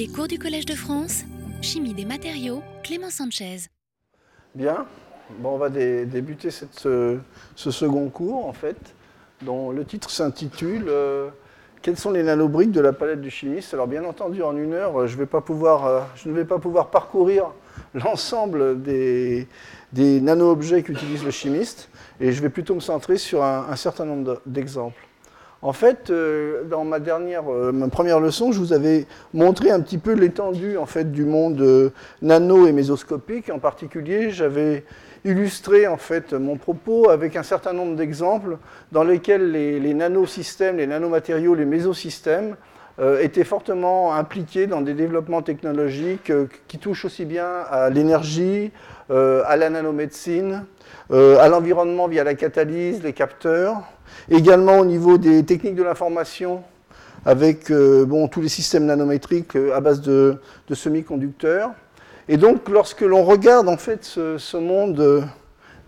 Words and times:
Les 0.00 0.08
cours 0.08 0.28
du 0.28 0.38
Collège 0.38 0.64
de 0.64 0.74
France, 0.74 1.24
Chimie 1.60 1.92
des 1.92 2.06
matériaux, 2.06 2.62
Clément 2.82 3.10
Sanchez. 3.10 3.66
Bien, 4.54 4.86
bon, 5.40 5.50
on 5.50 5.58
va 5.58 5.68
dé- 5.68 6.06
débuter 6.06 6.48
ce, 6.50 7.18
second 7.54 8.08
cours, 8.08 8.46
en 8.46 8.54
fait, 8.54 8.78
dont 9.42 9.70
le 9.70 9.84
titre 9.84 10.08
s'intitule 10.08 10.86
euh, 10.88 11.28
Quelles 11.82 11.98
sont 11.98 12.12
les 12.12 12.22
nanobriques 12.22 12.72
de 12.72 12.80
la 12.80 12.94
palette 12.94 13.20
du 13.20 13.28
chimiste? 13.28 13.74
Alors, 13.74 13.86
bien 13.86 14.02
entendu, 14.04 14.42
en 14.42 14.56
une 14.56 14.72
heure, 14.72 15.06
je, 15.06 15.18
euh, 15.18 16.00
ne 16.24 16.32
vais 16.32 16.46
pas 16.46 16.58
pouvoir 16.58 16.88
parcourir 16.88 17.50
l'ensemble 17.92 18.80
des, 18.80 19.46
nano-objets 19.92 20.82
qu'utilise 20.82 21.22
le 21.24 21.30
chimiste, 21.30 21.90
et 22.20 22.32
je 22.32 22.40
vais 22.40 22.48
plutôt 22.48 22.74
me 22.74 22.80
centrer 22.80 23.18
sur 23.18 23.44
un, 23.44 23.76
certain 23.76 24.06
nombre 24.06 24.24
de- 24.24 24.40
d'exemples. 24.46 25.09
En 25.62 25.74
fait, 25.74 26.08
euh, 26.08 26.64
dans 26.64 26.84
ma 26.84 27.00
dernière, 27.00 27.52
euh, 27.52 27.70
ma 27.70 27.88
première 27.88 28.18
leçon, 28.18 28.50
je 28.50 28.58
vous 28.58 28.72
avais 28.72 29.06
montré 29.34 29.70
un 29.70 29.80
petit 29.80 29.98
peu 29.98 30.14
l'étendue 30.14 30.78
en 30.78 30.86
fait 30.86 31.12
du 31.12 31.26
monde 31.26 31.60
euh, 31.60 31.90
nano 32.22 32.66
et 32.66 32.72
mésoscopique. 32.72 33.50
En 33.50 33.58
particulier, 33.58 34.30
j'avais 34.30 34.84
illustré 35.26 35.86
en 35.86 35.98
fait 35.98 36.32
mon 36.32 36.56
propos 36.56 37.10
avec 37.10 37.36
un 37.36 37.42
certain 37.42 37.74
nombre 37.74 37.94
d'exemples 37.94 38.56
dans 38.90 39.04
lesquels 39.04 39.52
les, 39.52 39.92
nanosystèmes, 39.92 40.78
les 40.78 40.86
nanomatériaux, 40.86 41.54
les 41.54 41.66
mésosystèmes 41.66 42.56
étaient 43.20 43.44
fortement 43.44 44.14
impliqués 44.14 44.66
dans 44.66 44.82
des 44.82 44.92
développements 44.92 45.40
technologiques 45.40 46.32
qui 46.68 46.78
touchent 46.78 47.06
aussi 47.06 47.24
bien 47.24 47.46
à 47.70 47.88
l'énergie, 47.88 48.72
à 49.10 49.56
la 49.56 49.70
nanomédecine, 49.70 50.64
euh, 51.10 51.38
à 51.40 51.48
l'environnement 51.48 52.06
via 52.06 52.22
la 52.22 52.34
catalyse, 52.34 53.02
les 53.02 53.12
capteurs, 53.12 53.82
également 54.30 54.78
au 54.78 54.84
niveau 54.84 55.18
des 55.18 55.44
techniques 55.44 55.74
de 55.74 55.82
l'information 55.82 56.62
avec 57.26 57.70
euh, 57.70 58.04
bon, 58.06 58.28
tous 58.28 58.40
les 58.40 58.48
systèmes 58.48 58.86
nanométriques 58.86 59.56
euh, 59.56 59.74
à 59.74 59.80
base 59.80 60.00
de, 60.00 60.38
semi-conducteurs. 60.72 61.70
Et 62.28 62.36
donc, 62.36 62.68
lorsque 62.68 63.00
l'on 63.00 63.24
regarde 63.24 63.68
en 63.68 63.76
fait 63.76 64.04
ce, 64.04 64.56
monde 64.56 65.00
euh, 65.00 65.22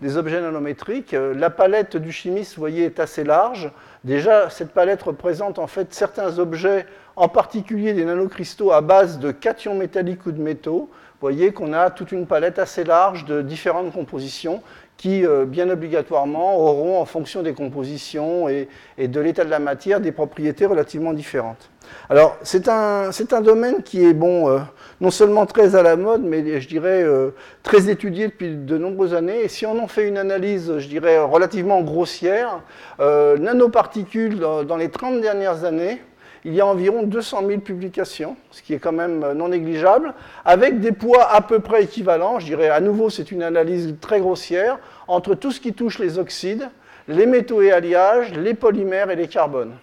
des 0.01 0.17
objets 0.17 0.41
nanométriques, 0.41 1.13
euh, 1.13 1.33
la 1.33 1.49
palette 1.49 1.97
du 1.97 2.11
chimiste, 2.11 2.55
vous 2.55 2.59
voyez, 2.59 2.85
est 2.85 2.99
assez 2.99 3.23
large. 3.23 3.71
Déjà, 4.03 4.49
cette 4.49 4.71
palette 4.71 5.01
représente 5.01 5.57
en 5.57 5.67
fait 5.67 5.93
certains 5.93 6.39
objets, 6.39 6.85
en 7.15 7.29
particulier 7.29 7.93
des 7.93 8.05
nanocristaux 8.05 8.71
à 8.71 8.81
base 8.81 9.19
de 9.19 9.31
cations 9.31 9.75
métalliques 9.75 10.25
ou 10.25 10.31
de 10.31 10.41
métaux. 10.41 10.89
Vous 11.23 11.29
voyez 11.29 11.53
qu'on 11.53 11.71
a 11.71 11.89
toute 11.89 12.11
une 12.11 12.27
palette 12.27 12.59
assez 12.59 12.83
large 12.83 13.23
de 13.23 13.41
différentes 13.41 13.93
compositions 13.93 14.61
qui, 14.97 15.25
euh, 15.25 15.45
bien 15.45 15.69
obligatoirement, 15.69 16.57
auront, 16.57 16.99
en 16.99 17.05
fonction 17.05 17.41
des 17.41 17.53
compositions 17.53 18.49
et, 18.49 18.67
de 18.97 19.19
l'état 19.21 19.45
de 19.45 19.49
la 19.49 19.59
matière, 19.59 20.01
des 20.01 20.11
propriétés 20.11 20.65
relativement 20.65 21.13
différentes. 21.13 21.69
Alors, 22.09 22.35
c'est 22.43 22.67
un, 22.67 23.09
un 23.31 23.41
domaine 23.41 23.83
qui 23.83 24.03
est, 24.03 24.13
bon, 24.13 24.49
euh, 24.49 24.59
non 24.99 25.11
seulement 25.11 25.45
très 25.45 25.77
à 25.77 25.81
la 25.81 25.95
mode, 25.95 26.23
mais 26.23 26.59
je 26.59 26.67
dirais 26.67 27.03
euh, 27.03 27.29
très 27.63 27.89
étudié 27.89 28.27
depuis 28.27 28.57
de 28.57 28.77
nombreuses 28.77 29.13
années. 29.13 29.45
Et 29.45 29.47
si 29.47 29.65
on 29.65 29.81
en 29.81 29.87
fait 29.87 30.05
une 30.05 30.17
analyse, 30.17 30.77
je 30.77 30.89
dirais, 30.89 31.19
relativement 31.19 31.79
grossière, 31.83 32.59
nanoparticules, 32.99 34.39
dans 34.39 34.75
les 34.75 34.89
30 34.89 35.21
dernières 35.21 35.63
années, 35.63 36.01
il 36.45 36.53
y 36.53 36.61
a 36.61 36.65
environ 36.65 37.03
200 37.03 37.43
000 37.47 37.61
publications, 37.61 38.35
ce 38.51 38.61
qui 38.61 38.73
est 38.73 38.79
quand 38.79 38.91
même 38.91 39.33
non 39.33 39.49
négligeable, 39.49 40.13
avec 40.43 40.79
des 40.79 40.91
poids 40.91 41.31
à 41.31 41.41
peu 41.41 41.59
près 41.59 41.83
équivalents. 41.83 42.39
Je 42.39 42.45
dirais 42.45 42.69
à 42.69 42.79
nouveau, 42.79 43.09
c'est 43.09 43.31
une 43.31 43.43
analyse 43.43 43.95
très 44.01 44.19
grossière 44.19 44.79
entre 45.07 45.35
tout 45.35 45.51
ce 45.51 45.59
qui 45.59 45.73
touche 45.73 45.99
les 45.99 46.19
oxydes, 46.19 46.69
les 47.07 47.25
métaux 47.25 47.61
et 47.61 47.71
alliages, 47.71 48.33
les 48.33 48.53
polymères 48.53 49.09
et 49.09 49.15
les 49.15 49.27
carbones. 49.27 49.73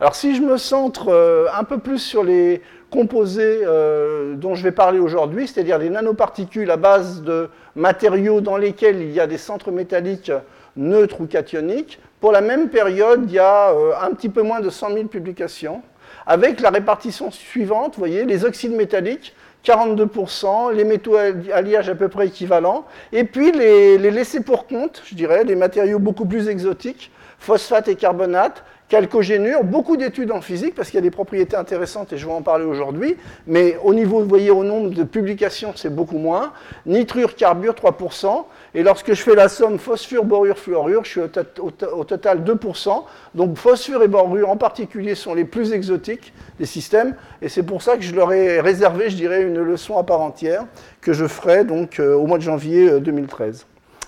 Alors 0.00 0.14
si 0.14 0.34
je 0.34 0.40
me 0.40 0.56
centre 0.56 1.08
euh, 1.08 1.44
un 1.54 1.64
peu 1.64 1.76
plus 1.76 1.98
sur 1.98 2.24
les 2.24 2.62
composés 2.90 3.60
euh, 3.64 4.34
dont 4.34 4.54
je 4.54 4.62
vais 4.62 4.72
parler 4.72 4.98
aujourd'hui, 4.98 5.46
c'est-à-dire 5.46 5.78
les 5.78 5.90
nanoparticules 5.90 6.70
à 6.70 6.78
base 6.78 7.22
de 7.22 7.50
matériaux 7.76 8.40
dans 8.40 8.56
lesquels 8.56 9.00
il 9.02 9.10
y 9.10 9.20
a 9.20 9.26
des 9.26 9.36
centres 9.36 9.70
métalliques 9.70 10.32
neutres 10.76 11.20
ou 11.20 11.26
cationiques, 11.26 11.98
pour 12.20 12.32
la 12.32 12.40
même 12.40 12.68
période, 12.68 13.24
il 13.26 13.32
y 13.32 13.38
a 13.38 13.70
euh, 13.70 13.92
un 14.00 14.10
petit 14.10 14.28
peu 14.28 14.42
moins 14.42 14.60
de 14.60 14.70
100 14.70 14.92
000 14.92 15.04
publications, 15.06 15.82
avec 16.26 16.60
la 16.60 16.70
répartition 16.70 17.30
suivante, 17.30 17.96
voyez, 17.96 18.24
les 18.24 18.44
oxydes 18.44 18.74
métalliques, 18.74 19.34
42%, 19.64 20.72
les 20.72 20.84
métaux 20.84 21.16
alliages 21.16 21.88
à 21.88 21.94
peu 21.94 22.08
près 22.08 22.28
équivalents, 22.28 22.86
et 23.12 23.24
puis 23.24 23.52
les, 23.52 23.98
les 23.98 24.10
laissés 24.10 24.42
pour 24.42 24.66
compte, 24.66 25.02
je 25.04 25.14
dirais, 25.14 25.44
les 25.44 25.56
matériaux 25.56 25.98
beaucoup 25.98 26.24
plus 26.24 26.48
exotiques, 26.48 27.10
phosphate 27.38 27.88
et 27.88 27.96
carbonate, 27.96 28.64
calcogénure, 28.90 29.64
beaucoup 29.64 29.96
d'études 29.96 30.32
en 30.32 30.40
physique, 30.42 30.74
parce 30.74 30.88
qu'il 30.90 30.96
y 30.96 30.98
a 30.98 31.02
des 31.02 31.10
propriétés 31.12 31.56
intéressantes, 31.56 32.12
et 32.12 32.18
je 32.18 32.26
vais 32.26 32.32
en 32.32 32.42
parler 32.42 32.64
aujourd'hui, 32.66 33.16
mais 33.46 33.78
au 33.84 33.94
niveau, 33.94 34.20
vous 34.20 34.28
voyez, 34.28 34.50
au 34.50 34.64
nombre 34.64 34.90
de 34.90 35.04
publications, 35.04 35.72
c'est 35.76 35.94
beaucoup 35.94 36.18
moins. 36.18 36.52
Nitrure, 36.86 37.36
carbure, 37.36 37.72
3%, 37.74 38.44
et 38.74 38.82
lorsque 38.82 39.14
je 39.14 39.22
fais 39.22 39.34
la 39.36 39.48
somme 39.48 39.78
phosphure, 39.78 40.24
borure, 40.24 40.58
fluorure, 40.58 41.04
je 41.04 41.10
suis 41.10 41.20
au, 41.20 41.28
to- 41.28 41.40
au 41.62 41.70
to- 41.70 41.96
au 41.96 42.04
total 42.04 42.42
2%. 42.44 43.04
Donc 43.34 43.56
phosphure 43.56 44.02
et 44.02 44.08
borure 44.08 44.50
en 44.50 44.56
particulier 44.56 45.14
sont 45.14 45.34
les 45.34 45.44
plus 45.44 45.72
exotiques 45.72 46.34
des 46.58 46.66
systèmes, 46.66 47.14
et 47.40 47.48
c'est 47.48 47.62
pour 47.62 47.82
ça 47.82 47.96
que 47.96 48.02
je 48.02 48.14
leur 48.14 48.32
ai 48.32 48.60
réservé, 48.60 49.08
je 49.08 49.16
dirais, 49.16 49.42
une 49.42 49.60
leçon 49.62 49.96
à 49.98 50.02
part 50.02 50.20
entière, 50.20 50.66
que 51.00 51.12
je 51.12 51.26
ferai 51.26 51.64
donc 51.64 52.00
euh, 52.00 52.14
au 52.16 52.26
mois 52.26 52.38
de 52.38 52.42
janvier 52.42 52.90
euh, 52.90 52.98
2013. 53.00 53.66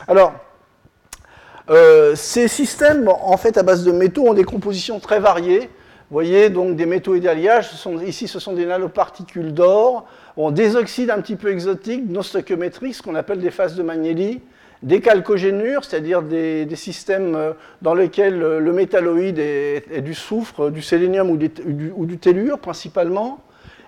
Alors, 0.09 0.33
euh, 1.71 2.15
ces 2.17 2.49
systèmes, 2.49 3.09
en 3.09 3.37
fait, 3.37 3.57
à 3.57 3.63
base 3.63 3.85
de 3.85 3.93
métaux, 3.93 4.29
ont 4.29 4.35
des 4.35 4.45
compositions 4.45 4.99
très 5.01 5.21
variées. 5.21 5.71
Vous 6.11 6.17
voyez, 6.17 6.51
donc 6.51 6.77
des 6.77 6.87
métaux 6.87 7.15
et 7.15 7.21
des 7.21 7.29
alliages. 7.29 7.71
Ici, 8.07 8.29
ce 8.29 8.39
sont 8.39 8.53
des 8.53 8.67
nanoparticules 8.67 9.55
d'or, 9.55 10.07
ont 10.37 10.51
des 10.51 10.77
oxydes 10.77 11.11
un 11.11 11.21
petit 11.21 11.37
peu 11.37 11.51
exotiques, 11.51 12.05
non 12.09 12.23
stoichiométriques, 12.23 12.95
ce 12.97 13.03
qu'on 13.03 13.15
appelle 13.15 13.39
des 13.39 13.51
phases 13.51 13.77
de 13.77 13.83
Magnelli, 13.83 14.43
des 14.83 15.01
calcogénures, 15.01 15.85
c'est-à-dire 15.85 16.23
des, 16.23 16.69
systèmes 16.75 17.35
euh, 17.37 17.53
dans 17.81 17.95
lesquels 17.95 18.43
euh, 18.43 18.59
le 18.59 18.73
métalloïde 18.73 19.39
est, 19.39 20.03
du 20.03 20.13
soufre, 20.15 20.71
du 20.71 20.83
sélénium 20.83 21.31
ou 21.31 21.37
du 22.07 22.19
tellure 22.19 22.59
principalement. 22.59 23.41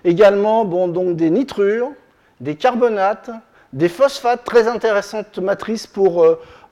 Également, 0.03 0.65
bon, 0.65 0.87
donc 0.87 1.15
des 1.17 1.29
nitrures, 1.29 1.91
des 2.39 2.55
carbonates, 2.55 3.29
des 3.73 3.89
phosphates, 3.89 4.45
très 4.45 4.67
intéressantes 4.67 5.37
matrices 5.39 5.85
pour 5.85 6.25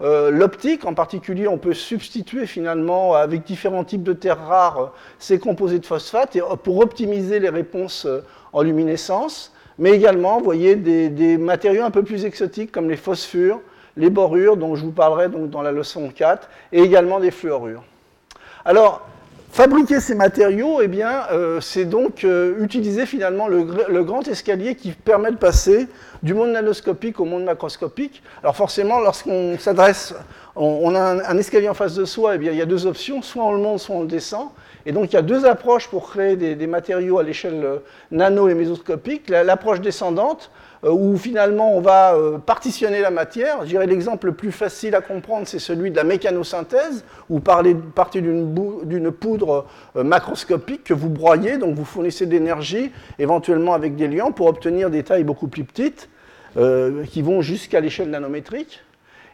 euh, 0.03 0.31
l'optique. 0.31 0.85
En 0.85 0.93
particulier, 0.93 1.47
on 1.47 1.57
peut 1.57 1.73
substituer 1.73 2.45
finalement 2.45 3.15
avec 3.15 3.43
différents 3.43 3.83
types 3.83 4.03
de 4.03 4.13
terres 4.13 4.45
rares 4.45 4.79
euh, 4.79 4.87
ces 5.17 5.39
composés 5.39 5.79
de 5.79 5.85
phosphate 5.85 6.35
euh, 6.35 6.55
pour 6.55 6.79
optimiser 6.79 7.39
les 7.39 7.49
réponses 7.49 8.05
euh, 8.05 8.23
en 8.51 8.61
luminescence. 8.61 9.53
Mais 9.79 9.91
également, 9.91 10.37
vous 10.37 10.43
voyez, 10.43 10.75
des, 10.75 11.37
matériaux 11.37 11.83
un 11.83 11.91
peu 11.91 12.03
plus 12.03 12.25
exotiques 12.25 12.71
comme 12.71 12.89
les 12.89 12.97
phosphures, 12.97 13.59
les 13.97 14.09
borures, 14.09 14.57
dont 14.57 14.75
je 14.75 14.83
vous 14.83 14.91
parlerai 14.91 15.29
dans 15.29 15.61
la 15.61 15.71
leçon 15.71 16.09
4, 16.13 16.47
et 16.71 16.81
également 16.81 17.19
des 17.19 17.31
fluorures. 17.31 17.83
Alors, 18.65 19.07
fabriquer 19.53 19.99
ces 19.99 20.15
matériaux, 20.15 20.81
eh 20.81 20.87
bien, 20.87 21.25
euh, 21.31 21.61
c'est 21.61 21.85
donc 21.85 22.23
euh, 22.23 22.55
utiliser 22.59 23.05
finalement 23.05 23.47
le, 23.47 23.59
gr- 23.61 23.87
le 23.87 24.03
grand 24.03 24.27
escalier 24.27 24.73
qui 24.73 24.91
permet 24.93 25.29
de 25.29 25.37
passer 25.37 25.87
du 26.23 26.33
monde 26.33 26.49
nanoscopique 26.49 27.19
au 27.19 27.25
monde 27.25 27.43
macroscopique. 27.43 28.23
Alors 28.41 28.55
forcément, 28.55 28.99
lorsqu'on 28.99 29.55
s'adresse, 29.59 30.15
on, 30.55 30.95
a 30.95 30.99
un, 31.29 31.37
escalier 31.37 31.69
en 31.69 31.75
face 31.75 31.93
de 31.93 32.03
soi, 32.05 32.33
eh 32.35 32.37
bien, 32.39 32.51
il 32.51 32.57
y 32.57 32.61
a 32.63 32.65
deux 32.65 32.87
options, 32.87 33.21
soit 33.21 33.43
on 33.43 33.51
le 33.53 33.59
monte, 33.59 33.79
soit 33.79 33.95
on 33.95 34.01
le 34.01 34.07
descend. 34.07 34.47
Et 34.87 34.91
donc 34.91 35.11
il 35.11 35.15
y 35.15 35.19
a 35.19 35.21
deux 35.21 35.45
approches 35.45 35.87
pour 35.87 36.09
créer 36.09 36.35
des, 36.35 36.55
des 36.55 36.67
matériaux 36.67 37.19
à 37.19 37.23
l'échelle 37.23 37.63
euh, 37.63 37.77
nano 38.11 38.49
et 38.49 38.55
mésoscopique. 38.55 39.29
La- 39.29 39.43
L'approche 39.43 39.81
descendante, 39.81 40.49
où 40.91 41.17
finalement 41.17 41.75
on 41.75 41.81
va 41.81 42.15
euh, 42.15 42.37
partitionner 42.37 43.01
la 43.01 43.11
matière. 43.11 43.59
Je 43.61 43.67
dirais 43.67 43.87
l'exemple 43.87 44.27
le 44.27 44.33
plus 44.33 44.51
facile 44.51 44.95
à 44.95 45.01
comprendre, 45.01 45.47
c'est 45.47 45.59
celui 45.59 45.91
de 45.91 45.95
la 45.95 46.03
mécanosynthèse, 46.03 47.05
où 47.29 47.39
parlez 47.39 47.75
partez 47.75 48.21
d'une 48.21 49.11
poudre 49.11 49.65
euh, 49.95 50.03
macroscopique 50.03 50.83
que 50.83 50.93
vous 50.93 51.09
broyez, 51.09 51.57
donc 51.57 51.75
vous 51.75 51.85
fournissez 51.85 52.25
de 52.25 52.31
l'énergie, 52.31 52.91
éventuellement 53.19 53.73
avec 53.73 53.95
des 53.95 54.07
liants, 54.07 54.31
pour 54.31 54.47
obtenir 54.47 54.89
des 54.89 55.03
tailles 55.03 55.23
beaucoup 55.23 55.47
plus 55.47 55.63
petites, 55.63 56.09
euh, 56.57 57.03
qui 57.05 57.21
vont 57.21 57.41
jusqu'à 57.41 57.79
l'échelle 57.79 58.09
nanométrique. 58.09 58.81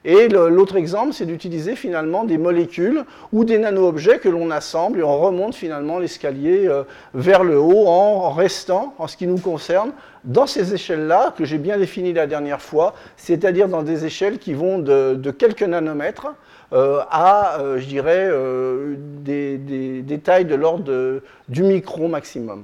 Et 0.06 0.30
l'autre 0.30 0.78
exemple, 0.78 1.14
c'est 1.14 1.26
d'utiliser 1.26 1.76
finalement 1.76 2.24
des 2.24 2.38
molécules 2.38 3.04
ou 3.34 3.44
des 3.44 3.58
nano-objets 3.58 4.20
que 4.20 4.30
l'on 4.30 4.50
assemble 4.50 5.00
et 5.00 5.04
on 5.04 5.20
remonte 5.20 5.56
finalement 5.56 6.00
l'escalier 6.00 6.68
euh, 6.68 6.84
vers 7.14 7.44
le 7.44 7.60
haut 7.60 7.86
en 7.88 8.32
restant, 8.32 8.94
en 8.98 9.08
ce 9.08 9.18
qui 9.18 9.28
nous 9.28 9.40
concerne, 9.40 9.92
dans 10.24 10.48
ces 10.48 10.74
échelles-là 10.74 11.34
que 11.38 11.44
j'ai 11.44 11.58
bien 11.58 11.78
définies 11.78 12.14
la 12.14 12.28
dernière 12.28 12.62
fois, 12.62 12.94
c'est-à-dire 13.18 13.68
dans 13.68 13.84
des 13.84 14.06
échelles 14.06 14.40
qui 14.40 14.54
vont 14.54 14.80
de, 14.80 15.32
quelques 15.38 15.64
nanomètres 15.64 16.28
euh, 16.72 17.02
à, 17.10 17.60
euh, 17.60 17.80
je 17.80 17.86
dirais, 17.86 18.30
des, 19.22 20.20
tailles 20.24 20.46
de 20.46 20.56
l'ordre 20.56 21.22
du 21.50 21.64
micro 21.64 22.08
maximum. 22.08 22.64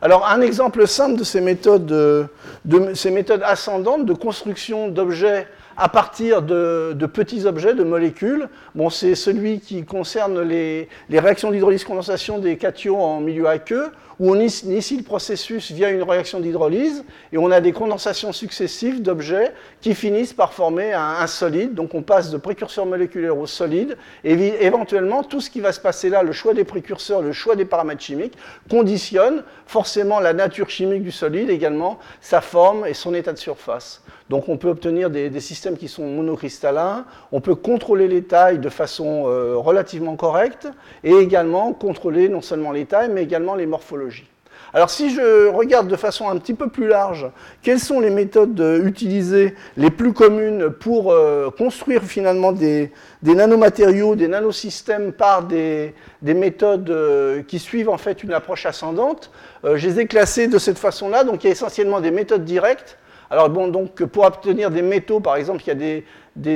Alors, 0.00 0.26
un 0.26 0.40
exemple 0.40 0.86
simple 0.86 1.18
de 1.18 1.24
ces 1.24 1.40
méthodes, 1.40 1.86
de 1.86 2.94
ces 2.94 3.10
méthodes 3.10 3.42
ascendantes 3.42 4.04
de 4.04 4.12
construction 4.12 4.88
d'objets 4.88 5.46
à 5.76 5.88
partir 5.88 6.42
de, 6.42 7.06
petits 7.06 7.46
objets, 7.46 7.74
de 7.74 7.84
molécules. 7.84 8.48
C'est 8.90 9.14
celui 9.14 9.60
qui 9.60 9.84
concerne 9.84 10.40
les, 10.42 10.88
les 11.08 11.20
réactions 11.20 11.50
d'hydrolyse-condensation 11.50 12.38
des 12.38 12.56
cations 12.56 13.02
en 13.02 13.20
milieu 13.20 13.48
aqueux 13.48 13.90
où 14.20 14.30
on 14.30 14.34
initie 14.38 14.96
le 14.96 15.02
processus 15.02 15.70
via 15.72 15.90
une 15.90 16.02
réaction 16.02 16.40
d'hydrolyse 16.40 17.04
et 17.32 17.38
on 17.38 17.50
a 17.50 17.60
des 17.60 17.72
condensations 17.72 18.32
successives 18.32 19.02
d'objets 19.02 19.52
qui 19.80 19.94
finissent 19.94 20.32
par 20.32 20.52
former 20.52 20.92
un, 20.92 21.26
solide. 21.26 21.74
Donc 21.74 21.94
on 21.94 22.02
passe 22.02 22.30
de 22.30 22.36
précurseurs 22.36 22.86
moléculaires 22.86 23.36
au 23.38 23.46
solide 23.46 23.96
et 24.24 24.32
éventuellement 24.64 25.22
tout 25.22 25.40
ce 25.40 25.50
qui 25.50 25.60
va 25.60 25.72
se 25.72 25.80
passer 25.80 26.08
là, 26.08 26.22
le 26.22 26.32
choix 26.32 26.54
des 26.54 26.64
précurseurs, 26.64 27.22
le 27.22 27.32
choix 27.32 27.56
des 27.56 27.64
paramètres 27.64 28.02
chimiques, 28.02 28.36
conditionne 28.70 29.42
forcément 29.66 30.20
la 30.20 30.32
nature 30.32 30.68
chimique 30.70 31.02
du 31.02 31.12
solide, 31.12 31.50
également 31.50 31.98
sa 32.20 32.40
forme 32.40 32.86
et 32.86 32.94
son 32.94 33.14
état 33.14 33.32
de 33.32 33.38
surface. 33.38 34.02
Donc 34.30 34.48
on 34.48 34.56
peut 34.56 34.68
obtenir 34.68 35.10
des, 35.10 35.40
systèmes 35.40 35.76
qui 35.76 35.88
sont 35.88 36.06
monocristallins, 36.06 37.04
on 37.30 37.40
peut 37.40 37.54
contrôler 37.54 38.08
les 38.08 38.22
tailles 38.22 38.58
de 38.58 38.70
façon 38.70 39.24
euh, 39.26 39.56
relativement 39.56 40.16
correcte, 40.16 40.68
et 41.02 41.12
également 41.12 41.72
contrôler 41.72 42.28
non 42.28 42.40
seulement 42.40 42.72
les 42.72 42.86
tailles, 42.86 43.10
mais 43.12 43.22
également 43.22 43.54
les 43.54 43.66
morphologies. 43.66 44.13
Alors 44.72 44.90
si 44.90 45.10
je 45.10 45.48
regarde 45.48 45.88
de 45.88 45.96
façon 45.96 46.28
un 46.28 46.36
petit 46.36 46.54
peu 46.54 46.68
plus 46.68 46.86
large, 46.88 47.26
quelles 47.62 47.78
sont 47.78 48.00
les 48.00 48.10
méthodes 48.10 48.60
euh, 48.60 48.86
utilisées 48.86 49.54
les 49.76 49.90
plus 49.90 50.12
communes 50.12 50.70
pour 50.70 51.12
euh, 51.12 51.50
construire 51.56 52.02
finalement 52.02 52.52
des, 52.52 52.92
nanomatériaux, 53.22 54.16
des 54.16 54.28
nanosystèmes 54.28 55.12
par 55.12 55.44
des, 55.44 55.94
méthodes 56.22 57.44
qui 57.46 57.58
suivent 57.58 57.88
en 57.88 57.98
fait 57.98 58.22
une 58.22 58.32
approche 58.32 58.66
ascendante, 58.66 59.30
je 59.62 59.88
les 59.88 60.00
ai 60.00 60.06
classées 60.06 60.48
de 60.48 60.58
cette 60.58 60.78
façon-là. 60.78 61.24
Donc 61.24 61.44
il 61.44 61.46
y 61.46 61.50
a 61.50 61.52
essentiellement 61.52 62.00
des 62.00 62.10
méthodes 62.10 62.44
directes, 62.44 62.98
alors 63.30 63.48
bon, 63.50 63.68
donc 63.68 64.04
pour 64.04 64.24
obtenir 64.24 64.70
des 64.70 64.82
métaux, 64.82 65.20
par 65.20 65.36
exemple, 65.36 65.62
il 65.64 65.68
y 65.68 65.70
a 65.70 65.74
des, 65.74 66.04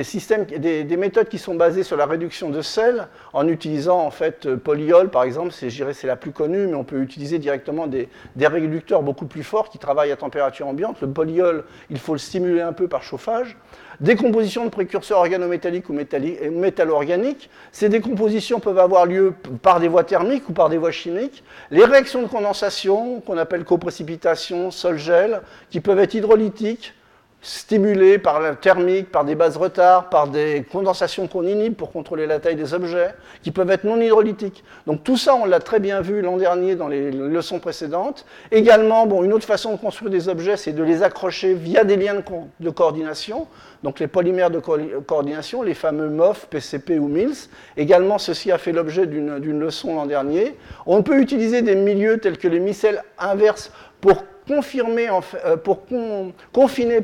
systèmes, 0.02 0.44
des, 0.44 0.96
méthodes 0.96 1.28
qui 1.28 1.38
sont 1.38 1.54
basées 1.54 1.84
sur 1.84 1.96
la 1.96 2.06
réduction 2.06 2.50
de 2.50 2.62
sel 2.62 3.06
en 3.32 3.46
utilisant 3.46 4.00
en 4.00 4.10
fait 4.10 4.46
euh, 4.46 4.56
polyol, 4.56 5.08
par 5.08 5.22
exemple, 5.22 5.52
c'est, 5.52 5.70
c'est 5.70 6.06
la 6.06 6.16
plus 6.16 6.32
connue, 6.32 6.66
mais 6.66 6.74
on 6.74 6.84
peut 6.84 7.00
utiliser 7.00 7.38
directement 7.38 7.86
des, 7.86 8.08
réducteurs 8.36 9.02
beaucoup 9.02 9.26
plus 9.26 9.44
forts 9.44 9.70
qui 9.70 9.78
travaillent 9.78 10.10
à 10.10 10.16
température 10.16 10.66
ambiante. 10.66 11.00
Le 11.00 11.08
polyol, 11.08 11.64
il 11.90 11.98
faut 11.98 12.12
le 12.12 12.18
stimuler 12.18 12.60
un 12.60 12.72
peu 12.72 12.88
par 12.88 13.02
chauffage. 13.02 13.56
Décomposition 14.00 14.64
de 14.64 14.70
précurseurs 14.70 15.18
organométalliques 15.18 15.88
ou 15.88 15.92
métallo-organiques. 15.92 17.50
Ces 17.72 17.88
décompositions 17.88 18.60
peuvent 18.60 18.78
avoir 18.78 19.06
lieu 19.06 19.34
par 19.60 19.80
des 19.80 19.88
voies 19.88 20.04
thermiques 20.04 20.48
ou 20.48 20.52
par 20.52 20.68
des 20.68 20.78
voies 20.78 20.92
chimiques. 20.92 21.42
Les 21.70 21.84
réactions 21.84 22.22
de 22.22 22.28
condensation, 22.28 23.20
qu'on 23.20 23.38
appelle 23.38 23.64
coprécipitation, 23.64 24.70
sol-gel, 24.70 25.40
qui 25.70 25.80
peuvent 25.80 25.98
être 25.98 26.14
hydrolytiques, 26.14 26.94
stimulés 27.40 28.18
par 28.18 28.40
la 28.40 28.56
thermique, 28.56 29.12
par 29.12 29.24
des 29.24 29.36
bases 29.36 29.56
retard, 29.56 30.08
par 30.08 30.26
des 30.26 30.66
condensations 30.72 31.28
qu'on 31.28 31.44
inhibe 31.44 31.74
pour 31.74 31.92
contrôler 31.92 32.26
la 32.26 32.40
taille 32.40 32.56
des 32.56 32.74
objets, 32.74 33.14
qui 33.42 33.52
peuvent 33.52 33.70
être 33.70 33.84
non 33.84 34.00
hydrolytiques. 34.00 34.64
Donc 34.86 35.04
tout 35.04 35.16
ça, 35.16 35.34
on 35.36 35.44
l'a 35.44 35.60
très 35.60 35.78
bien 35.78 36.00
vu 36.00 36.20
l'an 36.20 36.36
dernier 36.36 36.74
dans 36.74 36.88
les 36.88 37.12
leçons 37.12 37.60
précédentes. 37.60 38.26
Également, 38.50 39.06
bon, 39.06 39.22
une 39.22 39.32
autre 39.32 39.46
façon 39.46 39.72
de 39.72 39.78
construire 39.78 40.10
des 40.10 40.28
objets, 40.28 40.56
c'est 40.56 40.72
de 40.72 40.82
les 40.82 41.02
accrocher 41.02 41.54
via 41.54 41.84
des 41.84 41.96
liens 41.96 42.16
de, 42.60 42.70
coordination, 42.70 43.46
donc 43.84 44.00
les 44.00 44.08
polymères 44.08 44.50
de 44.50 44.58
coordination, 44.58 45.62
les 45.62 45.74
fameux 45.74 46.08
MOF, 46.08 46.48
PCP 46.50 46.98
ou 46.98 47.06
MILS. 47.06 47.50
Également, 47.76 48.18
ceci 48.18 48.50
a 48.50 48.58
fait 48.58 48.72
l'objet 48.72 49.06
d'une 49.06 49.60
leçon 49.60 49.94
l'an 49.94 50.06
dernier. 50.06 50.56
On 50.86 51.02
peut 51.02 51.20
utiliser 51.20 51.62
des 51.62 51.76
milieux 51.76 52.18
tels 52.18 52.38
que 52.38 52.48
les 52.48 52.60
micelles 52.60 53.04
inverses 53.18 53.70
pour 54.00 54.24
confirmer, 54.48 55.08
euh, 55.44 55.56
pour 55.56 55.82
confiner 56.52 57.00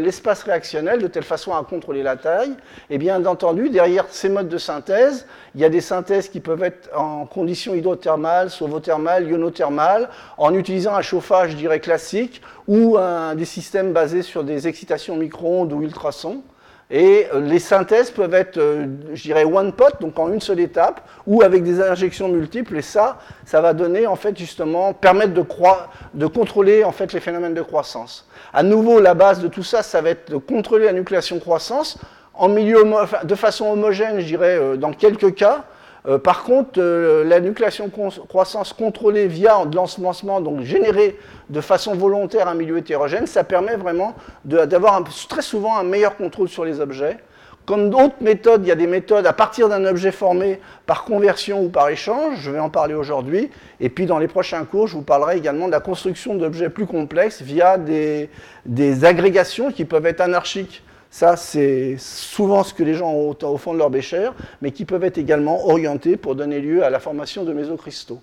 l'espace 0.00 0.42
réactionnel 0.42 1.00
de 1.00 1.06
telle 1.06 1.22
façon 1.22 1.54
à 1.54 1.64
contrôler 1.64 2.02
la 2.02 2.16
taille. 2.16 2.54
Et 2.90 2.98
bien 2.98 3.24
entendu, 3.24 3.70
derrière 3.70 4.06
ces 4.10 4.28
modes 4.28 4.48
de 4.48 4.58
synthèse, 4.58 5.26
il 5.54 5.60
y 5.60 5.64
a 5.64 5.70
des 5.70 5.80
synthèses 5.80 6.28
qui 6.28 6.40
peuvent 6.40 6.64
être 6.64 6.90
en 6.94 7.24
conditions 7.24 7.74
hydrothermales, 7.74 8.50
sauvothermales, 8.50 9.28
ionothermales, 9.28 10.10
en 10.36 10.52
utilisant 10.52 10.94
un 10.94 11.02
chauffage, 11.02 11.56
dirais, 11.56 11.80
classique, 11.80 12.42
ou 12.66 12.98
des 13.36 13.44
systèmes 13.44 13.92
basés 13.92 14.22
sur 14.22 14.42
des 14.42 14.66
excitations 14.66 15.16
micro-ondes 15.16 15.72
ou 15.72 15.82
ultrasons. 15.82 16.42
Et 16.90 17.26
euh, 17.34 17.40
les 17.40 17.58
synthèses 17.58 18.10
peuvent 18.10 18.34
être, 18.34 18.58
euh, 18.58 18.86
je 19.12 19.22
dirais, 19.22 19.44
one 19.44 19.72
pot, 19.72 19.92
donc 20.00 20.18
en 20.18 20.32
une 20.32 20.40
seule 20.40 20.60
étape, 20.60 21.00
ou 21.26 21.42
avec 21.42 21.64
des 21.64 21.80
injections 21.82 22.28
multiples. 22.28 22.76
Et 22.76 22.82
ça, 22.82 23.18
ça 23.44 23.60
va 23.60 23.72
donner, 23.72 24.06
en 24.06 24.14
fait, 24.14 24.38
justement, 24.38 24.92
permettre 24.92 25.34
de, 25.34 26.26
contrôler, 26.26 26.84
en 26.84 26.92
fait, 26.92 27.12
les 27.12 27.20
phénomènes 27.20 27.54
de 27.54 27.62
croissance. 27.62 28.28
À 28.52 28.62
nouveau, 28.62 29.00
la 29.00 29.14
base 29.14 29.40
de 29.40 29.48
tout 29.48 29.64
ça, 29.64 29.82
ça 29.82 30.00
va 30.00 30.10
être 30.10 30.30
de 30.30 30.36
contrôler 30.36 30.86
la 30.86 30.92
nucléation-croissance 30.92 31.98
en 32.34 32.48
milieu, 32.48 32.84
de 33.24 33.34
façon 33.34 33.66
homogène, 33.66 34.20
je 34.20 34.26
dirais, 34.26 34.56
euh, 34.56 34.76
dans 34.76 34.92
quelques 34.92 35.34
cas, 35.34 35.64
euh, 36.08 36.18
par 36.18 36.44
contre, 36.44 36.78
euh, 36.78 37.24
la 37.24 37.40
nucléation 37.40 37.90
croissance 38.28 38.72
contrôlée 38.72 39.26
via 39.26 39.64
de 39.64 39.74
l'ensemencement, 39.74 40.40
donc 40.40 40.60
générée 40.60 41.18
de 41.50 41.60
façon 41.60 41.94
volontaire 41.94 42.46
un 42.46 42.54
milieu 42.54 42.78
hétérogène, 42.78 43.26
ça 43.26 43.42
permet 43.42 43.76
vraiment 43.76 44.14
d'avoir 44.44 45.02
très 45.28 45.42
souvent 45.42 45.76
un 45.76 45.82
meilleur 45.82 46.16
contrôle 46.16 46.48
sur 46.48 46.64
les 46.64 46.80
objets. 46.80 47.16
Comme 47.64 47.90
d'autres 47.90 48.14
méthodes, 48.20 48.64
il 48.64 48.68
y 48.68 48.72
a 48.72 48.76
des 48.76 48.86
méthodes 48.86 49.26
à 49.26 49.32
partir 49.32 49.68
d'un 49.68 49.84
objet 49.86 50.12
formé 50.12 50.60
par 50.86 51.04
conversion 51.04 51.64
ou 51.64 51.68
par 51.68 51.88
échange, 51.88 52.38
je 52.38 52.52
vais 52.52 52.60
en 52.60 52.70
parler 52.70 52.94
aujourd'hui, 52.94 53.50
et 53.80 53.88
puis 53.88 54.06
dans 54.06 54.20
les 54.20 54.28
prochains 54.28 54.64
cours, 54.64 54.86
je 54.86 54.94
vous 54.94 55.02
parlerai 55.02 55.36
également 55.36 55.66
de 55.66 55.72
la 55.72 55.80
construction 55.80 56.36
d'objets 56.36 56.68
plus 56.68 56.86
complexes 56.86 57.42
via 57.42 57.76
des 57.76 59.04
agrégations 59.04 59.72
qui 59.72 59.84
peuvent 59.84 60.06
être 60.06 60.20
anarchiques 60.20 60.84
ça, 61.10 61.36
c'est 61.36 61.96
souvent 61.98 62.62
ce 62.62 62.74
que 62.74 62.82
les 62.82 62.94
gens 62.94 63.10
ont 63.10 63.36
au 63.42 63.56
fond 63.56 63.72
de 63.72 63.78
leur 63.78 63.90
bécher, 63.90 64.30
mais 64.60 64.70
qui 64.70 64.84
peuvent 64.84 65.04
être 65.04 65.18
également 65.18 65.66
orientés 65.66 66.16
pour 66.16 66.34
donner 66.34 66.60
lieu 66.60 66.84
à 66.84 66.90
la 66.90 67.00
formation 67.00 67.44
de 67.44 67.52
mésocristaux. 67.52 68.20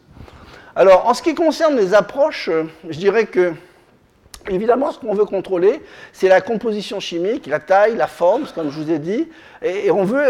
Alors, 0.76 1.08
en 1.08 1.14
ce 1.14 1.22
qui 1.22 1.36
concerne 1.36 1.76
les 1.76 1.94
approches, 1.94 2.50
je 2.90 2.98
dirais 2.98 3.26
que 3.26 3.54
Évidemment, 4.50 4.92
ce 4.92 5.00
qu'on 5.00 5.14
veut 5.14 5.24
contrôler, 5.24 5.82
c'est 6.12 6.28
la 6.28 6.42
composition 6.42 7.00
chimique, 7.00 7.48
la 7.48 7.60
taille, 7.60 7.96
la 7.96 8.08
forme, 8.08 8.44
comme 8.54 8.70
je 8.72 8.78
vous 8.78 8.92
ai 8.92 9.00
dit. 9.00 9.30
Et, 9.64 9.92
on 9.92 10.04
veut, 10.04 10.26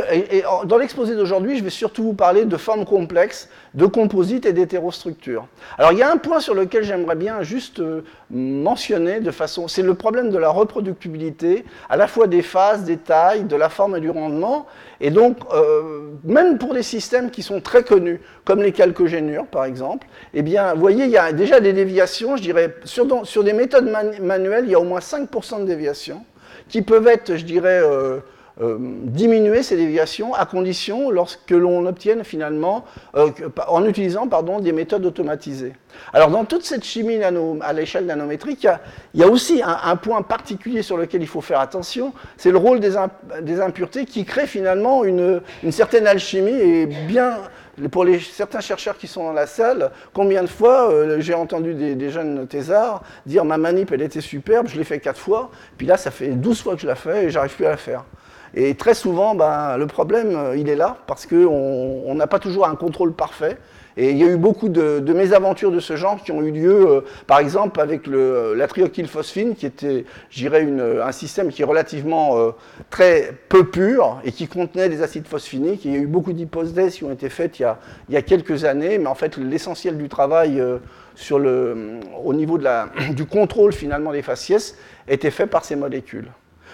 dans 0.66 0.78
l'exposé 0.78 1.16
d'aujourd'hui, 1.16 1.58
je 1.58 1.64
vais 1.64 1.72
surtout 1.72 2.04
vous 2.04 2.14
parler 2.14 2.46
de 2.46 2.56
formes 2.56 2.86
complexes, 2.86 3.50
de 3.74 3.88
composites 3.88 4.46
et 4.46 4.54
d'hétérostructures. 4.54 5.48
Alors, 5.80 5.92
il 5.92 5.98
y 5.98 6.04
a 6.04 6.12
un 6.12 6.18
point 6.18 6.40
sur 6.40 6.54
lequel 6.54 6.84
j'aimerais 6.84 7.16
bien 7.16 7.42
juste 7.42 7.80
euh, 7.80 8.04
mentionner 8.30 9.22
de 9.22 9.32
façon, 9.32 9.68
c'est 9.68 9.82
le 9.82 9.96
problème 9.96 10.30
de 10.30 10.38
la 10.38 10.50
reproductibilité, 10.50 11.66
à 11.90 11.98
la 11.98 12.08
fois 12.08 12.28
des 12.28 12.44
phases, 12.44 12.84
des 12.84 12.98
tailles, 12.98 13.46
de 13.46 13.56
la 13.56 13.70
forme 13.70 13.96
et 13.96 14.00
du 14.00 14.12
rendement. 14.12 14.68
Et 15.02 15.10
donc, 15.10 15.38
euh, 15.52 16.12
même 16.24 16.60
pour 16.60 16.76
des 16.76 16.84
systèmes 16.84 17.32
qui 17.32 17.42
sont 17.42 17.60
très 17.60 17.84
connus, 17.84 18.22
comme 18.46 18.62
les 18.62 18.72
calcogénures, 18.72 19.48
par 19.48 19.66
exemple, 19.66 20.06
eh 20.36 20.44
bien, 20.44 20.76
vous 20.76 20.80
voyez, 20.80 21.06
il 21.06 21.12
y 21.12 21.18
a 21.18 21.34
déjà 21.34 21.60
des 21.60 21.74
déviations, 21.74 22.38
je 22.38 22.44
dirais, 22.44 22.76
sur, 22.84 23.26
sur 23.26 23.44
des 23.44 23.54
méthodes 23.54 23.92
manuelles, 24.22 24.66
il 24.66 24.72
y 24.72 24.76
a 24.76 24.80
au 24.80 24.84
moins 24.84 25.00
5% 25.00 25.62
de 25.62 25.66
déviations, 25.66 26.24
qui 26.70 26.84
peuvent 26.84 27.08
être, 27.08 27.36
je 27.36 27.46
dirais, 27.46 27.82
euh, 27.82 28.20
euh, 28.62 28.78
diminuer 28.80 29.64
ces 29.64 29.76
déviations 29.76 30.36
à 30.36 30.46
condition 30.46 31.10
lorsque 31.10 31.50
l'on 31.50 31.88
obtienne 31.88 32.24
finalement, 32.24 32.86
euh, 33.16 33.32
en 33.68 33.84
utilisant 33.84 34.28
pardon, 34.28 34.60
des 34.60 34.72
méthodes 34.72 35.08
automatisées. 35.08 35.74
Alors 36.14 36.30
dans 36.30 36.46
toute 36.46 36.64
cette 36.64 36.84
chimie 36.84 37.18
à 37.24 37.74
l'échelle 37.74 38.06
nanométrique, 38.06 38.68
il 39.16 39.20
y 39.20 39.24
a, 39.24 39.28
aussi 39.28 39.64
un, 39.64 39.96
point 39.96 40.22
particulier 40.22 40.84
sur 40.84 40.98
lequel 40.98 41.24
il 41.24 41.28
faut 41.28 41.42
faire 41.42 41.60
attention, 41.60 42.14
c'est 42.38 42.52
le 42.52 42.58
rôle 42.58 42.80
des, 42.80 42.96
impuretés 43.60 44.06
qui 44.06 44.24
crée 44.24 44.46
finalement 44.46 45.04
une, 45.04 45.42
certaine 45.72 46.06
alchimie 46.06 46.52
et 46.52 46.86
bien 46.86 47.40
pour 47.90 48.06
les, 48.06 48.20
certains 48.20 48.62
chercheurs 48.62 49.00
qui 49.00 49.08
sont 49.08 49.24
dans 49.24 49.34
la 49.34 49.48
salle, 49.48 49.90
combien 50.14 50.44
de 50.44 50.48
fois 50.48 50.92
euh, 50.92 51.20
j'ai 51.22 51.34
entendu 51.34 51.74
des, 51.74 51.96
des, 51.96 52.12
jeunes 52.12 52.46
thésards 52.46 53.02
dire 53.26 53.46
ma 53.46 53.58
manip 53.58 53.92
elle 53.92 54.04
était 54.04 54.22
superbe, 54.22 54.68
je 54.68 54.78
l'ai 54.78 54.84
fait 54.84 55.00
quatre 55.00 55.20
fois, 55.20 55.50
puis 55.76 55.88
là 55.88 55.98
ça 55.98 56.12
fait 56.12 56.30
12 56.30 56.62
fois 56.62 56.76
que 56.76 56.82
je 56.82 56.88
la 56.88 56.94
fais 56.94 57.26
et 57.26 57.30
j'arrive 57.32 57.56
plus 57.56 57.66
à 57.66 57.72
la 57.72 57.78
faire. 57.78 58.06
Et 58.56 58.76
très 58.76 58.94
souvent, 58.94 59.34
ben, 59.34 59.78
le 59.78 59.88
problème, 59.88 60.36
euh, 60.36 60.56
il 60.56 60.70
est 60.70 60.76
là, 60.76 60.98
parce 61.08 61.26
qu'on 61.26 62.14
n'a 62.14 62.28
pas 62.28 62.40
toujours 62.40 62.68
un 62.68 62.76
contrôle 62.76 63.14
parfait. 63.14 63.58
Et 63.96 64.12
il 64.12 64.18
y 64.18 64.24
a 64.24 64.28
eu 64.28 64.38
beaucoup 64.38 64.70
de, 64.70 65.00
mésaventures 65.14 65.72
de 65.72 65.80
ce 65.80 65.96
genre 65.96 66.22
qui 66.24 66.32
ont 66.32 66.42
eu 66.42 66.52
lieu, 66.52 66.88
euh, 66.88 67.02
par 67.26 67.40
exemple, 67.40 67.80
avec 67.80 68.06
le, 68.06 68.54
la 68.56 68.68
triocylphosphine, 68.68 69.56
qui 69.56 69.66
était, 69.66 70.06
je 70.30 70.48
un 71.02 71.12
système 71.12 71.50
qui 71.50 71.64
est 71.64 71.66
relativement 71.66 72.38
euh, 72.38 72.52
très 72.90 73.34
peu 73.50 73.66
pur 73.66 74.20
et 74.24 74.32
qui 74.32 74.48
contenait 74.48 74.90
des 74.90 75.02
acides 75.02 75.28
phosphiniques. 75.28 75.86
il 75.86 75.94
y 75.94 75.96
a 75.96 76.00
eu 76.00 76.08
beaucoup 76.08 76.34
d'hypothèses 76.34 76.96
qui 76.96 77.04
ont 77.04 77.12
été 77.12 77.30
faites 77.30 77.60
il 77.60 77.68
y, 78.10 78.18
a, 78.18 78.22
quelques 78.22 78.66
années, 78.66 78.98
mais 79.00 79.08
en 79.08 79.16
fait, 79.16 79.38
l'essentiel 79.38 79.98
du 79.98 80.10
travail 80.10 80.62
au 80.62 82.34
niveau 82.34 82.58
du 83.16 83.26
contrôle 83.26 83.74
finalement 83.74 84.12
des 84.12 84.24
faciès 84.24 84.76
était 85.08 85.32
fait 85.32 85.48
par 85.48 85.66
ces 85.66 85.76
molécules. 85.76 86.28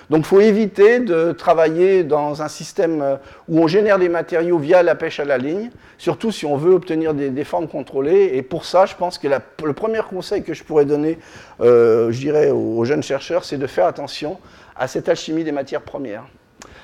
Donc 0.09 0.21
il 0.21 0.25
faut 0.25 0.41
éviter 0.41 0.99
de 0.99 1.31
travailler 1.31 2.03
dans 2.03 2.41
un 2.41 2.47
système 2.47 3.01
euh, 3.01 3.15
où 3.47 3.59
on 3.59 3.67
génère 3.67 3.99
des 3.99 4.09
matériaux 4.09 4.57
via 4.57 4.81
la 4.81 4.95
pêche 4.95 5.19
à 5.19 5.25
la 5.25 5.37
ligne, 5.37 5.69
surtout 5.97 6.31
si 6.31 6.45
on 6.45 6.57
veut 6.57 6.73
obtenir 6.73 7.13
des, 7.13 7.43
formes 7.43 7.67
contrôlées. 7.67 8.31
Et 8.33 8.41
pour 8.41 8.65
ça, 8.65 8.85
je 8.85 8.95
pense 8.95 9.17
que 9.19 9.27
le 9.27 9.73
premier 9.73 10.01
conseil 10.09 10.43
que 10.43 10.53
je 10.53 10.63
pourrais 10.63 10.85
donner, 10.85 11.19
euh, 11.61 12.11
je 12.11 12.19
dirais, 12.19 12.49
aux 12.49 12.83
jeunes 12.85 13.03
chercheurs, 13.03 13.45
c'est 13.45 13.57
de 13.57 13.67
faire 13.67 13.85
attention 13.85 14.39
à 14.75 14.87
cette 14.87 15.09
alchimie 15.09 15.43
des 15.43 15.51
matières 15.51 15.81
premières. 15.81 16.23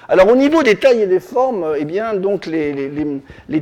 Alors 0.07 0.29
au 0.29 0.35
niveau 0.35 0.61
des 0.61 0.75
tailles 0.75 1.01
et 1.01 1.07
des 1.07 1.19
formes, 1.19 1.63
euh, 1.63 1.77
eh 1.79 1.85
bien, 1.85 2.13
donc 2.13 2.45
les, 2.45 2.91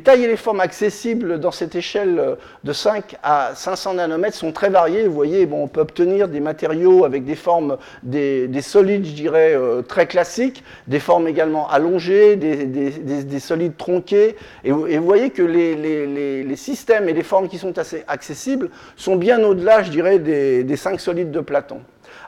tailles 0.03 0.25
et 0.25 0.27
les 0.27 0.35
formes 0.35 0.59
accessibles 0.59 1.39
dans 1.39 1.51
cette 1.51 1.73
échelle 1.73 2.19
euh, 2.19 2.35
de 2.65 2.73
5 2.73 3.15
à 3.23 3.51
500 3.55 3.93
nanomètres 3.93 4.35
sont 4.35 4.51
très 4.51 4.69
variées. 4.69 5.07
Vous 5.07 5.13
voyez, 5.13 5.47
on 5.50 5.69
peut 5.69 5.79
obtenir 5.79 6.27
des 6.27 6.41
matériaux 6.41 7.05
avec 7.05 7.23
des 7.23 7.35
formes, 7.35 7.77
des, 8.03 8.50
solides, 8.62 9.05
je 9.05 9.13
dirais, 9.13 9.55
euh, 9.55 9.81
très 9.83 10.05
classiques, 10.05 10.65
des 10.88 11.00
formes 11.00 11.29
également 11.29 11.69
allongées, 11.69 12.35
des, 12.35 13.39
solides 13.39 13.77
tronqués. 13.77 14.35
Et, 14.65 14.71
vous 14.71 15.05
voyez 15.05 15.29
que 15.29 15.43
les, 15.43 16.55
systèmes 16.57 17.07
et 17.07 17.13
les 17.13 17.23
formes 17.23 17.47
qui 17.47 17.57
sont 17.57 17.77
assez 17.77 18.03
accessibles 18.07 18.69
sont 18.97 19.15
bien 19.15 19.41
au-delà, 19.43 19.81
je 19.81 19.91
dirais, 19.91 20.19
des 20.19 20.75
5 20.75 21.00
solides 21.00 21.31
de 21.31 21.39
Platon. 21.39 21.79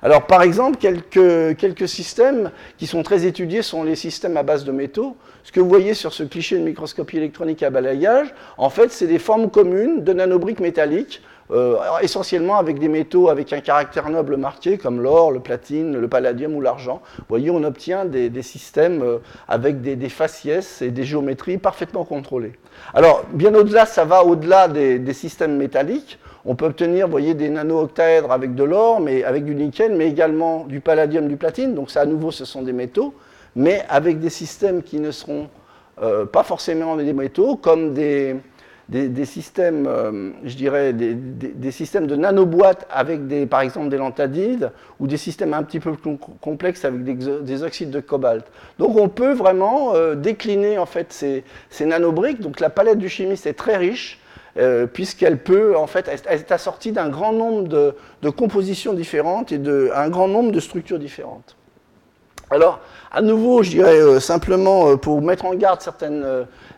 Alors, 0.06 0.28
par 0.28 0.44
exemple, 0.44 0.78
quelques, 0.78 1.58
quelques, 1.58 1.88
systèmes 1.88 2.52
qui 2.78 2.86
sont 2.86 3.02
très 3.02 3.26
étudiés 3.26 3.64
sont 3.64 3.84
les 3.84 3.96
systèmes 3.96 4.38
à 4.38 4.44
base 4.44 4.64
de 4.64 4.72
métaux. 4.72 5.18
Ce 5.44 5.52
que 5.52 5.60
vous 5.60 5.68
voyez 5.68 5.96
sur 5.96 6.14
ce 6.14 6.22
cliché 6.22 6.60
de 6.60 6.64
microscopie 6.64 7.18
électronique 7.18 7.64
à 7.64 7.72
balayage, 7.72 8.32
en 8.60 8.70
fait, 8.70 8.92
c'est 8.92 9.08
des 9.08 9.18
formes 9.18 9.50
communes 9.50 10.04
de 10.04 10.14
nanobriques 10.14 10.60
métalliques, 10.60 11.24
euh, 11.50 11.78
essentiellement 12.04 12.58
avec 12.58 12.78
des 12.78 12.88
métaux 12.88 13.30
avec 13.30 13.52
un 13.52 13.62
caractère 13.62 14.08
noble 14.12 14.38
marqué, 14.38 14.78
comme 14.78 15.02
l'or, 15.02 15.32
le 15.32 15.40
platine, 15.40 15.98
le 15.98 16.08
palladium 16.08 16.54
ou 16.54 16.62
l'argent. 16.62 17.02
Vous 17.18 17.26
voyez, 17.28 17.50
on 17.50 17.64
obtient 17.64 18.06
des, 18.06 18.30
systèmes 18.44 19.02
euh, 19.02 19.18
avec 19.48 19.82
des, 19.82 19.96
des, 19.96 20.10
faciès 20.10 20.84
et 20.84 20.92
des 20.92 21.04
géométries 21.04 21.58
parfaitement 21.58 22.06
contrôlées. 22.06 22.54
Alors, 22.94 23.24
bien 23.34 23.56
au-delà, 23.56 23.88
ça 23.88 24.06
va 24.06 24.24
au-delà 24.24 24.68
des 24.68 25.14
systèmes 25.14 25.58
métalliques. 25.58 26.20
On 26.48 26.56
peut 26.56 26.66
obtenir, 26.66 27.10
des 27.10 27.50
nano-octaèdres 27.50 28.32
avec 28.32 28.54
de 28.54 28.64
l'or, 28.64 29.00
mais 29.02 29.24
avec 29.24 29.46
du 29.46 29.56
nickel, 29.56 29.96
mais 29.96 30.08
également 30.08 30.66
du 30.66 30.80
palladium, 30.80 31.28
du 31.28 31.38
platine. 31.38 31.74
Donc 31.74 31.90
ça, 31.90 32.02
à 32.02 32.06
nouveau, 32.06 32.30
ce 32.30 32.46
sont 32.46 32.62
des 32.62 32.74
métaux, 32.74 33.16
mais 33.56 33.84
avec 33.90 34.20
des 34.20 34.30
systèmes 34.30 34.84
qui 34.84 35.00
ne 35.00 35.10
seront 35.10 35.50
euh, 36.04 36.26
pas 36.26 36.44
forcément 36.44 36.98
des 36.98 37.14
métaux, 37.14 37.56
comme 37.56 37.96
des, 37.96 38.36
systèmes, 39.24 39.88
euh, 39.88 40.32
je 40.44 40.56
dirais, 40.56 40.94
des, 40.94 41.72
systèmes 41.72 42.06
de 42.06 42.16
nanoboîtes 42.16 42.86
avec, 42.92 43.22
par 43.50 43.62
exemple, 43.62 43.90
des 43.90 43.98
lantadides, 43.98 44.72
ou 45.00 45.08
des 45.08 45.18
systèmes 45.18 45.56
un 45.56 45.64
petit 45.64 45.80
peu 45.80 45.94
plus 45.94 46.18
complexes 46.42 46.86
avec 46.86 47.04
des, 47.04 47.64
oxydes 47.64 47.90
de 47.90 48.02
cobalt. 48.02 48.46
Donc 48.78 48.96
on 48.98 49.10
peut 49.10 49.34
vraiment 49.34 49.96
euh, 49.96 50.14
décliner, 50.14 50.78
en 50.78 50.86
fait, 50.86 51.12
ces, 51.12 51.44
ces 51.72 51.88
nanobriques. 51.88 52.40
Donc 52.40 52.60
la 52.60 52.70
palette 52.70 53.00
du 53.00 53.10
chimiste 53.10 53.48
est 53.48 53.54
très 53.54 53.78
riche, 53.78 54.20
euh, 54.58 54.88
puisqu'elle 54.88 55.38
peut, 55.38 55.78
en 55.78 55.88
fait, 55.88 56.10
elle 56.28 56.40
est 56.40 56.52
assortie 56.52 56.92
d'un 56.92 57.10
grand 57.10 57.34
nombre 57.34 57.68
de, 57.68 58.30
compositions 58.30 58.94
différentes 58.94 59.52
et 59.52 59.58
d'un 59.58 60.10
grand 60.10 60.28
nombre 60.28 60.52
de 60.52 60.60
structures 60.60 61.00
différentes. 61.00 61.56
Alors, 62.52 62.80
à 63.12 63.22
nouveau, 63.22 63.64
je 63.64 63.72
dirais 63.72 64.00
euh, 64.00 64.20
simplement 64.20 64.90
euh, 64.90 64.96
pour 64.98 65.22
mettre 65.22 65.46
en 65.46 65.56
garde 65.56 65.82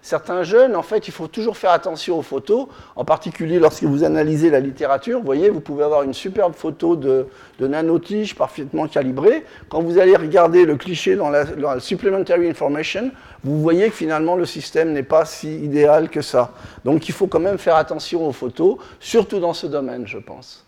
certains 0.01 0.43
jeunes, 0.43 0.75
en 0.75 0.81
fait, 0.81 1.07
il 1.07 1.11
faut 1.11 1.27
toujours 1.27 1.57
faire 1.57 1.71
attention 1.71 2.17
aux 2.17 2.21
photos, 2.21 2.67
en 2.95 3.03
particulier 3.03 3.59
lorsque 3.59 3.83
vous 3.83 4.03
analysez 4.05 4.49
la 4.49 4.61
littérature. 4.61 5.19
Vous 5.19 5.25
voyez, 5.25 5.49
vous 5.49 5.59
pouvez 5.59 5.83
avoir 5.83 6.03
une 6.03 6.13
superbe 6.13 6.53
photo 6.53 6.95
de, 6.95 7.27
de 7.59 7.67
nanotige 7.67 8.35
parfaitement 8.35 8.87
calibrée. 8.87 9.43
Quand 9.67 9.81
vous 9.81 9.97
allez 9.97 10.15
regarder 10.15 10.65
le 10.65 10.77
cliché 10.77 11.15
dans 11.15 11.29
la, 11.29 11.45
Supplementary 11.79 12.49
Information, 12.49 13.11
vous 13.43 13.61
voyez 13.61 13.89
que 13.89 13.95
finalement 13.95 14.35
le 14.35 14.45
système 14.45 14.93
n'est 14.93 15.03
pas 15.03 15.25
si 15.25 15.53
idéal 15.63 16.09
que 16.09 16.21
ça. 16.21 16.51
Donc 16.85 17.09
il 17.09 17.13
faut 17.13 17.27
quand 17.27 17.39
même 17.39 17.57
faire 17.57 17.75
attention 17.75 18.25
aux 18.25 18.31
photos, 18.31 18.77
surtout 18.99 19.39
dans 19.39 19.53
ce 19.53 19.67
domaine, 19.67 20.07
je 20.07 20.17
pense. 20.17 20.65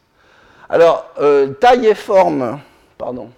Alors, 0.68 1.10
euh, 1.20 1.48
taille 1.48 1.88
et 1.88 1.96
forme, 1.96 2.60
pardon. 2.98 3.30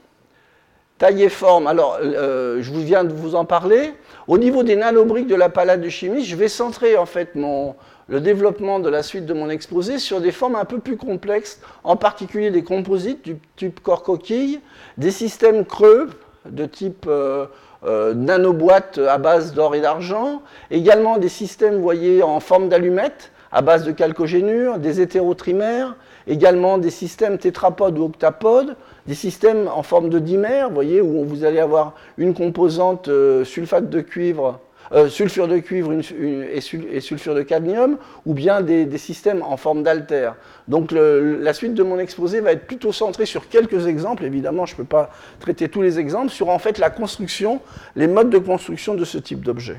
Taille 1.02 1.24
et 1.24 1.30
forme, 1.30 1.66
alors 1.66 1.98
euh, 2.00 2.60
je 2.62 2.72
viens 2.72 3.04
de 3.04 3.12
vous 3.12 3.34
en 3.34 3.44
parler. 3.44 3.96
Au 4.28 4.38
niveau 4.38 4.62
des 4.62 4.76
nanobriques 4.76 5.26
de 5.26 5.34
la 5.34 5.50
palette 5.50 5.82
de 5.82 5.90
chimie, 5.90 6.24
je 6.24 6.36
vais 6.36 6.48
centrer 6.48 6.96
en 6.96 7.08
fait 7.08 7.34
mon, 7.34 7.74
le 8.08 8.22
développement 8.22 8.80
de 8.80 8.88
la 8.88 9.02
suite 9.02 9.26
de 9.26 9.34
mon 9.34 9.50
exposé 9.50 9.98
sur 9.98 10.22
des 10.22 10.32
formes 10.32 10.56
un 10.56 10.64
peu 10.64 10.78
plus 10.78 10.98
complexes, 10.98 11.60
en 11.84 11.96
particulier 11.96 12.52
des 12.52 12.64
composites 12.64 13.26
du 13.26 13.38
type 13.56 13.80
corps-coquille, 13.80 14.60
des 15.00 15.10
systèmes 15.10 15.66
creux 15.66 16.12
de 16.46 16.68
type 16.68 17.06
euh, 17.08 17.48
euh, 17.84 19.08
à 19.10 19.18
base 19.18 19.56
d'or 19.56 19.74
et 19.74 19.82
d'argent, 19.82 20.44
également 20.70 21.18
des 21.18 21.30
systèmes, 21.30 21.84
en 22.24 22.40
forme 22.40 22.70
d'allumettes 22.70 23.32
à 23.52 23.64
base 23.64 23.86
de 23.86 23.92
calcogénure, 23.92 24.78
des 24.78 25.02
hétérotrimères, 25.02 25.96
également 26.28 26.78
des 26.78 26.92
systèmes 26.92 27.38
tétrapodes 27.38 27.98
ou 27.98 28.06
octapodes, 28.06 28.76
des 29.08 29.16
systèmes 29.16 29.68
en 29.74 29.84
forme 29.84 30.10
de 30.10 30.20
dimère, 30.20 30.70
vous 30.70 30.76
voyez, 30.76 31.02
où 31.02 31.26
vous 31.26 31.44
allez 31.44 31.60
avoir 31.60 31.96
une 32.18 32.34
composante 32.34 33.08
euh, 33.08 33.44
sulfate 33.44 33.90
de 33.90 34.02
cuivre 34.02 34.60
euh, 34.94 35.08
sulfure 35.08 35.48
de 35.48 35.58
cuivre 35.60 35.94
et, 35.94 36.60
sulfure 36.60 37.34
de 37.34 37.44
cadmium, 37.44 37.98
ou 38.26 38.34
bien 38.34 38.60
des, 38.60 38.98
systèmes 38.98 39.42
en 39.42 39.56
forme 39.56 39.84
d'altère. 39.84 40.36
Donc 40.68 40.92
la 40.92 41.54
suite 41.54 41.76
de 41.76 41.84
mon 41.84 41.98
exposé 41.98 42.42
va 42.42 42.52
être 42.52 42.68
plutôt 42.68 42.92
centrée 42.92 43.26
sur 43.26 43.48
quelques 43.48 43.88
exemples, 43.88 44.26
évidemment 44.26 44.66
je 44.66 44.74
ne 44.74 44.78
peux 44.78 44.84
pas 44.84 45.10
traiter 45.40 45.70
tous 45.70 45.82
les 45.82 45.98
exemples, 45.98 46.30
sur 46.30 46.50
en 46.50 46.60
fait 46.60 46.78
la 46.78 46.90
construction, 46.90 47.62
les 47.96 48.08
modes 48.08 48.30
de 48.30 48.38
construction 48.38 48.94
de 48.96 49.06
ce 49.06 49.18
type 49.18 49.46
d'objet. 49.46 49.78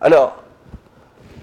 Alors, 0.00 0.44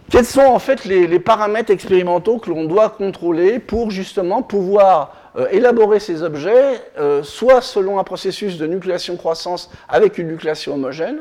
quels 0.10 0.26
sont 0.26 0.42
en 0.42 0.60
fait 0.60 0.86
les, 0.86 1.20
paramètres 1.20 1.72
expérimentaux 1.72 2.38
que 2.38 2.50
l'on 2.50 2.66
doit 2.66 2.90
contrôler 2.90 3.60
pour 3.60 3.92
justement 3.92 4.44
pouvoir 4.44 5.21
euh, 5.38 5.48
élaborer 5.52 6.00
ces 6.00 6.24
objets, 6.24 6.82
euh, 7.00 7.24
soit 7.24 7.62
selon 7.62 8.00
un 8.00 8.04
processus 8.04 8.58
de 8.58 8.68
nucléation-croissance 8.68 9.70
avec 9.88 10.18
une 10.18 10.28
nucléation 10.28 10.74
homogène, 10.74 11.20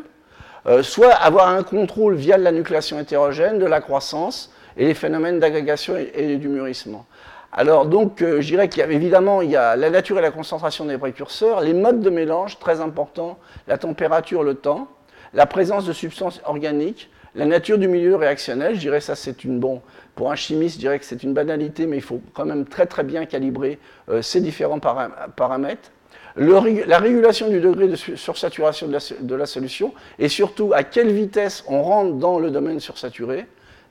euh, 0.67 0.83
soit 0.83 1.12
avoir 1.12 1.49
un 1.49 1.62
contrôle 1.62 2.17
via 2.17 2.37
la 2.37 2.50
nucléation 2.50 2.99
hétérogène 2.99 3.61
de 3.61 3.67
la 3.67 3.81
croissance 3.81 4.52
et 4.76 4.87
les 4.87 4.95
phénomènes 4.95 5.38
d'agrégation 5.38 5.95
et, 5.97 6.37
du 6.37 6.49
mûrissement. 6.49 7.07
Alors 7.52 7.87
donc, 7.87 8.19
je 8.21 8.47
dirais 8.47 8.69
qu'il 8.69 8.81
y 8.81 8.83
a 8.83 8.90
évidemment 8.90 9.43
il 9.43 9.50
y 9.50 9.57
a 9.57 9.75
la 9.75 9.90
nature 9.90 10.19
et 10.19 10.23
la 10.23 10.31
concentration 10.31 10.85
des 10.85 10.99
précurseurs, 10.99 11.61
les 11.61 11.75
modes 11.75 12.00
de 12.00 12.11
mélange, 12.11 12.59
très 12.59 12.81
importants, 12.81 13.38
la 13.67 13.79
température, 13.79 14.43
le 14.43 14.55
temps, 14.55 14.88
la 15.35 15.47
présence 15.47 15.85
de 15.85 15.93
substances 15.93 16.40
organiques, 16.45 17.11
la 17.35 17.47
nature 17.47 17.79
du 17.79 17.88
milieu 17.88 18.17
réactionnel, 18.17 18.75
je 18.75 18.81
dirais 18.81 19.00
ça 19.00 19.14
c'est 19.14 19.45
une 19.45 19.59
bon 19.61 19.83
pour 20.21 20.31
un 20.31 20.37
chimiste, 20.37 20.75
je 20.75 20.81
dirais 20.81 20.99
que 20.99 21.07
c'est 21.07 21.23
une 21.23 21.33
banalité, 21.33 21.87
mais 21.87 21.97
il 21.97 22.03
faut 22.03 22.21
quand 22.35 22.45
même 22.45 22.67
très 22.67 23.05
bien 23.05 23.25
calibrer 23.25 23.79
euh, 24.11 24.21
ces 24.21 24.43
différents 24.43 24.79
paramètres. 24.79 25.91
La 26.37 26.99
régulation 26.99 27.49
du 27.49 27.59
degré 27.59 27.89
de 27.89 27.97
sursaturation 27.97 28.87
de 28.87 29.35
la, 29.35 29.47
solution 29.47 29.95
et 30.19 30.29
surtout 30.29 30.73
à 30.75 30.85
quelle 30.85 31.11
vitesse 31.11 31.65
on 31.69 31.81
rentre 31.81 32.17
dans 32.17 32.39
le 32.39 32.50
domaine 32.50 32.81
sursaturé, 32.81 33.47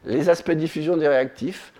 les 0.05 0.29
aspects 0.29 0.51
de 0.51 0.59
diffusion 0.59 0.98
des 0.98 1.07
réactifs, 1.07 1.74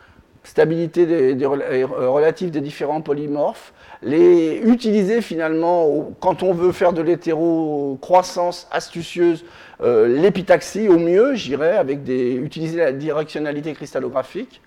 stabilité 0.44 1.06
relative 1.44 2.50
des 2.50 2.62
différents 2.62 3.02
polymorphes, 3.02 3.72
les 4.02 4.62
utiliser 4.66 5.22
finalement 5.22 6.10
quand 6.20 6.42
on 6.42 6.54
veut 6.54 6.72
faire 6.72 6.94
de 6.94 7.04
l'hétérocroissance 7.04 8.68
astucieuse, 8.72 9.46
euh, 9.82 10.08
l'épitaxie 10.08 10.90
au 10.90 10.98
mieux, 10.98 11.36
j'irais, 11.36 11.78
avec 11.78 12.00
utiliser 12.08 12.78
la 12.78 12.92
directionnalité 12.92 13.74
cristallographique. 13.74 14.62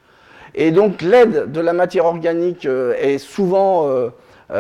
Et 0.55 0.71
donc 0.71 1.03
l'aide 1.03 1.51
de 1.53 1.61
la 1.61 1.73
matière 1.73 2.07
organique 2.07 2.67
euh, 2.67 2.95
est 2.99 3.19
souvent 3.19 3.89
euh, 3.89 4.11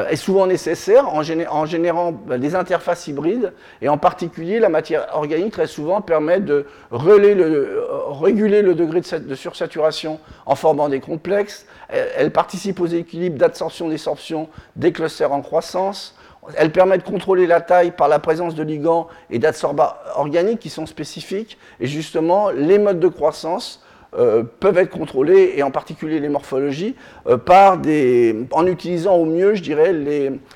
est 0.08 0.16
souvent 0.16 0.46
nécessaire 0.46 1.08
en, 1.14 1.22
générant 1.22 2.12
ben, 2.12 2.40
des 2.40 2.54
interfaces 2.54 3.08
hybrides, 3.08 3.52
et 3.82 3.90
en 3.90 3.98
particulier 3.98 4.58
la 4.58 4.70
matière 4.70 5.06
organique 5.12 5.52
très 5.52 5.66
souvent 5.66 6.00
permet 6.00 6.40
de 6.40 6.64
réguler 6.90 7.34
le 7.34 8.74
degré 8.74 9.02
de, 9.02 9.34
sursaturation 9.34 10.18
en 10.46 10.54
formant 10.54 10.88
des 10.88 11.00
complexes, 11.00 11.66
elle, 11.90 12.30
participe 12.30 12.80
aux 12.80 12.86
équilibres 12.86 13.36
d'absorption-désorption 13.36 14.48
des 14.76 14.92
clusters 14.92 15.30
en 15.30 15.42
croissance, 15.42 16.16
elle 16.56 16.72
permet 16.72 16.98
de 16.98 17.02
contrôler 17.02 17.46
la 17.46 17.60
taille 17.60 17.92
par 17.92 18.08
la 18.08 18.18
présence 18.18 18.54
de 18.54 18.62
ligands 18.62 19.08
et 19.30 19.38
d'adsorbats 19.38 20.02
organiques 20.16 20.58
qui 20.58 20.70
sont 20.70 20.86
spécifiques, 20.86 21.58
et 21.80 21.86
justement 21.86 22.50
les 22.50 22.78
modes 22.78 23.00
de 23.00 23.08
croissance 23.08 23.82
euh, 24.14 24.42
peuvent 24.60 24.76
être 24.76 24.90
contrôlés, 24.90 25.54
et 25.56 25.62
en 25.62 25.70
particulier 25.70 26.20
les 26.20 26.28
morphologies, 26.28 26.96
euh, 27.28 27.38
par 27.38 27.78
des, 27.78 28.46
en 28.50 28.66
utilisant 28.66 29.14
au 29.14 29.24
mieux, 29.24 29.54
je 29.54 29.62
dirais, 29.62 29.94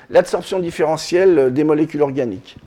l'absorption 0.09 0.59
différentielle 0.59 1.51
des 1.53 1.63
molécules 1.63 2.01
organiques. 2.01 2.57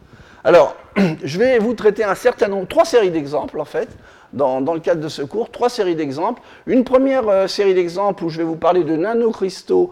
Alors, 0.42 0.74
je 1.22 1.38
vais 1.38 1.58
vous 1.58 1.74
traiter 1.74 2.02
un 2.02 2.14
certain 2.14 2.48
nombre, 2.48 2.66
trois 2.66 2.84
séries 2.84 3.10
d'exemples 3.10 3.60
en 3.60 3.64
fait, 3.64 3.88
dans, 4.32 4.60
le 4.60 4.80
cadre 4.80 5.00
de 5.00 5.08
ce 5.08 5.22
cours, 5.22 5.50
trois 5.50 5.68
séries 5.68 5.94
d'exemples. 5.94 6.40
Une 6.66 6.84
première 6.84 7.28
euh, 7.28 7.46
série 7.46 7.74
d'exemples 7.74 8.24
où 8.24 8.28
je 8.28 8.38
vais 8.38 8.44
vous 8.44 8.56
parler 8.56 8.82
de 8.82 8.96
nanocristaux 8.96 9.90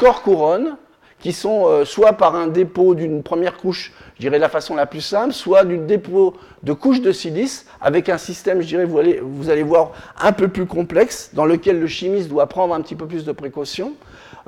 corps 0.00 0.22
couronne, 0.22 0.76
qui 1.20 1.32
sont 1.32 1.66
euh, 1.66 1.84
soit 1.84 2.12
par 2.12 2.34
un 2.34 2.46
dépôt 2.46 2.94
d'une 2.94 3.22
première 3.22 3.56
couche, 3.56 3.92
je 4.16 4.20
dirais 4.20 4.38
la 4.38 4.48
façon 4.48 4.74
la 4.74 4.86
plus 4.86 5.00
simple, 5.00 5.32
soit 5.32 5.64
d'une 5.64 5.86
dépôt 5.86 6.34
de 6.62 6.72
couches 6.72 7.00
de 7.00 7.12
silice 7.12 7.66
avec 7.80 8.08
un 8.08 8.18
système, 8.18 8.60
je 8.60 8.66
dirais, 8.66 8.84
vous 8.84 8.98
allez, 8.98 9.20
vous 9.22 9.50
allez 9.50 9.62
voir, 9.62 9.92
un 10.20 10.32
peu 10.32 10.48
plus 10.48 10.66
complexe, 10.66 11.30
dans 11.32 11.46
lequel 11.46 11.80
le 11.80 11.86
chimiste 11.86 12.28
doit 12.28 12.46
prendre 12.46 12.74
un 12.74 12.80
petit 12.80 12.94
peu 12.94 13.06
plus 13.06 13.24
de 13.24 13.32
précautions. 13.32 13.92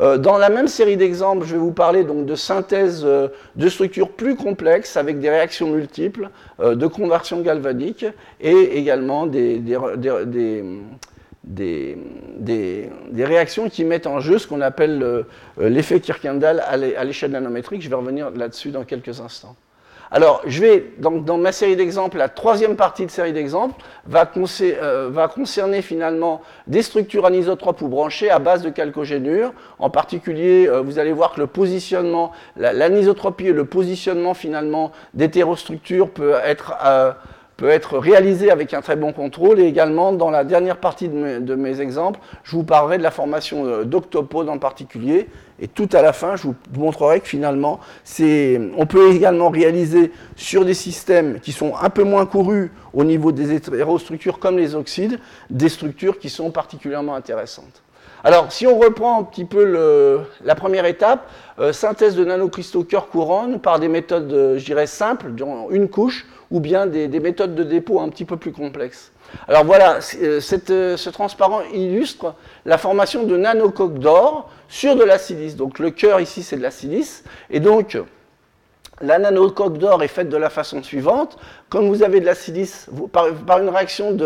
Euh, 0.01 0.19
dans 0.19 0.39
la 0.39 0.51
même 0.51 0.69
série 0.69 0.97
d'exemples, 0.97 1.47
je 1.47 1.55
vais 1.55 1.61
vous 1.61 1.73
parler 1.73 2.05
donc 2.05 2.27
de 2.27 2.35
synthèse 2.35 3.03
euh, 3.05 3.29
de 3.57 3.69
structures 3.69 4.11
plus 4.11 4.37
complexes 4.37 4.97
avec 4.97 5.19
des 5.21 5.31
réactions 5.31 5.71
multiples, 5.71 6.31
de 6.61 6.87
conversion 6.87 7.41
galvanique 7.41 8.05
et 8.41 8.79
également 8.79 9.27
des, 9.27 9.61
réactions 13.25 13.69
qui 13.69 13.85
mettent 13.85 14.07
en 14.07 14.21
jeu 14.21 14.39
ce 14.39 14.47
qu'on 14.47 14.61
appelle 14.61 15.03
euh, 15.03 15.23
l'effet 15.59 16.01
Kirkendall 16.01 16.61
à 16.61 17.05
l'échelle 17.05 17.31
nanométrique. 17.33 17.83
Je 17.83 17.89
vais 17.89 17.97
revenir 17.97 18.31
là-dessus 18.31 18.71
dans 18.71 18.85
quelques 18.85 19.21
instants. 19.21 19.57
Alors, 20.11 20.41
je 20.47 20.61
vais, 20.61 20.93
donc, 20.99 21.27
dans 21.27 21.37
ma 21.37 21.53
série 21.53 21.77
d'exemples, 21.77 22.17
la 22.17 22.31
troisième 22.31 22.77
partie 22.77 23.05
de 23.05 23.11
série 23.11 23.35
d'exemples 23.35 23.75
va, 24.07 24.31
euh, 24.63 25.11
va, 25.13 25.29
concerner 25.29 25.83
finalement 25.83 26.41
des 26.67 26.81
structures 26.81 27.27
anisotropes 27.27 27.83
ou 27.83 27.89
branchées 27.89 28.31
à 28.31 28.39
base 28.39 28.63
de 28.63 28.71
calcogénure. 28.71 29.53
En 29.79 29.91
particulier, 29.91 30.67
euh, 30.67 30.81
vous 30.81 30.99
allez 30.99 31.13
voir 31.13 31.35
que 31.35 31.41
le 31.41 31.47
positionnement, 31.47 32.33
l'anisotropie 32.57 33.49
et 33.49 33.53
le 33.53 33.67
positionnement 33.67 34.33
finalement 34.33 34.93
d'hétérostructures 35.13 36.11
peut 36.11 36.37
être 36.43 36.75
peut 37.59 37.69
être 37.69 37.99
réalisé 37.99 38.53
avec 38.53 38.73
un 38.73 38.81
très 38.81 38.95
bon 38.95 39.13
contrôle. 39.13 39.59
Et 39.59 39.65
également, 39.65 40.13
dans 40.13 40.31
la 40.31 40.45
dernière 40.45 40.79
partie 40.79 41.09
de 41.09 41.55
mes, 41.55 41.81
exemples, 41.81 42.21
je 42.45 42.53
vous 42.53 42.63
parlerai 42.63 42.99
de 42.99 43.03
la 43.03 43.11
formation 43.11 43.67
euh, 43.67 43.85
d'octopodes 43.85 44.49
en 44.49 44.59
particulier. 44.59 45.29
Et 45.61 45.67
tout 45.67 45.89
à 45.93 46.01
la 46.01 46.13
fin, 46.13 46.37
je 46.37 46.45
vous 46.45 46.55
montrerai 46.73 47.21
que 47.21 47.27
finalement, 47.27 47.81
on 48.21 48.87
peut 48.87 49.11
également 49.11 49.51
réaliser 49.51 50.13
sur 50.37 50.65
des 50.65 50.73
systèmes 50.73 51.41
qui 51.41 51.51
sont 51.51 51.75
un 51.83 51.91
peu 51.91 52.05
moins 52.05 52.27
courus 52.27 52.71
au 52.95 53.03
niveau 53.03 53.33
des 53.33 53.53
hétérostructures 53.53 54.39
comme 54.39 54.57
les 54.57 54.77
oxydes, 54.77 55.19
des 55.51 55.69
structures 55.69 56.21
qui 56.21 56.31
sont 56.31 56.53
particulièrement 56.53 57.17
intéressantes. 57.17 57.83
Alors, 58.25 58.51
si 58.51 58.67
on 58.67 58.79
reprend 58.79 59.21
un 59.21 59.23
petit 59.25 59.45
peu 59.45 60.21
la 60.45 60.55
première 60.55 60.85
étape, 60.85 61.29
euh, 61.61 61.73
synthèse 61.73 62.17
de 62.17 62.25
nanocristaux 62.25 62.85
cœur-couronne 62.85 63.61
par 63.61 63.79
des 63.79 63.89
méthodes, 63.89 64.33
euh, 64.33 64.59
je 64.59 64.65
dirais, 64.65 64.87
simples, 64.87 65.33
une 65.71 65.89
couche, 65.89 66.27
ou 66.51 66.61
bien 66.61 66.87
des, 66.87 67.09
méthodes 67.21 67.55
de 67.55 67.63
dépôt 67.63 68.01
un 68.01 68.09
petit 68.09 68.25
peu 68.25 68.37
plus 68.37 68.53
complexes. 68.53 69.13
Alors 69.47 69.65
voilà, 69.65 69.99
euh, 70.23 70.41
euh, 70.71 70.97
ce 70.97 71.11
transparent 71.11 71.63
illustre 71.73 72.35
la 72.65 72.79
formation 72.79 73.25
de 73.25 73.37
nanocoques 73.37 73.99
d'or 73.99 74.51
sur 74.69 74.97
de 74.97 75.05
la 75.05 75.19
silice. 75.19 75.57
Donc 75.57 75.79
le 75.79 75.91
cœur 75.91 76.21
ici 76.21 76.43
c'est 76.43 76.57
de 76.57 76.63
la 76.63 76.71
silice, 76.71 77.25
et 77.51 77.61
donc 77.61 77.99
la 79.01 79.19
nanocoque 79.19 79.79
d'or 79.79 80.03
est 80.03 80.09
faite 80.09 80.29
de 80.29 80.37
la 80.37 80.51
façon 80.51 80.83
suivante. 80.83 81.39
Comme 81.69 81.89
vous 81.89 82.03
avez 82.03 82.21
de 82.21 82.27
la 82.27 82.35
silice, 82.35 82.89
par, 83.13 83.59
une 83.59 83.69
réaction 83.69 84.17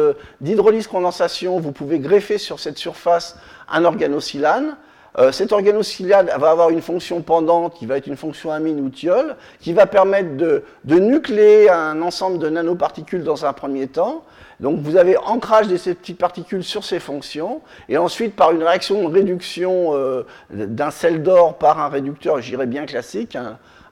d'hydrolyse-condensation, 0.40 1.58
vous 1.58 1.72
pouvez 1.72 1.98
greffer 1.98 2.38
sur 2.38 2.58
cette 2.58 2.78
surface 2.78 3.36
un 3.68 3.84
organosilane. 3.84 4.76
Euh, 5.18 5.30
cet 5.30 5.52
organosilane 5.52 6.30
va 6.38 6.50
avoir 6.50 6.70
une 6.70 6.80
fonction 6.80 7.20
pendante 7.20 7.74
qui 7.74 7.84
va 7.84 7.98
être 7.98 8.06
une 8.06 8.16
fonction 8.16 8.50
amine 8.50 8.80
ou 8.80 8.90
qui 8.90 9.72
va 9.72 9.86
permettre 9.86 10.36
de, 10.36 10.62
nucléer 10.84 11.68
un 11.68 12.00
ensemble 12.00 12.38
de 12.38 12.48
nanoparticules 12.48 13.22
dans 13.22 13.44
un 13.44 13.52
premier 13.52 13.88
temps. 13.88 14.24
Donc 14.60 14.80
vous 14.80 14.96
avez 14.96 15.18
ancrage 15.18 15.68
de 15.68 15.76
ces 15.76 15.94
petites 15.94 16.18
particules 16.18 16.64
sur 16.64 16.84
ces 16.84 17.00
fonctions, 17.00 17.60
et 17.88 17.98
ensuite 17.98 18.36
par 18.36 18.52
une 18.52 18.62
réaction 18.62 19.08
de 19.08 19.12
réduction 19.12 19.94
euh, 19.94 20.24
d'un 20.50 20.90
sel 20.90 21.22
d'or 21.22 21.58
par 21.58 21.80
un 21.80 21.88
réducteur, 21.88 22.40
j'irais 22.40 22.66
bien 22.66 22.86
classique, 22.86 23.36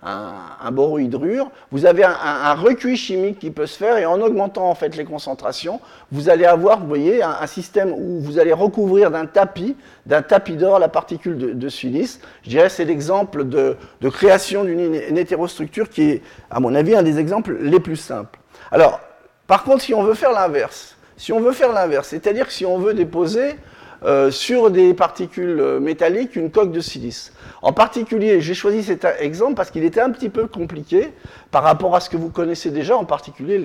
un, 0.02 0.70
borohydrure, 0.70 1.50
vous 1.70 1.84
avez 1.84 2.04
un, 2.04 2.54
recuit 2.54 2.96
chimique 2.96 3.38
qui 3.38 3.50
peut 3.50 3.66
se 3.66 3.76
faire 3.76 3.98
et 3.98 4.06
en 4.06 4.20
augmentant 4.20 4.68
en 4.68 4.74
fait 4.74 4.96
les 4.96 5.04
concentrations, 5.04 5.80
vous 6.10 6.30
allez 6.30 6.46
avoir, 6.46 6.80
vous 6.80 6.86
voyez, 6.86 7.22
un, 7.22 7.46
système 7.46 7.92
où 7.92 8.20
vous 8.20 8.38
allez 8.38 8.52
recouvrir 8.52 9.10
d'un 9.10 9.26
tapis, 9.26 9.76
d'un 10.06 10.22
tapis 10.22 10.56
d'or 10.56 10.78
la 10.78 10.88
particule 10.88 11.58
de, 11.58 11.68
silice. 11.68 12.20
Je 12.44 12.50
dirais 12.50 12.68
c'est 12.68 12.84
l'exemple 12.84 13.44
de, 13.44 13.76
création 14.10 14.64
d'une 14.64 15.18
hétérostructure 15.18 15.88
qui 15.88 16.02
est, 16.02 16.22
à 16.50 16.60
mon 16.60 16.74
avis, 16.74 16.94
un 16.94 17.02
des 17.02 17.18
exemples 17.18 17.56
les 17.60 17.80
plus 17.80 17.96
simples. 17.96 18.38
Alors, 18.72 19.00
par 19.46 19.64
contre, 19.64 19.82
si 19.82 19.92
on 19.92 20.02
veut 20.02 20.14
faire 20.14 20.32
l'inverse, 20.32 20.96
si 21.16 21.32
on 21.32 21.40
veut 21.40 21.52
faire 21.52 21.72
l'inverse, 21.72 22.08
c'est-à-dire 22.08 22.46
que 22.46 22.52
si 22.52 22.64
on 22.64 22.78
veut 22.78 22.94
déposer 22.94 23.56
euh, 24.02 24.30
sur 24.30 24.70
des 24.70 24.94
particules 24.94 25.78
métalliques 25.78 26.34
une 26.36 26.50
coque 26.50 26.72
de 26.72 26.80
silice. 26.80 27.32
En 27.62 27.72
particulier, 27.72 28.40
j'ai 28.40 28.54
choisi 28.54 28.82
cet 28.82 29.06
exemple 29.20 29.54
parce 29.54 29.70
qu'il 29.70 29.84
était 29.84 30.00
un 30.00 30.10
petit 30.10 30.28
peu 30.28 30.46
compliqué 30.46 31.12
par 31.50 31.62
rapport 31.62 31.94
à 31.96 32.00
ce 32.00 32.08
que 32.08 32.16
vous 32.16 32.30
connaissez 32.30 32.70
déjà, 32.70 32.96
en 32.96 33.04
particulier 33.04 33.58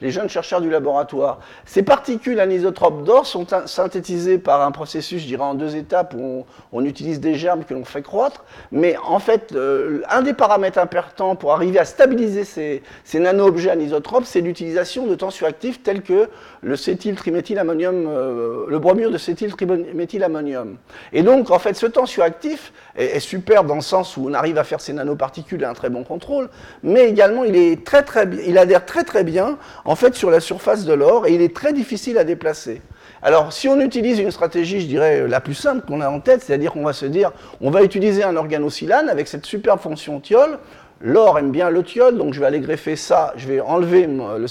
les, 0.00 0.10
jeunes 0.10 0.28
chercheurs 0.28 0.60
du 0.60 0.68
laboratoire. 0.68 1.38
Ces 1.64 1.82
particules 1.82 2.38
anisotropes 2.40 3.04
d'or 3.04 3.26
sont 3.26 3.46
synthétisées 3.66 4.38
par 4.38 4.62
un 4.62 4.70
processus, 4.70 5.22
je 5.22 5.26
dirais, 5.26 5.42
en 5.42 5.54
deux 5.54 5.76
étapes 5.76 6.14
où 6.16 6.44
on, 6.72 6.84
utilise 6.84 7.20
des 7.20 7.36
germes 7.36 7.64
que 7.64 7.74
l'on 7.74 7.84
fait 7.84 8.02
croître. 8.02 8.44
Mais 8.72 8.96
en 9.04 9.18
fait, 9.18 9.52
euh, 9.52 10.02
un 10.10 10.22
des 10.22 10.34
paramètres 10.34 10.78
importants 10.78 11.36
pour 11.36 11.52
arriver 11.52 11.78
à 11.78 11.84
stabiliser 11.84 12.44
ces, 12.44 12.82
nano-objets 13.18 13.70
anisotropes, 13.70 14.24
c'est 14.24 14.40
l'utilisation 14.40 15.06
de 15.06 15.14
tensioactifs 15.14 15.82
tels 15.82 16.02
que 16.02 16.28
le 16.60 16.76
cétyltriméthylammonium, 16.76 18.06
euh, 18.08 18.64
le 18.68 18.78
bromure 18.78 19.10
de 19.10 19.18
cétyltriméthylammonium. 19.18 20.76
Et 21.12 21.22
donc, 21.22 21.50
en 21.50 21.58
fait, 21.58 21.74
ce 21.74 21.86
tensioactif 21.86 22.72
est, 22.96 23.16
est 23.16 23.20
super 23.22 23.64
dans 23.64 23.76
le 23.76 23.80
sens 23.80 24.16
où 24.16 24.28
on 24.28 24.34
arrive 24.34 24.58
à 24.58 24.64
faire 24.64 24.80
ces 24.80 24.92
nanoparticules 24.92 25.62
et 25.62 25.64
un 25.64 25.74
très 25.74 25.88
bon 25.88 26.04
contrôle, 26.04 26.50
mais 26.82 27.08
également 27.08 27.44
il, 27.44 27.56
est 27.56 27.84
très, 27.84 28.02
très, 28.02 28.28
il 28.46 28.58
adhère 28.58 28.84
très 28.84 29.04
très 29.04 29.24
bien 29.24 29.58
en 29.84 29.96
fait 29.96 30.14
sur 30.14 30.30
la 30.30 30.40
surface 30.40 30.84
de 30.84 30.92
l'or 30.92 31.26
et 31.26 31.34
il 31.34 31.40
est 31.40 31.54
très 31.54 31.72
difficile 31.72 32.18
à 32.18 32.24
déplacer. 32.24 32.82
Alors, 33.24 33.52
si 33.52 33.68
on 33.68 33.80
utilise 33.80 34.18
une 34.18 34.32
stratégie, 34.32 34.80
je 34.80 34.86
dirais, 34.86 35.28
la 35.28 35.40
plus 35.40 35.54
simple 35.54 35.86
qu'on 35.86 36.00
a 36.00 36.08
en 36.08 36.18
tête, 36.18 36.42
c'est-à-dire 36.42 36.72
qu'on 36.72 36.82
va 36.82 36.92
se 36.92 37.06
dire, 37.06 37.30
on 37.60 37.70
va 37.70 37.84
utiliser 37.84 38.24
un 38.24 38.34
organosilane 38.34 39.08
avec 39.08 39.28
cette 39.28 39.46
superbe 39.46 39.78
fonction 39.78 40.18
thiol, 40.18 40.58
L'or 41.02 41.36
aime 41.38 41.50
bien 41.50 41.68
le 41.68 41.82
thiol, 41.82 42.16
donc 42.16 42.32
je 42.32 42.38
vais 42.38 42.46
aller 42.46 42.60
greffer 42.60 42.94
ça, 42.94 43.32
je 43.36 43.48
vais 43.48 43.60
enlever 43.60 44.06
le, 44.06 44.46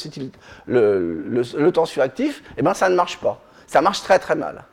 le, 0.67 1.23
le, 1.29 1.41
le 1.57 1.71
tensioactif, 1.71 2.41
et 2.41 2.55
eh 2.57 2.61
bien 2.61 2.73
ça 2.73 2.89
ne 2.89 2.95
marche 2.95 3.17
pas. 3.19 3.41
Ça 3.67 3.81
marche 3.81 4.01
très 4.01 4.19
très 4.19 4.35
mal. 4.35 4.65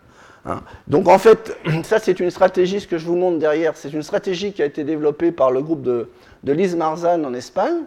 Hein. 0.47 0.61
Donc 0.87 1.09
en 1.09 1.19
fait, 1.19 1.57
ça 1.85 1.99
c'est 1.99 2.21
une 2.21 2.31
stratégie, 2.31 2.81
ce 2.81 2.87
que 2.87 2.99
je 2.99 3.07
vous 3.07 3.17
montre 3.17 3.39
derrière, 3.39 3.77
c'est 3.77 3.93
une 3.93 4.03
stratégie 4.03 4.53
qui 4.53 4.63
a 4.63 4.67
été 4.67 4.85
développée 4.85 5.33
par 5.33 5.51
le 5.51 5.63
groupe 5.63 5.83
de, 5.83 6.11
de 6.45 6.53
Lise 6.53 6.77
Marzan 6.77 7.25
en 7.25 7.35
Espagne. 7.35 7.85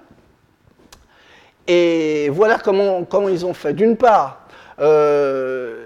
Et 1.68 2.30
voilà 2.30 2.58
comment, 2.58 3.30
ils 3.30 3.46
ont 3.46 3.54
fait. 3.54 3.74
D'une 3.74 3.96
part, 3.96 4.42
euh, 4.80 5.86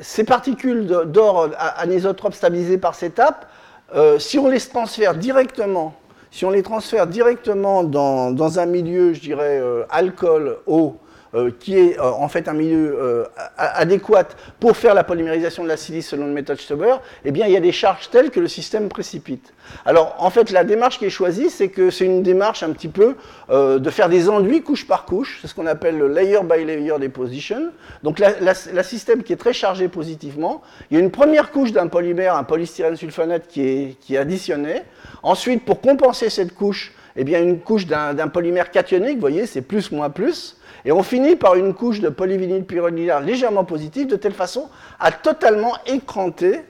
ces 0.00 0.24
particules 0.24 0.86
d'or 0.86 1.50
anisotropes 1.76 2.34
stabilisées 2.34 2.78
par 2.78 2.94
cette 2.94 3.14
étape, 3.14 3.50
euh, 3.94 4.18
si 4.18 4.38
on 4.38 4.48
les 4.48 4.60
transfère 4.60 5.14
directement, 5.14 5.94
si 6.30 6.44
on 6.44 6.50
les 6.50 6.62
transfère 6.62 7.06
directement 7.06 7.82
dans, 7.82 8.30
dans 8.30 8.60
un 8.60 8.66
milieu, 8.66 9.12
je 9.14 9.20
dirais, 9.20 9.58
euh, 9.60 9.84
alcool, 9.90 10.58
eau, 10.66 10.96
euh, 11.32 11.52
qui 11.60 11.78
est 11.78 11.96
euh, 11.96 12.10
en 12.10 12.28
fait 12.28 12.48
un 12.48 12.54
milieu 12.54 12.98
euh, 13.00 13.24
adéquat 13.56 14.26
pour 14.58 14.76
faire 14.76 14.94
la 14.94 15.04
polymérisation 15.04 15.62
de 15.62 15.68
la 15.68 15.76
silice 15.76 16.08
selon 16.08 16.26
le 16.26 16.32
méthode 16.32 16.58
Stauber, 16.58 16.96
eh 17.24 17.30
bien 17.30 17.46
il 17.46 17.52
y 17.52 17.56
a 17.56 17.60
des 17.60 17.70
charges 17.70 18.10
telles 18.10 18.30
que 18.30 18.40
le 18.40 18.48
système 18.48 18.88
précipite. 18.88 19.52
Alors 19.84 20.16
en 20.18 20.30
fait 20.30 20.50
la 20.50 20.64
démarche 20.64 20.98
qui 20.98 21.04
est 21.04 21.10
choisie, 21.10 21.48
c'est 21.48 21.68
que 21.68 21.90
c'est 21.90 22.04
une 22.04 22.24
démarche 22.24 22.64
un 22.64 22.72
petit 22.72 22.88
peu 22.88 23.14
de 23.48 23.90
faire 23.90 24.08
des 24.08 24.28
enduits 24.28 24.62
couche 24.62 24.88
par 24.88 25.04
couche, 25.04 25.38
c'est 25.40 25.46
ce 25.46 25.54
qu'on 25.54 25.66
appelle 25.66 25.98
le 25.98 26.08
layer 26.08 26.40
by 26.42 26.64
layer 26.64 26.98
deposition. 26.98 27.70
Donc 28.02 28.18
la, 28.18 28.82
système 28.82 29.22
qui 29.22 29.32
est 29.32 29.36
très 29.36 29.52
chargé 29.52 29.86
positivement, 29.86 30.62
il 30.90 30.96
y 30.96 31.00
a 31.00 31.00
une 31.00 31.12
première 31.12 31.52
couche 31.52 31.70
d'un 31.70 31.86
polymère, 31.86 32.34
un 32.34 32.44
polystyrène 32.44 32.96
sulfonate 32.96 33.46
qui 33.46 33.62
est, 33.62 33.96
qui 34.00 34.16
est 34.16 34.18
additionné. 34.18 34.82
Ensuite, 35.22 35.64
pour 35.64 35.80
compenser 35.80 36.28
cette 36.28 36.54
couche, 36.54 36.92
eh 37.16 37.24
bien 37.24 37.42
une 37.42 37.60
couche 37.60 37.86
d'un 37.86 38.28
polymère 38.28 38.70
cationique, 38.70 39.14
vous 39.14 39.20
voyez, 39.20 39.46
c'est 39.46 39.62
plus 39.62 39.90
moins 39.92 40.10
plus. 40.10 40.56
Et 40.84 40.92
on 40.92 41.02
finit 41.02 41.36
par 41.36 41.56
une 41.56 41.74
couche 41.74 42.00
de 42.00 42.08
polyvinyl 42.08 42.64
pyridinaire 42.64 43.20
légèrement 43.20 43.64
positive, 43.64 44.06
de 44.06 44.16
telle 44.16 44.32
façon 44.32 44.68
à 44.98 45.12
totalement 45.12 45.74
écranter, 45.86 46.60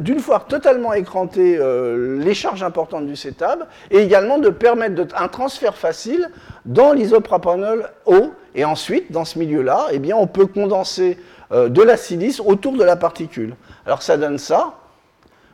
d'une 0.00 0.18
fois 0.18 0.44
totalement 0.48 0.92
écranter 0.92 1.56
euh, 1.56 2.18
les 2.18 2.34
charges 2.34 2.64
importantes 2.64 3.06
du 3.06 3.14
cétab, 3.14 3.66
et 3.90 3.98
également 3.98 4.38
de 4.38 4.48
permettre 4.48 5.04
un 5.16 5.28
transfert 5.28 5.76
facile 5.76 6.30
dans 6.64 6.92
l'isopropanol 6.92 7.90
eau. 8.06 8.32
Et 8.54 8.64
ensuite, 8.64 9.12
dans 9.12 9.24
ce 9.24 9.38
milieu-là, 9.38 9.86
eh 9.92 10.00
bien, 10.00 10.16
on 10.16 10.26
peut 10.26 10.46
condenser 10.46 11.18
euh, 11.52 11.68
de 11.68 11.82
la 11.82 11.96
silice 11.96 12.40
autour 12.40 12.72
de 12.72 12.84
la 12.84 12.96
particule. 12.96 13.54
Alors 13.86 14.02
ça 14.02 14.16
donne 14.16 14.38
ça. 14.38 14.74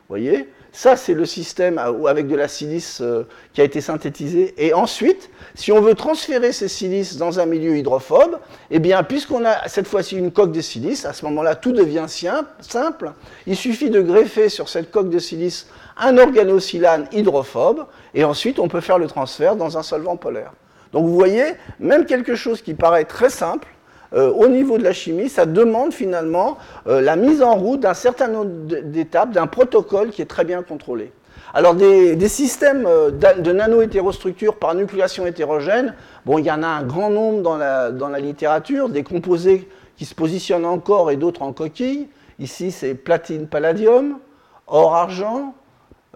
voyez? 0.08 0.48
Ça, 0.76 0.96
c'est 0.96 1.14
le 1.14 1.24
système 1.24 1.78
avec 1.78 2.26
de 2.26 2.34
la 2.34 2.48
silice 2.48 3.00
euh, 3.00 3.22
qui 3.52 3.60
a 3.60 3.64
été 3.64 3.80
synthétisé. 3.80 4.54
Et 4.58 4.74
ensuite, 4.74 5.30
si 5.54 5.70
on 5.70 5.80
veut 5.80 5.94
transférer 5.94 6.50
ces 6.50 6.66
silices 6.66 7.16
dans 7.16 7.38
un 7.38 7.46
milieu 7.46 7.76
hydrophobe, 7.76 8.40
eh 8.72 8.80
bien, 8.80 9.04
puisqu'on 9.04 9.44
a 9.44 9.68
cette 9.68 9.86
fois-ci 9.86 10.16
une 10.18 10.32
coque 10.32 10.50
de 10.50 10.60
silice, 10.60 11.04
à 11.04 11.12
ce 11.12 11.24
moment-là, 11.26 11.54
tout 11.54 11.70
devient 11.70 12.06
simple. 12.08 13.12
Il 13.46 13.54
suffit 13.54 13.88
de 13.88 14.00
greffer 14.00 14.48
sur 14.48 14.68
cette 14.68 14.90
coque 14.90 15.10
de 15.10 15.20
silice 15.20 15.68
un 15.96 16.18
organosilane 16.18 17.06
hydrophobe, 17.12 17.86
et 18.12 18.24
ensuite, 18.24 18.58
on 18.58 18.66
peut 18.66 18.80
faire 18.80 18.98
le 18.98 19.06
transfert 19.06 19.54
dans 19.54 19.78
un 19.78 19.84
solvant 19.84 20.16
polaire. 20.16 20.50
Donc, 20.92 21.06
vous 21.06 21.14
voyez, 21.14 21.54
même 21.78 22.04
quelque 22.04 22.34
chose 22.34 22.62
qui 22.62 22.74
paraît 22.74 23.04
très 23.04 23.30
simple, 23.30 23.68
euh, 24.14 24.30
au 24.30 24.46
niveau 24.46 24.78
de 24.78 24.84
la 24.84 24.92
chimie, 24.92 25.28
ça 25.28 25.46
demande 25.46 25.92
finalement 25.92 26.56
euh, 26.86 27.00
la 27.00 27.16
mise 27.16 27.42
en 27.42 27.54
route 27.54 27.80
d'un 27.80 27.94
certain 27.94 28.28
nombre 28.28 28.50
d'étapes, 28.66 29.32
d'un 29.32 29.46
protocole 29.46 30.10
qui 30.10 30.22
est 30.22 30.26
très 30.26 30.44
bien 30.44 30.62
contrôlé. 30.62 31.12
Alors 31.52 31.74
des, 31.74 32.28
systèmes 32.28 32.86
euh, 32.86 33.10
de 33.10 33.52
nano-hétérostructures 33.52 34.56
par 34.56 34.74
nucléation 34.74 35.26
hétérogène, 35.26 35.94
bon, 36.26 36.38
il 36.38 36.44
y 36.44 36.50
en 36.50 36.62
a 36.62 36.66
un 36.66 36.82
grand 36.84 37.10
nombre 37.10 37.42
dans 37.42 37.56
la, 37.56 37.90
dans 37.90 38.08
la 38.08 38.20
littérature, 38.20 38.88
des 38.88 39.02
composés 39.02 39.68
qui 39.96 40.04
se 40.04 40.14
positionnent 40.14 40.64
en 40.64 40.78
corps 40.78 41.10
et 41.10 41.16
d'autres 41.16 41.42
en 41.42 41.52
coquille. 41.52 42.08
Ici, 42.38 42.72
c'est 42.72 42.94
platine-palladium, 42.94 44.18
or-argent, 44.66 45.54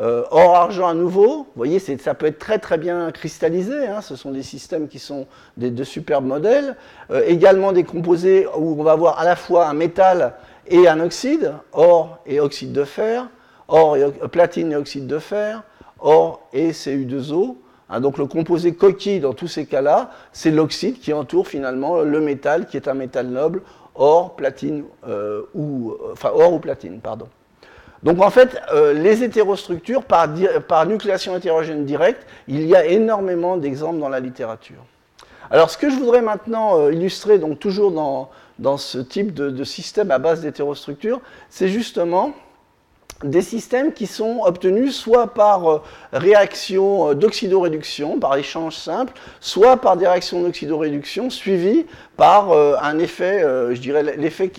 euh, 0.01 0.23
or, 0.31 0.55
argent 0.55 0.87
à 0.87 0.95
nouveau, 0.95 1.39
vous 1.39 1.47
voyez, 1.57 1.81
ça 1.81 2.15
peut 2.15 2.27
être 2.27 2.39
très 2.39 2.59
très 2.61 2.79
bien 2.79 3.11
cristallisé, 3.11 3.89
hein. 3.89 4.01
ce 4.01 4.15
sont 4.15 4.31
des 4.31 4.45
systèmes 4.45 4.87
qui 4.87 5.01
sont 5.01 5.27
des, 5.57 5.71
de 5.71 5.83
superbes 5.83 6.27
modèles. 6.27 6.77
Euh, 7.11 7.23
également 7.27 7.73
des 7.73 7.83
composés 7.83 8.47
où 8.57 8.81
on 8.81 8.85
va 8.85 8.93
avoir 8.93 9.19
à 9.19 9.25
la 9.25 9.35
fois 9.35 9.67
un 9.67 9.75
métal 9.75 10.35
et 10.69 10.87
un 10.87 11.01
oxyde, 11.01 11.53
or 11.73 12.21
et 12.27 12.39
oxyde 12.39 12.73
de 12.73 12.85
fer, 12.85 13.29
or 13.67 13.95
euh, 13.95 14.11
platine 14.29 14.71
et 14.71 14.77
oxyde 14.77 15.09
de 15.09 15.19
fer, 15.19 15.65
or 15.99 16.47
et 16.53 16.71
Cu2O. 16.71 17.57
Hein. 17.91 18.01
donc 18.01 18.19
le 18.19 18.27
composé 18.27 18.75
coquille 18.75 19.19
dans 19.19 19.33
tous 19.35 19.49
ces 19.49 19.67
cas-là, 19.67 20.11
c'est 20.31 20.53
l'oxyde 20.53 21.01
qui 21.01 21.13
entoure 21.13 21.49
finalement 21.49 22.03
le 22.03 22.21
métal 22.21 22.67
qui 22.67 22.77
est 22.77 22.87
un 22.87 22.95
métal 22.95 23.27
noble, 23.27 23.63
or, 23.97 24.37
platine 24.37 24.85
ou 25.55 25.97
enfin 26.13 26.31
or 26.33 26.53
ou 26.53 26.61
platine, 26.61 27.01
pardon. 27.01 27.27
Donc 28.03 28.23
en 28.23 28.31
fait, 28.31 28.61
euh, 28.73 28.93
les 28.93 29.25
hétérostructures 29.25 30.05
par, 30.05 30.29
nucléation 30.87 31.37
hétérogène 31.37 31.85
directe, 31.85 32.27
il 32.47 32.67
y 32.67 32.77
a 32.77 32.87
énormément 32.87 33.57
d'exemples 33.57 33.99
dans 33.99 34.09
la 34.09 34.21
littérature. 34.21 34.85
Alors 35.51 35.71
ce 35.71 35.79
que 35.79 35.91
je 35.91 35.97
voudrais 35.97 36.23
maintenant 36.23 36.79
euh, 36.79 36.93
illustrer, 36.93 37.39
donc 37.39 37.59
toujours 37.59 37.91
dans, 37.91 38.31
dans 38.59 38.77
ce 38.77 38.99
type 38.99 39.35
de, 39.35 39.65
système 39.65 40.11
à 40.11 40.19
base 40.19 40.43
d'hétérostructures, 40.43 41.21
c'est 41.51 41.69
justement 41.69 42.33
des 43.25 43.43
systèmes 43.43 43.93
qui 43.93 44.07
sont 44.07 44.43
obtenus 44.45 44.95
soit 44.95 45.35
par 45.35 45.69
euh, 45.69 45.83
réaction 46.13 47.15
d'oxydoréduction, 47.15 48.21
par 48.21 48.37
échange 48.37 48.77
simple, 48.77 49.13
soit 49.41 49.79
par 49.79 49.97
des 49.97 50.07
réactions 50.07 50.41
d'oxydoréduction 50.43 51.31
suivies 51.31 51.85
par 52.17 52.53
un 52.53 52.99
effet, 52.99 53.41
je 53.43 53.81
dirais 53.81 54.03
l'effet 54.03 54.51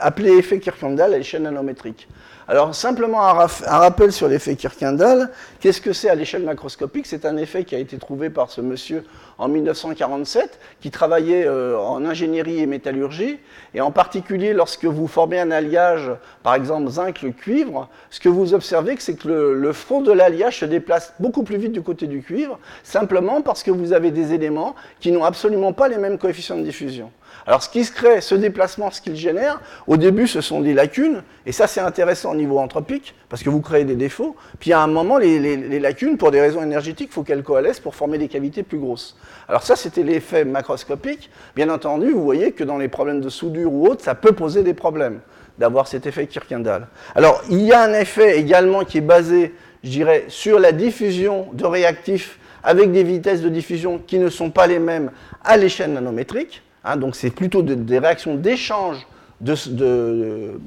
appelé 0.00 0.32
effet 0.32 0.60
Kirkendall 0.60 1.14
à 1.14 1.18
l'échelle 1.18 1.42
nanométrique. 1.42 2.06
Alors 2.50 2.74
simplement 2.74 3.22
un, 3.22 3.46
rappel 3.46 4.10
sur 4.10 4.26
l'effet 4.26 4.56
Kirkendall. 4.56 5.30
Qu'est-ce 5.60 5.80
que 5.80 5.92
c'est 5.92 6.10
à 6.10 6.16
l'échelle 6.16 6.42
macroscopique? 6.42 7.06
C'est 7.06 7.24
un 7.24 7.36
effet 7.36 7.62
qui 7.62 7.76
a 7.76 7.78
été 7.78 7.96
trouvé 7.96 8.28
par 8.28 8.50
ce 8.50 8.60
monsieur 8.60 9.04
en 9.38 9.46
1947, 9.46 10.58
qui 10.80 10.90
travaillait 10.90 11.46
euh, 11.46 11.78
en 11.78 12.04
ingénierie 12.04 12.58
et 12.58 12.66
métallurgie. 12.66 13.38
Et 13.72 13.80
en 13.80 13.92
particulier, 13.92 14.52
lorsque 14.52 14.84
vous 14.84 15.06
formez 15.06 15.38
un 15.38 15.52
alliage, 15.52 16.10
par 16.42 16.56
exemple 16.56 16.90
zinc-cuivre, 16.90 17.88
ce 18.10 18.18
que 18.18 18.28
vous 18.28 18.52
observez, 18.52 18.96
c'est 18.98 19.14
que 19.14 19.28
le, 19.28 19.54
le 19.54 19.72
front 19.72 20.00
de 20.00 20.10
l'alliage 20.10 20.58
se 20.58 20.64
déplace 20.64 21.14
beaucoup 21.20 21.44
plus 21.44 21.56
vite 21.56 21.70
du 21.70 21.82
côté 21.82 22.08
du 22.08 22.20
cuivre, 22.20 22.58
simplement 22.82 23.42
parce 23.42 23.62
que 23.62 23.70
vous 23.70 23.92
avez 23.92 24.10
des 24.10 24.32
éléments 24.32 24.74
qui 24.98 25.12
n'ont 25.12 25.22
absolument 25.22 25.72
pas 25.72 25.86
les 25.86 25.98
mêmes 25.98 26.18
coefficients 26.18 26.56
de 26.56 26.64
diffusion. 26.64 27.12
Alors 27.46 27.62
ce 27.62 27.68
qui 27.68 27.84
se 27.84 27.92
crée, 27.92 28.20
ce 28.20 28.34
déplacement, 28.34 28.90
ce 28.90 29.00
qu'il 29.00 29.16
génère, 29.16 29.60
au 29.86 29.96
début 29.96 30.26
ce 30.26 30.40
sont 30.40 30.60
des 30.60 30.74
lacunes, 30.74 31.22
et 31.46 31.52
ça 31.52 31.66
c'est 31.66 31.80
intéressant 31.80 32.32
au 32.32 32.34
niveau 32.34 32.58
anthropique, 32.58 33.14
parce 33.28 33.42
que 33.42 33.50
vous 33.50 33.60
créez 33.60 33.84
des 33.84 33.96
défauts, 33.96 34.36
puis 34.58 34.72
à 34.72 34.80
un 34.80 34.86
moment 34.86 35.18
les, 35.18 35.80
lacunes, 35.80 36.16
pour 36.16 36.30
des 36.30 36.40
raisons 36.40 36.62
énergétiques, 36.62 37.08
il 37.10 37.14
faut 37.14 37.22
qu'elles 37.22 37.42
coalescent 37.42 37.82
pour 37.82 37.94
former 37.94 38.18
des 38.18 38.28
cavités 38.28 38.62
plus 38.62 38.78
grosses. 38.78 39.16
Alors 39.48 39.62
ça 39.62 39.76
c'était 39.76 40.02
l'effet 40.02 40.44
macroscopique, 40.44 41.30
bien 41.56 41.68
entendu 41.68 42.10
vous 42.12 42.22
voyez 42.22 42.52
que 42.52 42.64
dans 42.64 42.78
les 42.78 42.88
problèmes 42.88 43.20
de 43.20 43.28
soudure 43.28 43.72
ou 43.72 43.86
autres, 43.86 44.04
ça 44.04 44.14
peut 44.14 44.32
poser 44.32 44.62
des 44.62 44.74
problèmes 44.74 45.20
d'avoir 45.58 45.88
cet 45.88 46.06
effet 46.06 46.26
Kirkendall. 46.26 46.86
Alors 47.14 47.42
il 47.50 47.60
y 47.62 47.72
a 47.72 47.82
un 47.82 47.92
effet 47.92 48.38
également 48.38 48.84
qui 48.84 48.98
est 48.98 49.02
basé, 49.02 49.54
je 49.84 49.90
dirais, 49.90 50.24
sur 50.28 50.58
la 50.58 50.72
diffusion 50.72 51.48
de 51.52 51.66
réactifs 51.66 52.38
avec 52.62 52.92
des 52.92 53.02
vitesses 53.02 53.42
de 53.42 53.48
diffusion 53.48 53.98
qui 53.98 54.18
ne 54.18 54.28
sont 54.28 54.50
pas 54.50 54.66
les 54.66 54.78
mêmes 54.78 55.10
à 55.44 55.56
l'échelle 55.56 55.92
nanométrique. 55.92 56.62
Hein, 56.84 56.96
donc 56.96 57.14
c'est 57.14 57.30
plutôt 57.30 57.62
des 57.62 57.98
réactions 57.98 58.34
d'échange 58.34 59.06
de, 59.40 60.58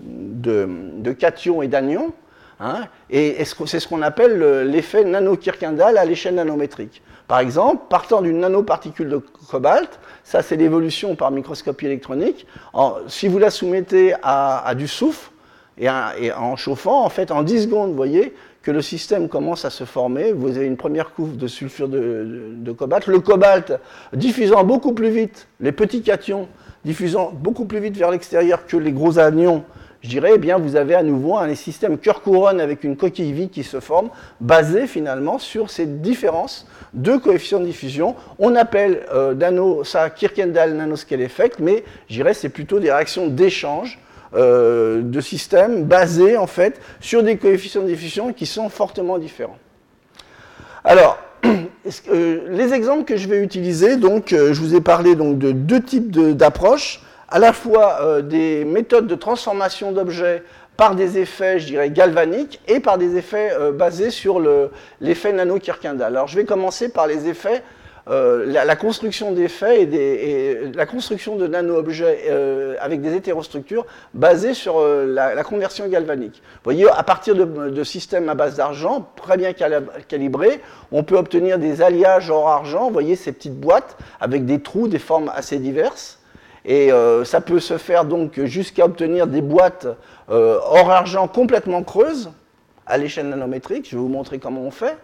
cations 1.17 1.61
et 1.61 1.67
d'anions. 1.67 2.13
Hein, 2.59 2.83
et 3.09 3.43
c'est 3.45 3.79
ce 3.79 3.87
qu'on 3.87 4.01
appelle 4.01 4.69
l'effet 4.69 5.03
nano-Kirkendall 5.03 5.97
à 5.97 6.05
l'échelle 6.05 6.35
nanométrique. 6.35 7.01
Par 7.27 7.39
exemple, 7.39 7.83
partant 7.89 8.21
d'une 8.21 8.39
nanoparticule 8.39 9.09
de 9.09 9.17
cobalt, 9.17 9.99
ça 10.23 10.41
c'est 10.41 10.55
l'évolution 10.55 11.15
par 11.15 11.31
microscopie 11.31 11.87
électronique, 11.87 12.45
si 13.07 13.27
vous 13.27 13.39
la 13.39 13.49
soumettez 13.49 14.13
à, 14.21 14.73
du 14.77 14.87
soufre, 14.87 15.31
et, 15.77 15.89
en 15.89 16.55
chauffant, 16.55 17.03
en 17.03 17.09
fait, 17.09 17.31
en 17.31 17.41
10 17.41 17.63
secondes, 17.63 17.89
vous 17.89 17.95
voyez, 17.95 18.35
que 18.63 18.71
le 18.71 18.81
système 18.81 19.27
commence 19.27 19.65
à 19.65 19.69
se 19.69 19.83
former. 19.83 20.31
Vous 20.31 20.55
avez 20.57 20.65
une 20.65 20.77
première 20.77 21.13
couve 21.13 21.37
de 21.37 21.47
sulfure 21.47 21.89
de, 21.89 22.71
cobalt. 22.75 23.07
Le 23.07 23.19
cobalt 23.19 23.73
diffusant 24.13 24.63
beaucoup 24.63 24.93
plus 24.93 25.09
vite, 25.09 25.47
les 25.59 25.73
petits 25.73 26.01
cations 26.01 26.47
diffusant 26.85 27.31
beaucoup 27.33 27.65
plus 27.65 27.79
vite 27.79 27.95
vers 27.97 28.09
l'extérieur 28.09 28.65
que 28.65 28.77
les 28.77 28.91
gros 28.91 29.19
anions, 29.19 29.63
je 30.01 30.09
dirais, 30.09 30.31
eh 30.35 30.37
bien, 30.37 30.57
vous 30.57 30.75
avez 30.75 30.95
à 30.95 31.03
nouveau 31.03 31.37
un 31.37 31.55
système 31.55 31.97
cœur-couronne 31.97 32.59
avec 32.59 32.83
une 32.83 32.97
coquille 32.97 33.31
vide 33.31 33.51
qui 33.51 33.63
se 33.63 33.79
forme, 33.79 34.09
basé 34.41 34.85
finalement 34.87 35.39
sur 35.39 35.69
ces 35.69 35.85
différences 35.85 36.67
de 36.93 37.15
coefficients 37.15 37.61
de 37.61 37.65
diffusion. 37.65 38.15
On 38.39 38.55
appelle 38.55 39.05
euh, 39.13 39.83
ça 39.83 40.09
Kirkendall 40.09 40.73
nanoscale 40.73 41.21
effect, 41.21 41.59
mais 41.59 41.85
je 42.09 42.15
dirais 42.15 42.33
c'est 42.33 42.49
plutôt 42.49 42.79
des 42.79 42.91
réactions 42.91 43.27
d'échange 43.27 43.99
euh, 44.35 45.01
de 45.03 45.21
systèmes 45.21 45.83
basés 45.83 46.37
en 46.37 46.47
fait 46.47 46.81
sur 46.99 47.21
des 47.21 47.37
coefficients 47.37 47.83
de 47.83 47.87
diffusion 47.87 48.33
qui 48.33 48.47
sont 48.47 48.67
fortement 48.69 49.19
différents. 49.19 49.59
Alors, 50.83 51.19
euh, 51.45 52.39
les 52.49 52.73
exemples 52.73 53.03
que 53.03 53.15
je 53.15 53.27
vais 53.27 53.43
utiliser, 53.43 53.95
donc, 53.95 54.33
euh, 54.33 54.51
je 54.53 54.59
vous 54.59 54.73
ai 54.73 54.81
parlé 54.81 55.15
donc, 55.15 55.37
de 55.37 55.51
deux 55.51 55.81
types 55.81 56.09
d'approches, 56.35 57.01
à 57.29 57.37
la 57.37 57.53
fois 57.53 58.21
des 58.21 58.63
méthodes 58.63 59.07
de 59.07 59.15
transformation 59.15 59.91
d'objets 59.91 60.43
par 60.77 60.95
des 60.95 61.17
effets, 61.17 61.59
je 61.59 61.65
dirais, 61.65 61.89
galvaniques 61.89 62.59
et 62.67 62.79
par 62.79 62.99
des 62.99 63.17
effets 63.17 63.51
basés 63.73 64.11
sur 64.11 64.39
l'effet 65.01 65.33
nano-Kirkendall. 65.33 66.15
Alors, 66.15 66.27
je 66.27 66.35
vais 66.35 66.45
commencer 66.45 66.89
par 66.89 67.07
les 67.07 67.27
effets 67.27 67.63
euh, 68.09 68.45
la, 68.45 68.75
construction 68.75 69.31
d'effets 69.31 69.83
et, 69.83 70.51
et, 70.51 70.71
la 70.73 70.85
construction 70.85 71.37
de 71.37 71.47
nano-objets 71.47 72.25
euh, 72.27 72.75
avec 72.81 73.01
des 73.01 73.15
hétérostructures 73.15 73.85
basées 74.13 74.53
sur 74.53 74.79
euh, 74.79 75.05
la, 75.05 75.41
conversion 75.43 75.87
galvanique. 75.87 76.41
Vous 76.55 76.63
voyez, 76.65 76.89
à 76.89 77.03
partir 77.03 77.33
de, 77.33 77.83
systèmes 77.85 78.27
à 78.27 78.35
base 78.35 78.57
d'argent, 78.57 79.07
très 79.15 79.37
bien 79.37 79.53
calibrés, 79.53 80.59
on 80.91 81.03
peut 81.03 81.15
obtenir 81.15 81.57
des 81.59 81.81
alliages 81.81 82.29
hors 82.29 82.49
argent. 82.49 82.87
Vous 82.87 82.93
voyez 82.93 83.15
ces 83.15 83.31
petites 83.31 83.57
boîtes 83.57 83.95
avec 84.19 84.45
des 84.45 84.59
trous, 84.61 84.89
des 84.89 84.99
formes 84.99 85.31
assez 85.33 85.57
diverses. 85.59 86.19
Et 86.65 86.91
ça 87.25 87.41
peut 87.41 87.59
se 87.59 87.77
faire 87.77 88.05
donc 88.05 88.39
jusqu'à 88.45 88.85
obtenir 88.85 89.27
des 89.27 89.41
boîtes 89.41 89.85
hors 90.29 90.89
argent 90.89 91.27
complètement 91.27 91.83
creuses 91.83 92.31
à 92.85 92.97
l'échelle 92.97 93.27
nanométrique. 93.27 93.89
Je 93.89 93.97
vais 93.97 94.01
vous 94.01 94.07
montrer 94.07 94.39
comment 94.39 94.61
on 94.61 94.71
fait. 94.71 94.97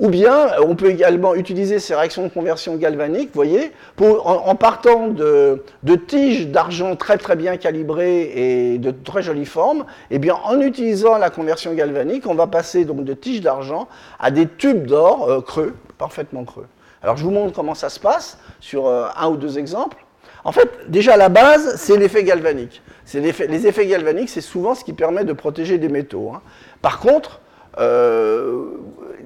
Ou 0.00 0.08
bien, 0.08 0.52
on 0.66 0.76
peut 0.76 0.88
également 0.88 1.34
utiliser 1.34 1.78
ces 1.78 1.94
réactions 1.94 2.22
de 2.22 2.28
conversion 2.30 2.76
galvanique, 2.76 3.28
vous 3.34 3.34
voyez, 3.34 3.70
en, 4.00 4.54
partant 4.54 5.08
de, 5.08 5.62
tiges 6.08 6.48
d'argent 6.48 6.96
très 6.96 7.18
très 7.18 7.36
bien 7.36 7.58
calibrées 7.58 8.32
et 8.34 8.78
de 8.78 8.92
très 8.92 9.22
jolies 9.22 9.44
formes, 9.44 9.80
et 10.10 10.14
eh 10.14 10.18
bien 10.18 10.36
en 10.42 10.58
utilisant 10.58 11.18
la 11.18 11.28
conversion 11.28 11.74
galvanique, 11.74 12.26
on 12.26 12.34
va 12.34 12.46
passer 12.46 12.86
donc 12.86 13.04
de 13.04 13.12
tiges 13.12 13.42
d'argent 13.42 13.88
à 14.18 14.30
des 14.30 14.48
tubes 14.48 14.86
d'or 14.86 15.28
euh, 15.28 15.42
creux, 15.42 15.74
parfaitement 15.98 16.44
creux. 16.44 16.66
Alors 17.02 17.18
je 17.18 17.24
vous 17.24 17.30
montre 17.30 17.52
comment 17.52 17.74
ça 17.74 17.90
se 17.90 18.00
passe 18.00 18.38
sur 18.58 18.86
euh, 18.86 19.06
un 19.18 19.28
ou 19.28 19.36
deux 19.36 19.58
exemples. 19.58 19.98
En 20.44 20.52
fait, 20.52 20.70
déjà 20.88 21.18
la 21.18 21.28
base, 21.28 21.76
c'est 21.76 21.98
l'effet 21.98 22.24
galvanique. 22.24 22.80
les 23.12 23.66
effets 23.66 23.86
galvaniques, 23.86 24.30
c'est 24.30 24.40
souvent 24.40 24.74
ce 24.74 24.82
qui 24.82 24.94
permet 24.94 25.24
de 25.24 25.34
protéger 25.34 25.76
des 25.76 25.90
métaux. 25.90 26.32
Hein. 26.34 26.40
Par 26.80 27.00
contre, 27.00 27.42
euh, 27.78 28.64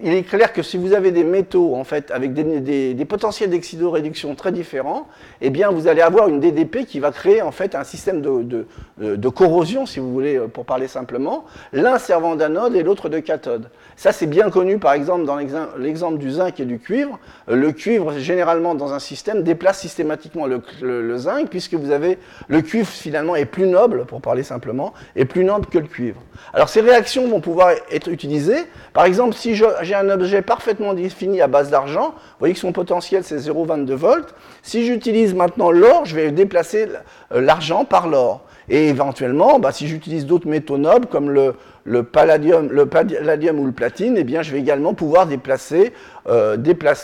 il 0.02 0.12
est 0.12 0.22
clair 0.22 0.52
que 0.52 0.62
si 0.62 0.76
vous 0.76 0.92
avez 0.92 1.10
des 1.10 1.24
métaux 1.24 1.74
en 1.74 1.84
fait 1.84 2.10
avec 2.10 2.32
des, 2.32 3.04
potentiels 3.04 3.50
d'excidoréduction 3.50 4.34
très 4.34 4.52
différents, 4.52 5.06
eh 5.40 5.50
bien 5.50 5.70
vous 5.70 5.88
allez 5.88 6.00
avoir 6.00 6.28
une 6.28 6.40
DDP 6.40 6.84
qui 6.86 7.00
va 7.00 7.10
créer 7.10 7.42
en 7.42 7.52
fait 7.52 7.74
un 7.74 7.84
système 7.84 8.20
de, 8.20 9.28
corrosion, 9.28 9.86
si 9.86 10.00
vous 10.00 10.12
voulez, 10.12 10.38
pour 10.52 10.64
parler 10.64 10.88
simplement, 10.88 11.44
l'un 11.72 11.98
servant 11.98 12.36
d'anode 12.36 12.74
et 12.76 12.82
l'autre 12.82 13.08
de 13.08 13.18
cathode. 13.18 13.70
Ça 13.96 14.12
c'est 14.12 14.26
bien 14.26 14.50
connu 14.50 14.78
par 14.78 14.92
exemple 14.92 15.24
dans 15.24 15.36
l'exemple 15.78 16.18
du 16.18 16.30
zinc 16.30 16.60
et 16.60 16.64
du 16.64 16.78
cuivre. 16.78 17.18
Le 17.48 17.72
cuivre 17.72 18.18
généralement 18.18 18.74
dans 18.74 18.92
un 18.92 18.98
système 18.98 19.42
déplace 19.42 19.80
systématiquement 19.80 20.46
le, 20.46 21.16
zinc 21.16 21.48
puisque 21.48 21.74
vous 21.74 21.90
avez 21.90 22.18
le 22.48 22.62
cuivre 22.62 22.88
finalement 22.88 23.36
est 23.36 23.44
plus 23.44 23.66
noble, 23.66 24.04
pour 24.06 24.20
parler 24.20 24.42
simplement, 24.42 24.94
est 25.16 25.24
plus 25.24 25.44
noble 25.44 25.66
que 25.66 25.78
le 25.78 25.86
cuivre. 25.86 26.20
Alors 26.52 26.68
ces 26.68 26.80
réactions 26.80 27.28
vont 27.28 27.40
pouvoir 27.40 27.70
être 27.90 28.08
utilisées. 28.08 28.64
Par 28.92 29.04
exemple, 29.04 29.34
si 29.34 29.54
j'ai 29.84 29.94
un 29.94 30.08
objet 30.10 30.42
parfaitement 30.42 30.94
défini 30.94 31.40
à 31.40 31.46
base 31.46 31.70
d'argent, 31.70 32.10
vous 32.10 32.38
voyez 32.40 32.54
que 32.54 32.60
son 32.60 32.72
potentiel 32.72 33.22
c'est 33.24 33.36
0,22 33.36 33.92
volts. 33.92 34.34
Si 34.62 34.84
j'utilise 34.84 35.34
maintenant 35.34 35.70
l'or, 35.70 36.04
je 36.04 36.16
vais 36.16 36.30
déplacer 36.32 36.88
l'argent 37.30 37.84
par 37.84 38.08
l'or. 38.08 38.44
Et 38.68 38.88
éventuellement, 38.88 39.58
bah, 39.58 39.72
si 39.72 39.86
j'utilise 39.86 40.26
d'autres 40.26 40.48
métaux 40.48 40.78
nobles 40.78 41.06
comme 41.06 41.30
le, 41.30 42.02
palladium, 42.02 42.66
ou 42.66 43.66
le 43.66 43.72
platine, 43.72 44.16
eh 44.16 44.24
bien, 44.24 44.42
je 44.42 44.52
vais 44.52 44.58
également 44.58 44.94
pouvoir 44.94 45.26
déplacer, 45.26 45.92
euh, 46.28 46.56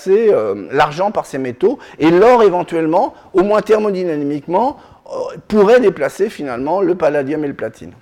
euh, 0.09 0.69
l'argent 0.73 1.11
par 1.11 1.27
ces 1.27 1.39
métaux. 1.39 1.79
Et 1.99 2.11
l'or, 2.11 2.43
éventuellement, 2.43 3.15
au 3.35 3.43
moins 3.43 3.61
thermodynamiquement, 3.61 4.79
euh, 5.07 5.37
pourrait 5.49 5.81
déplacer 5.81 6.31
finalement 6.31 6.81
le 6.81 6.95
palladium 6.95 7.45
et 7.45 7.49
le 7.49 7.55
platine. 7.55 7.93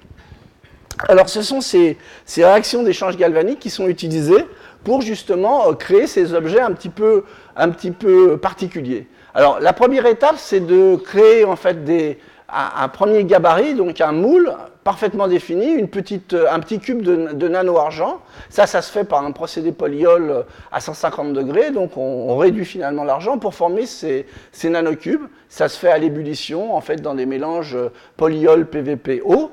Alors, 1.08 1.28
ce 1.28 1.42
sont 1.42 1.60
ces 1.60 1.96
réactions 2.36 2.82
d'échange 2.82 3.16
galvanique 3.16 3.60
qui 3.60 3.70
sont 3.70 3.88
utilisées 3.88 4.44
pour 4.84 5.02
justement 5.02 5.72
créer 5.74 6.06
ces 6.06 6.34
objets 6.34 6.60
un 6.60 6.72
petit 6.72 6.88
peu, 6.88 7.24
un 7.56 7.70
petit 7.70 7.90
peu 7.90 8.36
particuliers. 8.36 9.06
Alors, 9.34 9.60
la 9.60 9.72
première 9.72 10.06
étape, 10.06 10.36
c'est 10.38 10.60
de 10.60 10.96
créer 10.96 11.44
en 11.44 11.56
fait 11.56 11.84
des, 11.84 12.18
un, 12.48 12.88
premier 12.88 13.24
gabarit, 13.24 13.74
donc 13.74 14.00
un 14.00 14.12
moule 14.12 14.52
parfaitement 14.82 15.28
défini, 15.28 15.66
une 15.66 15.88
petite, 15.88 16.32
euh, 16.32 16.46
un 16.50 16.60
petit 16.60 16.78
cube 16.78 17.02
de, 17.02 17.48
nano-argent. 17.48 18.20
Ça, 18.48 18.66
ça 18.66 18.80
se 18.80 18.90
fait 18.90 19.04
par 19.04 19.24
un 19.24 19.32
procédé 19.32 19.70
polyol 19.70 20.46
à 20.72 20.80
150 20.80 21.34
degrés, 21.34 21.70
donc 21.70 21.96
on, 21.96 22.36
réduit 22.38 22.64
finalement 22.64 23.04
l'argent 23.04 23.38
pour 23.38 23.54
former 23.54 23.84
ces, 23.84 24.26
ces, 24.50 24.70
nanocubes. 24.70 25.26
Ça 25.48 25.68
se 25.68 25.78
fait 25.78 25.90
à 25.90 25.98
l'ébullition, 25.98 26.74
en 26.74 26.80
fait, 26.80 27.02
dans 27.02 27.14
des 27.14 27.26
mélanges 27.26 27.76
polyol, 28.16 28.66
PVP, 28.66 29.20
eau. 29.24 29.50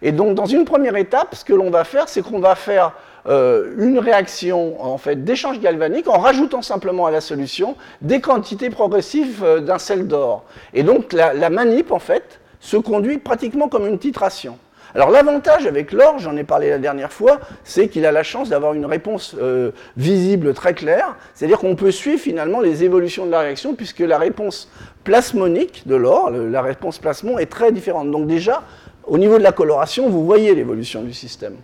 Et 0.00 0.12
donc, 0.12 0.36
dans 0.36 0.46
une 0.46 0.64
première 0.64 0.94
étape, 0.94 1.34
ce 1.34 1.44
que 1.44 1.54
l'on 1.54 1.70
va 1.70 1.82
faire, 1.82 2.08
c'est 2.08 2.22
qu'on 2.22 2.38
va 2.38 2.54
faire 2.54 2.92
euh, 3.28 3.74
une 3.76 3.98
réaction 3.98 4.82
en 4.82 4.96
fait 4.96 5.22
d'échange 5.22 5.60
galvanique 5.60 6.08
en 6.08 6.18
rajoutant 6.18 6.62
simplement 6.62 7.04
à 7.04 7.10
la 7.10 7.20
solution 7.20 7.76
des 8.00 8.22
quantités 8.22 8.70
progressives 8.70 9.44
euh, 9.44 9.60
d'un 9.60 9.78
sel 9.78 10.06
d'or. 10.06 10.44
Et 10.72 10.82
donc 10.82 11.12
la, 11.12 11.50
manip 11.50 11.92
en 11.92 11.98
fait 11.98 12.40
se 12.58 12.78
conduit 12.78 13.18
pratiquement 13.18 13.68
comme 13.68 13.86
une 13.86 13.98
titration. 13.98 14.56
Alors 14.94 15.10
l'avantage 15.10 15.66
avec 15.66 15.92
l'or, 15.92 16.18
j'en 16.18 16.38
ai 16.38 16.44
parlé 16.44 16.70
la 16.70 16.78
dernière 16.78 17.12
fois, 17.12 17.38
c'est 17.64 17.88
qu'il 17.88 18.06
a 18.06 18.12
la 18.12 18.22
chance 18.22 18.48
d'avoir 18.48 18.72
une 18.72 18.86
réponse 18.86 19.36
euh, 19.38 19.72
visible 19.98 20.54
très 20.54 20.72
claire, 20.72 21.14
c'est-à-dire 21.34 21.58
qu'on 21.58 21.76
peut 21.76 21.90
suivre 21.90 22.20
finalement 22.20 22.60
les 22.60 22.82
évolutions 22.82 23.26
de 23.26 23.30
la 23.30 23.40
réaction 23.40 23.74
puisque 23.74 24.00
la 24.00 24.16
réponse 24.16 24.70
plasmonique 25.04 25.86
de 25.86 25.96
l'or, 25.96 26.30
la 26.30 26.62
réponse 26.62 26.98
plasmon 26.98 27.38
est 27.38 27.50
très 27.50 27.72
différente. 27.72 28.10
Donc 28.10 28.26
déjà, 28.26 28.62
au 29.04 29.18
niveau 29.18 29.36
de 29.36 29.42
la 29.42 29.52
coloration, 29.52 30.08
vous 30.08 30.24
voyez 30.24 30.54
l'évolution 30.54 31.02
du 31.02 31.12
système. 31.12 31.56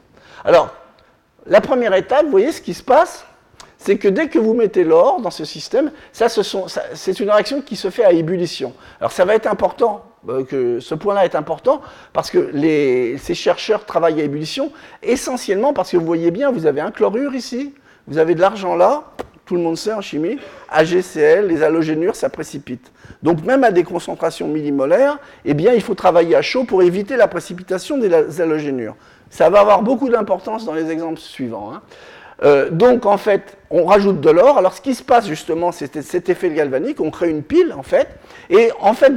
Alors, 0.44 0.74
la 1.47 1.61
première 1.61 1.95
étape, 1.95 2.25
vous 2.25 2.31
voyez 2.31 2.53
ce 2.53 2.61
qui 2.61 2.75
se 2.75 2.83
passe 2.83 3.25
c'est 3.85 3.99
que 3.99 4.09
dès 4.09 4.29
que 4.29 4.39
vous 4.39 4.55
mettez 4.55 4.83
l'or 4.83 5.21
dans 5.21 5.31
ce 5.31 5.45
système, 5.45 5.93
c'est 6.13 7.21
une 7.21 7.31
réaction 7.31 7.61
qui 7.61 7.77
se 7.77 7.91
fait 7.91 8.03
à 8.03 8.13
ébullition. 8.13 8.73
Alors 8.99 9.13
ça 9.13 9.27
va 9.27 9.35
être 9.35 9.47
important, 9.47 10.07
euh, 10.27 10.43
que 10.43 10.81
ce 10.81 10.95
point-là 10.95 11.27
est 11.27 11.35
important, 11.35 11.83
parce 12.15 12.31
que 12.31 12.51
ces 13.19 13.35
chercheurs 13.35 13.85
travaillent 13.85 14.23
à 14.23 14.25
ébullition, 14.25 14.73
essentiellement 15.03 15.75
parce 15.75 15.91
que 15.91 15.99
vous 15.99 16.07
voyez 16.07 16.31
bien, 16.31 16.51
vous 16.51 16.65
avez 16.65 16.81
un 16.81 16.91
chlorure 16.91 17.35
ici, 17.35 17.75
vous 18.07 18.17
avez 18.17 18.35
de 18.35 18.41
l'argent 18.41 18.75
là, 18.75 19.05
tout 19.47 19.57
le 19.57 19.61
monde 19.61 19.77
sait 19.77 19.93
en 19.93 20.01
chimie, 20.01 20.39
AgCl, 20.71 21.47
les 21.47 21.63
halogénures, 21.63 22.17
ça 22.17 22.29
précipite. 22.29 22.93
Donc 23.23 23.45
même 23.45 23.65
à 23.65 23.71
des 23.71 23.85
concentrations 23.85 24.49
millimolaires, 24.49 25.19
eh 25.45 25.55
bien, 25.55 25.73
il 25.73 25.83
faut 25.83 25.95
travailler 25.95 26.35
à 26.35 26.43
chaud 26.43 26.65
pour 26.65 26.83
éviter 26.83 27.17
la 27.17 27.29
précipitation 27.29 27.99
des 27.99 28.41
halogénures. 28.41 28.97
Ça 29.31 29.51
va 29.51 29.61
avoir 29.61 29.83
beaucoup 29.83 30.09
d'importance 30.09 30.65
dans 30.65 30.75
les 30.75 30.91
exemples 30.91 31.21
suivants. 31.21 31.73
Hein. 31.75 31.83
Euh, 32.43 32.69
donc 32.71 33.07
en 33.07 33.17
fait, 33.17 33.57
on 33.71 33.85
rajoute 33.85 34.21
de 34.21 34.31
l'or. 34.31 34.59
Alors 34.59 34.75
ce 34.75 34.81
qui 34.81 34.95
se 34.95 35.03
passe 35.03 35.27
justement, 35.27 35.73
c'est 35.73 36.03
cet 36.03 36.29
effet 36.29 36.51
galvanique, 36.51 37.01
on 37.01 37.11
crée 37.11 37.31
une 37.31 37.43
pile 37.43 37.73
en 37.77 37.83
fait, 37.83 38.09
et 38.51 38.71
en 38.81 38.95
fait 38.95 39.13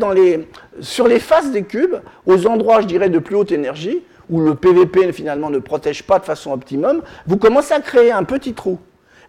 sur 0.81 1.07
les 1.07 1.19
faces 1.19 1.51
des 1.51 1.63
cubes, 1.63 1.95
aux 2.25 2.45
endroits, 2.47 2.81
je 2.81 2.87
dirais, 2.87 3.09
de 3.09 3.19
plus 3.19 3.35
haute 3.35 3.51
énergie, 3.51 4.03
où 4.29 4.41
le 4.41 4.55
PVP 4.55 5.11
finalement 5.13 5.49
ne 5.49 5.59
protège 5.59 6.03
pas 6.03 6.19
de 6.19 6.25
façon 6.25 6.51
optimum, 6.51 7.01
vous 7.25 7.37
commencez 7.37 7.73
à 7.73 7.79
créer 7.79 8.11
un 8.11 8.23
petit 8.23 8.53
trou. 8.53 8.77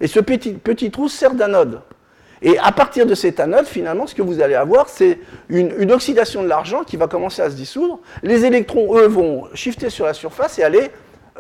Et 0.01 0.07
ce 0.07 0.21
petit, 0.21 0.91
trou 0.91 1.09
sert 1.09 1.35
d'anode. 1.35 1.81
Et 2.41 2.57
à 2.59 2.71
partir 2.71 3.05
de 3.05 3.15
cette 3.15 3.41
anode, 3.41 3.67
finalement, 3.67 4.07
ce 4.07 4.15
que 4.15 4.23
vous 4.23 4.41
allez 4.41 4.55
avoir, 4.55 4.89
c'est 4.89 5.19
une, 5.49 5.91
oxydation 5.91 6.43
de 6.43 6.49
l'argent 6.49 6.85
qui 6.85 6.97
va 6.97 7.09
commencer 7.09 7.43
à 7.43 7.51
se 7.51 7.57
dissoudre. 7.57 7.99
Les 8.23 8.45
électrons, 8.45 8.97
eux, 8.97 9.09
vont 9.09 9.49
shifter 9.55 9.91
sur 9.91 10.07
la 10.07 10.15
surface 10.15 10.59
et 10.59 10.63
aller 10.63 10.91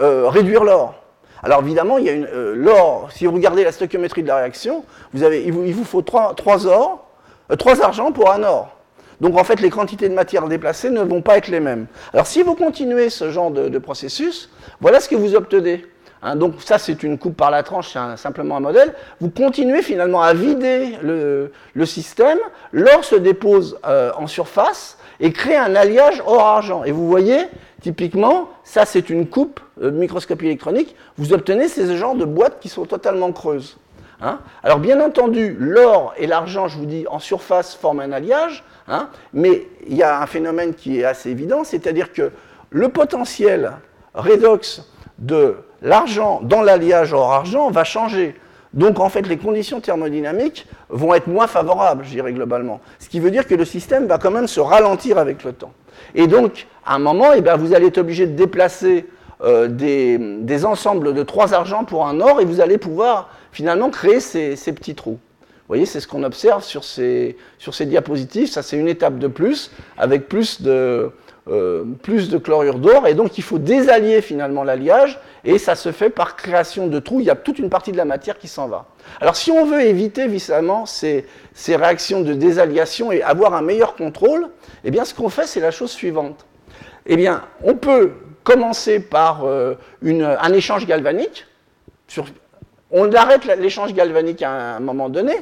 euh, 0.00 0.28
réduire 0.28 0.64
l'or. 0.64 1.00
Alors 1.44 1.60
évidemment, 1.60 1.98
il 1.98 2.04
y 2.04 2.10
a 2.10 2.12
euh, 2.12 2.54
l'or, 2.56 3.10
si 3.12 3.26
vous 3.26 3.32
regardez 3.32 3.62
la 3.62 3.70
stoichiométrie 3.70 4.24
de 4.24 4.28
la 4.28 4.38
réaction, 4.38 4.84
vous 5.12 5.22
avez, 5.22 5.44
il, 5.44 5.52
vous, 5.52 5.84
faut 5.84 6.02
trois, 6.02 6.34
or, 6.66 7.08
euh, 7.52 7.54
trois 7.54 7.80
argents 7.80 8.10
pour 8.10 8.32
un 8.32 8.42
or. 8.42 8.74
Donc 9.20 9.38
en 9.38 9.44
fait, 9.44 9.60
les 9.60 9.70
quantités 9.70 10.08
de 10.08 10.14
matière 10.14 10.48
déplacées 10.48 10.90
ne 10.90 11.02
vont 11.02 11.22
pas 11.22 11.38
être 11.38 11.46
les 11.46 11.60
mêmes. 11.60 11.86
Alors 12.12 12.26
si 12.26 12.42
vous 12.42 12.56
continuez 12.56 13.08
ce 13.08 13.30
genre 13.30 13.52
de 13.52 13.78
processus, 13.78 14.50
voilà 14.80 14.98
ce 14.98 15.08
que 15.08 15.14
vous 15.16 15.36
obtenez. 15.36 15.84
Hein, 16.22 16.36
donc 16.36 16.54
ça, 16.60 16.78
c'est 16.78 17.02
une 17.02 17.18
coupe 17.18 17.36
par 17.36 17.50
la 17.50 17.62
tranche, 17.62 17.92
c'est 17.92 18.16
simplement 18.16 18.56
un 18.56 18.60
modèle. 18.60 18.94
Vous 19.20 19.30
continuez 19.30 19.82
finalement 19.82 20.22
à 20.22 20.34
vider 20.34 20.98
le, 21.02 21.50
système, 21.86 22.38
l'or 22.72 23.04
se 23.04 23.14
dépose 23.14 23.78
euh, 23.86 24.10
en 24.16 24.26
surface 24.26 24.98
et 25.20 25.32
crée 25.32 25.56
un 25.56 25.74
alliage 25.74 26.22
or-argent. 26.26 26.84
Et 26.84 26.92
vous 26.92 27.08
voyez, 27.08 27.46
typiquement, 27.82 28.48
ça 28.64 28.84
c'est 28.84 29.10
une 29.10 29.26
coupe 29.26 29.60
de 29.80 29.90
microscopie 29.90 30.46
électronique, 30.46 30.96
vous 31.16 31.32
obtenez 31.32 31.68
ces 31.68 31.96
genres 31.96 32.16
de 32.16 32.24
boîtes 32.24 32.58
qui 32.60 32.68
sont 32.68 32.84
totalement 32.84 33.32
creuses. 33.32 33.78
Hein. 34.20 34.40
Alors 34.64 34.80
bien 34.80 35.00
entendu, 35.00 35.56
l'or 35.58 36.12
et 36.16 36.26
l'argent, 36.26 36.66
je 36.66 36.76
vous 36.76 36.86
dis, 36.86 37.06
en 37.08 37.20
surface 37.20 37.76
forment 37.76 38.00
un 38.00 38.12
alliage, 38.12 38.64
hein, 38.88 39.10
mais 39.32 39.68
il 39.86 39.96
y 39.96 40.02
a 40.02 40.20
un 40.20 40.26
phénomène 40.26 40.74
qui 40.74 41.00
est 41.00 41.04
assez 41.04 41.30
évident, 41.30 41.62
c'est-à-dire 41.62 42.12
que 42.12 42.32
le 42.70 42.88
potentiel 42.88 43.72
redox 44.14 44.82
de 45.18 45.56
l'argent 45.82 46.40
dans 46.42 46.62
l'alliage 46.62 47.12
or-argent 47.12 47.70
va 47.70 47.84
changer. 47.84 48.34
Donc 48.74 49.00
en 49.00 49.08
fait, 49.08 49.26
les 49.26 49.38
conditions 49.38 49.80
thermodynamiques 49.80 50.66
vont 50.88 51.14
être 51.14 51.26
moins 51.26 51.46
favorables, 51.46 52.04
je 52.04 52.10
dirais 52.10 52.32
globalement. 52.32 52.80
Ce 52.98 53.08
qui 53.08 53.20
veut 53.20 53.30
dire 53.30 53.46
que 53.46 53.54
le 53.54 53.64
système 53.64 54.06
va 54.06 54.18
quand 54.18 54.30
même 54.30 54.46
se 54.46 54.60
ralentir 54.60 55.18
avec 55.18 55.44
le 55.44 55.52
temps. 55.52 55.72
Et 56.14 56.26
donc, 56.26 56.66
à 56.84 56.94
un 56.94 56.98
moment, 56.98 57.32
eh 57.34 57.40
bien, 57.40 57.56
vous 57.56 57.74
allez 57.74 57.86
être 57.86 57.98
obligé 57.98 58.26
de 58.26 58.32
déplacer 58.32 59.06
euh, 59.42 59.68
des, 59.68 60.64
ensembles 60.64 61.14
de 61.14 61.22
trois 61.22 61.54
argents 61.54 61.84
pour 61.84 62.06
un 62.06 62.20
or 62.20 62.40
et 62.40 62.44
vous 62.44 62.60
allez 62.60 62.78
pouvoir 62.78 63.30
finalement 63.52 63.90
créer 63.90 64.20
ces, 64.20 64.56
petits 64.72 64.94
trous. 64.94 65.18
Vous 65.22 65.74
voyez, 65.74 65.86
c'est 65.86 66.00
ce 66.00 66.08
qu'on 66.08 66.22
observe 66.22 66.62
sur 66.62 66.84
ces, 66.84 67.36
sur 67.58 67.74
ces 67.74 67.86
diapositives. 67.86 68.48
Ça, 68.48 68.62
c'est 68.62 68.76
une 68.76 68.88
étape 68.88 69.18
de 69.18 69.28
plus, 69.28 69.70
avec 69.96 70.28
plus 70.28 70.62
de, 70.62 71.10
euh, 71.50 71.84
plus 72.02 72.28
de 72.28 72.36
chlorure 72.36 72.78
d'or, 72.78 73.06
et 73.06 73.14
donc 73.14 73.38
il 73.38 73.42
faut 73.42 73.58
désallier 73.58 74.20
finalement 74.20 74.64
l'alliage, 74.64 75.18
et 75.44 75.56
ça 75.56 75.76
se 75.76 75.92
fait 75.92 76.10
par 76.10 76.36
création 76.36 76.88
de 76.88 76.98
trous, 76.98 77.20
il 77.20 77.26
y 77.26 77.30
a 77.30 77.36
toute 77.36 77.58
une 77.58 77.70
partie 77.70 77.90
de 77.90 77.96
la 77.96 78.04
matière 78.04 78.38
qui 78.38 78.48
s'en 78.48 78.68
va. 78.68 78.86
Alors 79.20 79.34
si 79.34 79.50
on 79.50 79.64
veut 79.64 79.80
éviter 79.80 80.26
viscéralement 80.26 80.84
ces, 80.84 81.24
ces, 81.54 81.76
réactions 81.76 82.20
de 82.20 82.34
désalliation 82.34 83.12
et 83.12 83.22
avoir 83.22 83.54
un 83.54 83.62
meilleur 83.62 83.96
contrôle, 83.96 84.48
eh 84.84 84.90
bien 84.90 85.06
ce 85.06 85.14
qu'on 85.14 85.30
fait 85.30 85.46
c'est 85.46 85.60
la 85.60 85.70
chose 85.70 85.90
suivante. 85.90 86.44
Eh 87.06 87.16
bien 87.16 87.42
on 87.62 87.74
peut 87.74 88.12
commencer 88.44 89.00
par 89.00 89.46
euh, 89.46 89.74
une, 90.02 90.24
un 90.24 90.52
échange 90.52 90.86
galvanique, 90.86 91.46
on 92.90 93.10
arrête 93.14 93.46
l'échange 93.58 93.94
galvanique 93.94 94.42
à 94.42 94.76
un 94.76 94.80
moment 94.80 95.08
donné, 95.08 95.34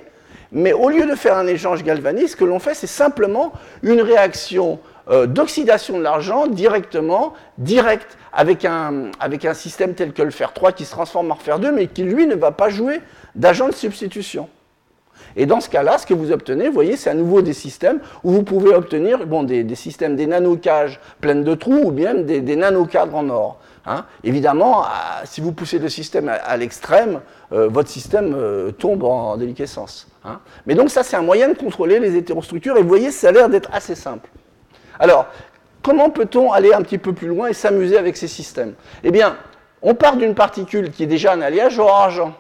mais 0.53 0.73
au 0.73 0.89
lieu 0.89 1.07
de 1.07 1.17
faire 1.17 1.37
un 1.37 1.49
échange 1.49 1.83
galvanique, 1.83 2.29
ce 2.29 2.37
que 2.37 2.45
l'on 2.45 2.61
fait 2.61 2.75
c'est 2.75 2.87
simplement 2.87 3.53
une 3.83 4.03
réaction 4.03 4.79
euh, 5.09 5.27
d'oxydation 5.27 5.99
de 5.99 6.03
l'argent 6.03 6.47
directement, 6.47 7.35
direct, 7.59 8.19
avec 8.33 8.65
un, 8.65 9.11
avec 9.21 9.45
un 9.45 9.55
système 9.55 9.95
tel 9.95 10.13
que 10.13 10.23
le 10.23 10.31
fer 10.31 10.53
3 10.53 10.73
qui 10.73 10.85
se 10.85 10.91
transforme 10.91 11.31
en 11.31 11.37
fer 11.37 11.59
2, 11.59 11.73
mais 11.73 11.87
qui 11.87 12.03
lui 12.03 12.27
ne 12.27 12.35
va 12.35 12.51
pas 12.51 12.69
jouer 12.69 13.01
d'agent 13.35 13.69
de 13.69 13.75
substitution. 13.75 14.49
Et 15.37 15.47
dans 15.47 15.61
ce 15.61 15.69
cas-là, 15.69 15.99
ce 15.99 16.07
que 16.07 16.15
vous 16.15 16.33
obtenez, 16.33 16.69
vous 16.69 16.75
voyez, 16.75 16.97
c'est 16.97 17.11
à 17.11 17.15
nouveau 17.15 17.43
des 17.43 17.53
systèmes 17.53 18.01
où 18.25 18.33
vous 18.33 18.43
pouvez 18.43 18.75
obtenir 18.75 19.27
bon, 19.27 19.43
des, 19.43 19.75
systèmes, 19.75 20.17
des 20.17 20.27
nanocages 20.27 21.01
pleines 21.21 21.45
de 21.45 21.55
trous 21.55 21.83
ou 21.85 21.91
bien 21.91 22.15
des, 22.15 22.41
des 22.41 22.57
nanocadres 22.57 23.17
en 23.17 23.29
or. 23.29 23.59
Hein. 23.87 24.05
Évidemment, 24.25 24.85
si 25.25 25.41
vous 25.41 25.53
poussez 25.53 25.79
le 25.79 25.89
système 25.89 26.29
à, 26.29 26.57
l'extrême, 26.57 27.21
euh, 27.53 27.69
votre 27.69 27.89
système 27.89 28.35
euh, 28.35 28.73
tombe 28.73 29.05
en, 29.05 29.37
déliquescence. 29.37 30.09
Hein. 30.25 30.41
Mais 30.67 30.75
donc 30.75 30.91
ça, 30.91 31.03
c'est 31.03 31.17
un 31.17 31.23
moyen 31.23 31.49
de 31.49 31.55
contrôler 31.55 32.01
les 32.01 32.17
hétérostructures, 32.17 32.77
et 32.77 32.83
vous 32.83 32.89
voyez, 32.89 33.11
ça 33.11 33.29
a 33.29 33.33
l'air 33.33 33.49
d'être 33.49 33.71
assez 33.73 33.95
simple. 33.95 34.29
Alors, 34.99 35.27
comment 35.83 36.11
peut-on 36.11 36.53
aller 36.53 36.73
un 36.73 36.83
petit 36.83 36.99
peu 36.99 37.13
plus 37.13 37.29
loin 37.29 37.49
et 37.49 37.53
s'amuser 37.53 37.97
avec 37.99 38.17
ces 38.17 38.29
systèmes? 38.29 38.75
Eh 39.05 39.11
bien, 39.11 39.37
on 39.83 39.95
part 39.95 40.17
d'une 40.17 40.35
particule 40.35 40.91
qui 40.91 41.05
est 41.05 41.07
déjà 41.07 41.33
un 41.33 41.41
alliage 41.41 41.79
or-argent. 41.79 42.35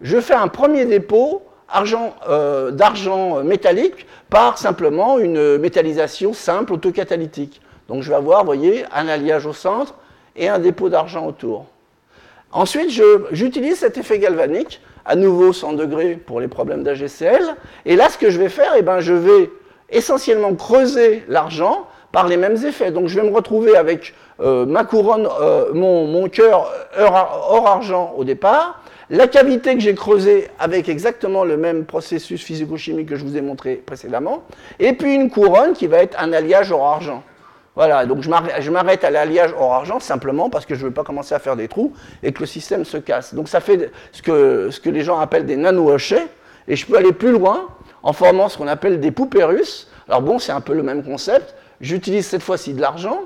Je 0.00 0.20
fais 0.20 0.34
un 0.34 0.48
premier 0.48 0.84
dépôt 0.84 1.42
euh, 2.28 2.70
d'argent 2.70 3.42
métallique 3.42 4.06
par 4.30 4.58
simplement 4.58 5.18
une 5.18 5.58
métallisation 5.58 6.32
simple 6.32 6.72
autocatalytique. 6.72 7.60
Donc 7.88 8.02
je 8.02 8.10
vais 8.10 8.16
avoir, 8.16 8.40
vous 8.40 8.46
voyez, 8.46 8.84
un 8.94 9.08
alliage 9.08 9.46
au 9.46 9.52
centre 9.52 9.94
et 10.36 10.48
un 10.48 10.58
dépôt 10.58 10.88
d'argent 10.88 11.26
autour. 11.26 11.66
Ensuite, 12.52 12.90
j'utilise 13.32 13.78
cet 13.78 13.98
effet 13.98 14.18
galvanique, 14.18 14.80
à 15.04 15.16
nouveau 15.16 15.52
100 15.52 15.72
degrés 15.74 16.14
pour 16.14 16.40
les 16.40 16.48
problèmes 16.48 16.82
d'AGCL. 16.82 17.56
Et 17.84 17.96
là, 17.96 18.08
ce 18.08 18.16
que 18.16 18.30
je 18.30 18.38
vais 18.38 18.48
faire, 18.48 18.72
eh 18.78 18.82
ben, 18.82 19.00
je 19.00 19.12
vais 19.12 19.50
essentiellement 19.90 20.54
creuser 20.54 21.24
l'argent 21.28 21.86
par 22.12 22.28
les 22.28 22.36
mêmes 22.36 22.56
effets. 22.64 22.90
Donc 22.90 23.08
je 23.08 23.20
vais 23.20 23.28
me 23.28 23.34
retrouver 23.34 23.76
avec 23.76 24.14
euh, 24.40 24.66
ma 24.66 24.84
couronne, 24.84 25.28
euh, 25.40 25.72
mon, 25.74 26.06
mon 26.06 26.28
cœur 26.28 26.70
or-argent 26.98 28.14
au 28.16 28.24
départ, 28.24 28.80
la 29.10 29.26
cavité 29.26 29.74
que 29.74 29.80
j'ai 29.80 29.94
creusée 29.94 30.48
avec 30.58 30.88
exactement 30.88 31.44
le 31.44 31.56
même 31.56 31.84
processus 31.84 32.42
physico-chimique 32.42 33.08
que 33.08 33.16
je 33.16 33.24
vous 33.24 33.36
ai 33.36 33.42
montré 33.42 33.74
précédemment, 33.74 34.44
et 34.78 34.94
puis 34.94 35.14
une 35.14 35.28
couronne 35.28 35.74
qui 35.74 35.86
va 35.86 35.98
être 35.98 36.18
un 36.18 36.32
alliage 36.32 36.72
or-argent. 36.72 37.22
Voilà, 37.76 38.06
donc 38.06 38.22
je 38.22 38.70
m'arrête 38.70 39.02
à 39.02 39.10
l'alliage 39.10 39.52
or-argent 39.58 39.98
simplement 39.98 40.48
parce 40.48 40.64
que 40.64 40.76
je 40.76 40.80
ne 40.82 40.86
veux 40.86 40.94
pas 40.94 41.02
commencer 41.02 41.34
à 41.34 41.40
faire 41.40 41.56
des 41.56 41.66
trous 41.66 41.92
et 42.22 42.32
que 42.32 42.40
le 42.40 42.46
système 42.46 42.84
se 42.84 42.96
casse. 42.96 43.34
Donc 43.34 43.48
ça 43.48 43.58
fait 43.58 43.90
ce 44.12 44.22
que, 44.22 44.70
ce 44.70 44.78
que 44.78 44.90
les 44.90 45.02
gens 45.02 45.18
appellent 45.18 45.44
des 45.46 45.56
nano-hochets, 45.56 46.28
et 46.68 46.76
je 46.76 46.86
peux 46.86 46.96
aller 46.96 47.12
plus 47.12 47.32
loin 47.32 47.66
en 48.04 48.12
formant 48.12 48.48
ce 48.48 48.56
qu'on 48.56 48.68
appelle 48.68 49.00
des 49.00 49.10
poupées 49.10 49.42
russes. 49.42 49.88
Alors 50.08 50.22
bon, 50.22 50.38
c'est 50.38 50.52
un 50.52 50.60
peu 50.60 50.74
le 50.74 50.84
même 50.84 51.02
concept. 51.02 51.56
J'utilise 51.80 52.26
cette 52.26 52.42
fois-ci 52.42 52.72
de 52.72 52.80
l'argent. 52.80 53.22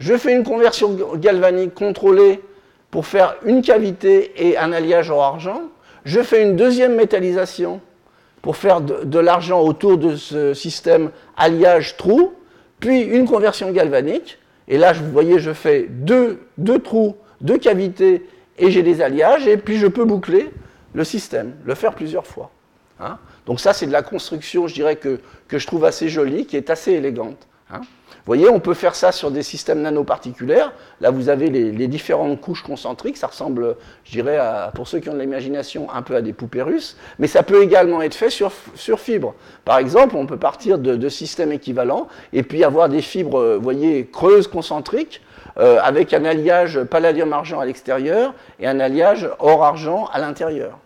Je 0.00 0.16
fais 0.16 0.34
une 0.34 0.42
conversion 0.42 0.96
galvanique 1.14 1.74
contrôlée 1.74 2.42
pour 2.90 3.06
faire 3.06 3.36
une 3.44 3.62
cavité 3.62 4.32
et 4.36 4.58
un 4.58 4.72
alliage 4.72 5.10
or-argent. 5.10 5.62
Je 6.04 6.20
fais 6.20 6.42
une 6.42 6.56
deuxième 6.56 6.96
métallisation 6.96 7.80
pour 8.42 8.56
faire 8.56 8.80
de, 8.80 9.04
de 9.04 9.18
l'argent 9.20 9.60
autour 9.60 9.98
de 9.98 10.16
ce 10.16 10.52
système 10.52 11.10
alliage-trou 11.36 12.32
puis 12.84 13.00
une 13.00 13.26
conversion 13.26 13.70
galvanique, 13.70 14.38
et 14.68 14.76
là, 14.76 14.92
vous 14.92 15.10
voyez, 15.10 15.38
je 15.38 15.54
fais 15.54 15.86
deux, 15.88 16.38
trous, 16.82 17.16
deux 17.40 17.56
cavités, 17.56 18.26
et 18.58 18.70
j'ai 18.70 18.82
des 18.82 19.00
alliages, 19.00 19.46
et 19.46 19.56
puis 19.56 19.78
je 19.78 19.86
peux 19.86 20.04
boucler 20.04 20.50
le 20.92 21.02
système, 21.02 21.54
le 21.64 21.74
faire 21.74 21.94
plusieurs 21.94 22.26
fois. 22.26 22.50
Hein. 23.00 23.18
Donc 23.46 23.60
ça, 23.60 23.72
c'est 23.72 23.86
de 23.86 23.92
la 23.92 24.02
construction, 24.02 24.66
je 24.66 24.74
dirais, 24.74 24.96
que, 24.96 25.20
que, 25.48 25.58
je 25.58 25.66
trouve 25.66 25.84
assez 25.84 26.08
jolie, 26.08 26.46
qui 26.46 26.56
est 26.56 26.70
assez 26.70 26.92
élégante. 26.92 27.48
Hein. 27.70 27.80
Vous 28.26 28.30
voyez, 28.30 28.48
on 28.48 28.58
peut 28.58 28.72
faire 28.72 28.94
ça 28.94 29.12
sur 29.12 29.30
des 29.30 29.42
systèmes 29.42 29.82
nanoparticulaires. 29.82 30.72
Là, 31.02 31.10
vous 31.10 31.28
avez 31.28 31.50
les, 31.50 31.88
différentes 31.88 32.40
couches 32.40 32.62
concentriques. 32.62 33.18
Ça 33.18 33.26
ressemble, 33.26 33.76
je 34.04 34.12
dirais, 34.12 34.38
pour 34.74 34.88
ceux 34.88 34.98
qui 35.00 35.10
ont 35.10 35.12
de 35.12 35.20
l'imagination, 35.20 35.92
un 35.92 36.00
peu 36.00 36.16
à 36.16 36.22
des 36.22 36.32
poupées 36.32 36.62
russes. 36.62 36.96
Mais 37.18 37.26
ça 37.26 37.42
peut 37.42 37.62
également 37.62 38.00
être 38.00 38.14
fait 38.14 38.30
sur, 38.30 38.50
sur. 38.76 38.98
Par 39.66 39.76
exemple, 39.76 40.16
on 40.16 40.24
peut 40.24 40.38
partir 40.38 40.78
de, 40.78 41.08
systèmes 41.10 41.52
équivalents 41.52 42.08
et 42.32 42.42
puis 42.42 42.64
avoir 42.64 42.88
des 42.88 43.02
fibres, 43.02 43.56
vous 43.56 43.62
voyez, 43.62 44.08
creuses 44.10 44.48
concentriques 44.48 45.20
euh, 45.58 45.78
avec 45.82 46.14
un 46.14 46.24
alliage 46.24 46.82
palladium-argent 46.82 47.60
à 47.60 47.66
l'extérieur 47.66 48.32
et 48.58 48.66
un 48.66 48.80
alliage 48.80 49.28
or-argent 49.38 50.08
à 50.14 50.18
l'intérieur. 50.18 50.78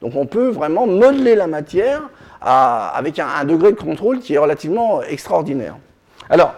Donc 0.00 0.14
on 0.14 0.26
peut 0.26 0.48
vraiment 0.48 0.86
modeler 0.86 1.34
la 1.34 1.46
matière 1.46 2.02
avec 2.40 3.18
un 3.18 3.44
degré 3.44 3.72
de 3.72 3.76
contrôle 3.76 4.20
qui 4.20 4.34
est 4.34 4.38
relativement 4.38 5.02
extraordinaire. 5.02 5.76
Alors, 6.30 6.54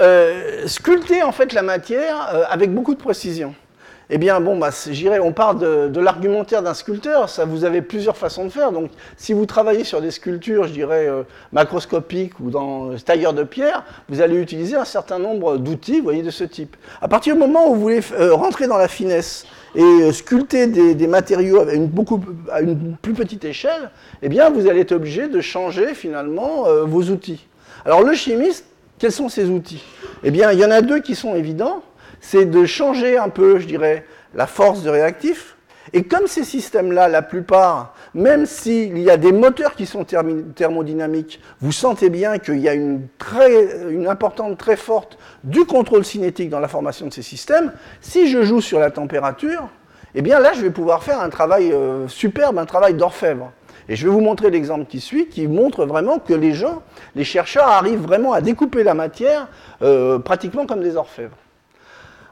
euh, 0.00 0.66
sculpter 0.68 1.24
en 1.24 1.32
fait 1.32 1.52
la 1.52 1.62
matière 1.62 2.28
euh, 2.32 2.44
avec 2.48 2.72
beaucoup 2.72 2.94
de 2.94 3.00
précision. 3.00 3.54
Eh 4.10 4.16
bien, 4.16 4.40
bon, 4.40 4.56
bah, 4.56 4.70
on 5.22 5.32
parle 5.32 5.90
de, 5.90 6.00
l'argumentaire 6.00 6.62
d'un 6.62 6.72
sculpteur, 6.72 7.28
ça 7.28 7.44
vous 7.44 7.64
avez 7.64 7.82
plusieurs 7.82 8.16
façons 8.16 8.44
de 8.46 8.50
faire. 8.50 8.72
Donc, 8.72 8.90
si 9.18 9.34
vous 9.34 9.44
travaillez 9.44 9.84
sur 9.84 10.00
des 10.00 10.10
sculptures, 10.10 10.66
je 10.66 10.72
dirais, 10.72 11.06
euh, 11.08 11.24
macroscopiques 11.52 12.40
ou 12.40 12.50
dans 12.50 12.96
tailleur 12.96 13.34
de 13.34 13.42
pierre, 13.42 13.84
vous 14.08 14.22
allez 14.22 14.36
utiliser 14.36 14.76
un 14.76 14.86
certain 14.86 15.18
nombre 15.18 15.58
d'outils, 15.58 16.00
voyez, 16.00 16.22
de 16.22 16.30
ce 16.30 16.44
type. 16.44 16.74
À 17.02 17.08
partir 17.08 17.34
du 17.34 17.40
moment 17.40 17.70
où 17.70 17.74
vous 17.74 17.80
voulez 17.80 18.00
rentrer 18.30 18.66
dans 18.66 18.78
la 18.78 18.88
finesse 18.88 19.44
et 19.74 20.10
sculpter 20.12 20.66
des, 20.66 21.06
matériaux 21.06 21.60
à 21.68 21.74
une, 21.74 21.86
beaucoup, 21.86 22.22
à 22.50 22.62
une 22.62 22.96
plus 22.96 23.12
petite 23.12 23.44
échelle, 23.44 23.90
eh 24.22 24.30
bien, 24.30 24.48
vous 24.48 24.66
allez 24.68 24.80
être 24.80 24.92
obligé 24.92 25.28
de 25.28 25.40
changer 25.42 25.94
finalement 25.94 26.64
vos 26.86 27.02
outils. 27.02 27.46
Alors 27.84 28.02
le 28.02 28.14
chimiste, 28.14 28.64
quels 28.98 29.12
sont 29.12 29.28
ses 29.28 29.44
outils? 29.46 29.82
Eh 30.24 30.30
bien, 30.30 30.50
il 30.52 30.58
y 30.58 30.64
en 30.64 30.70
a 30.70 30.80
deux 30.80 31.00
qui 31.00 31.14
sont 31.14 31.34
évidents. 31.34 31.82
C'est 32.20 32.46
de 32.46 32.64
changer 32.66 33.18
un 33.18 33.28
peu, 33.28 33.58
je 33.58 33.66
dirais, 33.66 34.04
la 34.34 34.46
force 34.46 34.82
de 34.82 34.90
réactif. 34.90 35.56
Et 35.92 36.02
comme 36.04 36.26
ces 36.26 36.44
systèmes-là, 36.44 37.08
la 37.08 37.22
plupart, 37.22 37.94
même 38.14 38.44
s'il 38.46 38.98
y 38.98 39.10
a 39.10 39.16
des 39.16 39.32
moteurs 39.32 39.74
qui 39.74 39.86
sont 39.86 40.04
thermodynamiques, 40.04 41.40
vous 41.60 41.72
sentez 41.72 42.10
bien 42.10 42.38
qu'il 42.38 42.58
y 42.58 42.68
a 42.68 42.74
une, 42.74 43.06
très, 43.18 43.90
une 43.90 44.06
importante 44.06 44.58
très 44.58 44.76
forte 44.76 45.18
du 45.44 45.64
contrôle 45.64 46.04
cinétique 46.04 46.50
dans 46.50 46.60
la 46.60 46.68
formation 46.68 47.06
de 47.06 47.12
ces 47.12 47.22
systèmes. 47.22 47.72
Si 48.00 48.28
je 48.28 48.42
joue 48.42 48.60
sur 48.60 48.80
la 48.80 48.90
température, 48.90 49.68
eh 50.14 50.22
bien 50.22 50.40
là, 50.40 50.52
je 50.52 50.60
vais 50.60 50.70
pouvoir 50.70 51.02
faire 51.02 51.20
un 51.20 51.30
travail 51.30 51.72
euh, 51.72 52.08
superbe, 52.08 52.58
un 52.58 52.66
travail 52.66 52.94
d'orfèvre. 52.94 53.52
Et 53.88 53.96
je 53.96 54.06
vais 54.06 54.12
vous 54.12 54.20
montrer 54.20 54.50
l'exemple 54.50 54.84
qui 54.84 55.00
suit, 55.00 55.28
qui 55.28 55.46
montre 55.46 55.86
vraiment 55.86 56.18
que 56.18 56.34
les 56.34 56.52
gens, 56.52 56.82
les 57.14 57.24
chercheurs 57.24 57.68
arrivent 57.68 58.02
vraiment 58.02 58.34
à 58.34 58.42
découper 58.42 58.82
la 58.82 58.92
matière 58.92 59.48
euh, 59.80 60.18
pratiquement 60.18 60.66
comme 60.66 60.82
des 60.82 60.96
orfèvres. 60.96 61.36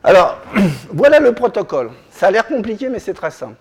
Alors, 0.07 0.39
voilà 0.93 1.19
le 1.19 1.33
protocole. 1.33 1.91
Ça 2.13 2.29
a 2.29 2.31
l'air 2.31 2.47
compliqué, 2.47 2.89
mais 2.89 3.01
c'est 3.01 3.13
très 3.13 3.33
simple. 3.33 3.57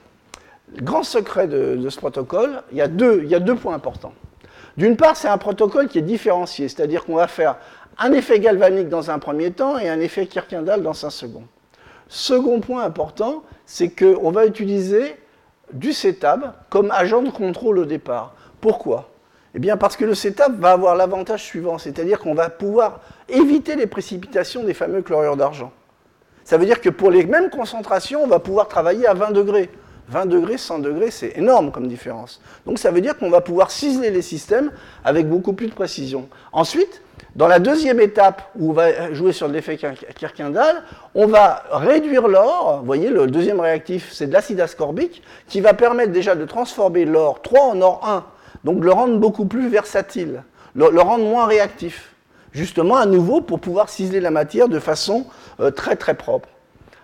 Le 0.75 0.83
grand 0.83 1.01
secret 1.01 1.47
de, 1.47 1.89
ce 1.89 1.97
protocole, 1.97 2.61
il 2.71 2.77
y, 2.77 2.81
a 2.83 2.87
deux, 2.87 3.55
points 3.55 3.73
importants. 3.73 4.13
D'une 4.77 4.95
part, 4.95 5.17
c'est 5.17 5.27
un 5.27 5.39
protocole 5.39 5.87
qui 5.87 5.97
est 5.97 6.03
différencié, 6.03 6.67
c'est-à-dire 6.67 7.03
qu'on 7.03 7.15
va 7.15 7.27
faire 7.27 7.57
un 7.97 8.11
effet 8.11 8.39
galvanique 8.39 8.89
dans 8.89 9.09
un 9.09 9.17
premier 9.17 9.49
temps 9.53 9.79
et 9.79 9.89
un 9.89 9.99
effet 9.99 10.27
Kirkendall 10.27 10.83
dans 10.83 11.03
un 11.03 11.09
second. 11.09 11.45
Second 12.09 12.59
point 12.59 12.83
important, 12.83 13.41
c'est 13.65 13.89
qu'on 13.89 14.29
va 14.29 14.45
utiliser 14.45 15.15
du 15.73 15.93
CETAB 15.93 16.53
comme 16.69 16.91
agent 16.91 17.23
de 17.23 17.31
contrôle 17.31 17.79
au 17.79 17.85
départ. 17.85 18.35
Pourquoi? 18.61 19.09
Eh 19.55 19.59
bien 19.59 19.77
parce 19.77 19.97
que 19.97 20.05
le 20.05 20.13
CETAB 20.13 20.59
va 20.59 20.73
avoir 20.73 20.95
l'avantage 20.95 21.43
suivant, 21.43 21.79
c'est-à-dire 21.79 22.19
qu'on 22.19 22.35
va 22.35 22.51
pouvoir 22.51 22.99
éviter 23.29 23.75
les 23.75 23.87
précipitations 23.87 24.63
des 24.63 24.75
fameux 24.75 25.01
chlorures 25.01 25.37
d'argent. 25.37 25.71
Ça 26.45 26.57
veut 26.57 26.65
dire 26.65 26.79
que 26.79 26.89
pour 26.89 27.11
les 27.11 27.25
mêmes 27.25 27.49
concentrations, 27.49 28.23
on 28.23 28.27
va 28.27 28.39
pouvoir 28.39 28.67
travailler 28.67 29.07
à 29.07 29.13
20 29.13 29.31
degrés. 29.31 29.69
20 30.09 30.27
degrés, 30.27 30.59
100 30.59 30.79
degrés, 30.79 31.09
c'est 31.09 31.35
énorme 31.35 31.71
comme 31.71 31.87
différence. 31.87 32.39
Donc 32.67 32.77
ça 32.77 32.91
veut 32.91 33.01
dire 33.01 33.17
qu'on 33.17 33.31
va 33.31 33.41
pouvoir 33.41 33.71
ciseler 33.71 34.11
les 34.11 34.21
systèmes 34.21 34.71
avec 35.03 35.27
beaucoup 35.27 35.53
plus 35.53 35.67
de 35.67 35.73
précision. 35.73 36.29
Ensuite, 36.53 37.01
dans 37.35 37.47
la 37.47 37.57
deuxième 37.57 37.99
étape, 37.99 38.43
où 38.59 38.69
on 38.69 38.73
va 38.73 39.11
jouer 39.13 39.33
sur 39.33 39.47
l'effet 39.47 39.77
Kirkendall, 40.15 40.83
on 41.15 41.25
va 41.25 41.63
réduire 41.71 42.27
l'or. 42.27 42.77
Vous 42.79 42.85
voyez, 42.85 43.09
le 43.09 43.25
deuxième 43.25 43.59
réactif, 43.59 44.11
c'est 44.13 44.27
de 44.27 44.33
l'acide 44.33 44.61
ascorbique, 44.61 45.23
qui 45.47 45.61
va 45.61 45.73
permettre 45.73 46.11
déjà 46.11 46.35
de 46.35 46.45
transformer 46.45 47.05
l'or 47.05 47.41
3 47.41 47.61
en 47.61 47.81
or 47.81 48.07
1, 48.07 48.23
donc 48.63 48.83
le 48.83 48.91
rendre 48.91 49.17
beaucoup 49.17 49.45
plus 49.45 49.67
versatile, 49.67 50.43
le, 50.75 51.01
rendre 51.01 51.25
moins 51.25 51.47
réactif. 51.47 52.14
Justement, 52.55 52.95
à 52.95 53.05
nouveau, 53.05 53.41
pour 53.41 53.59
pouvoir 53.59 53.89
ciseler 53.89 54.21
la 54.21 54.31
matière 54.31 54.69
de 54.69 54.79
façon 54.79 55.25
euh, 55.59 55.71
très 55.71 55.97
très 55.97 56.13
propre. 56.13 56.47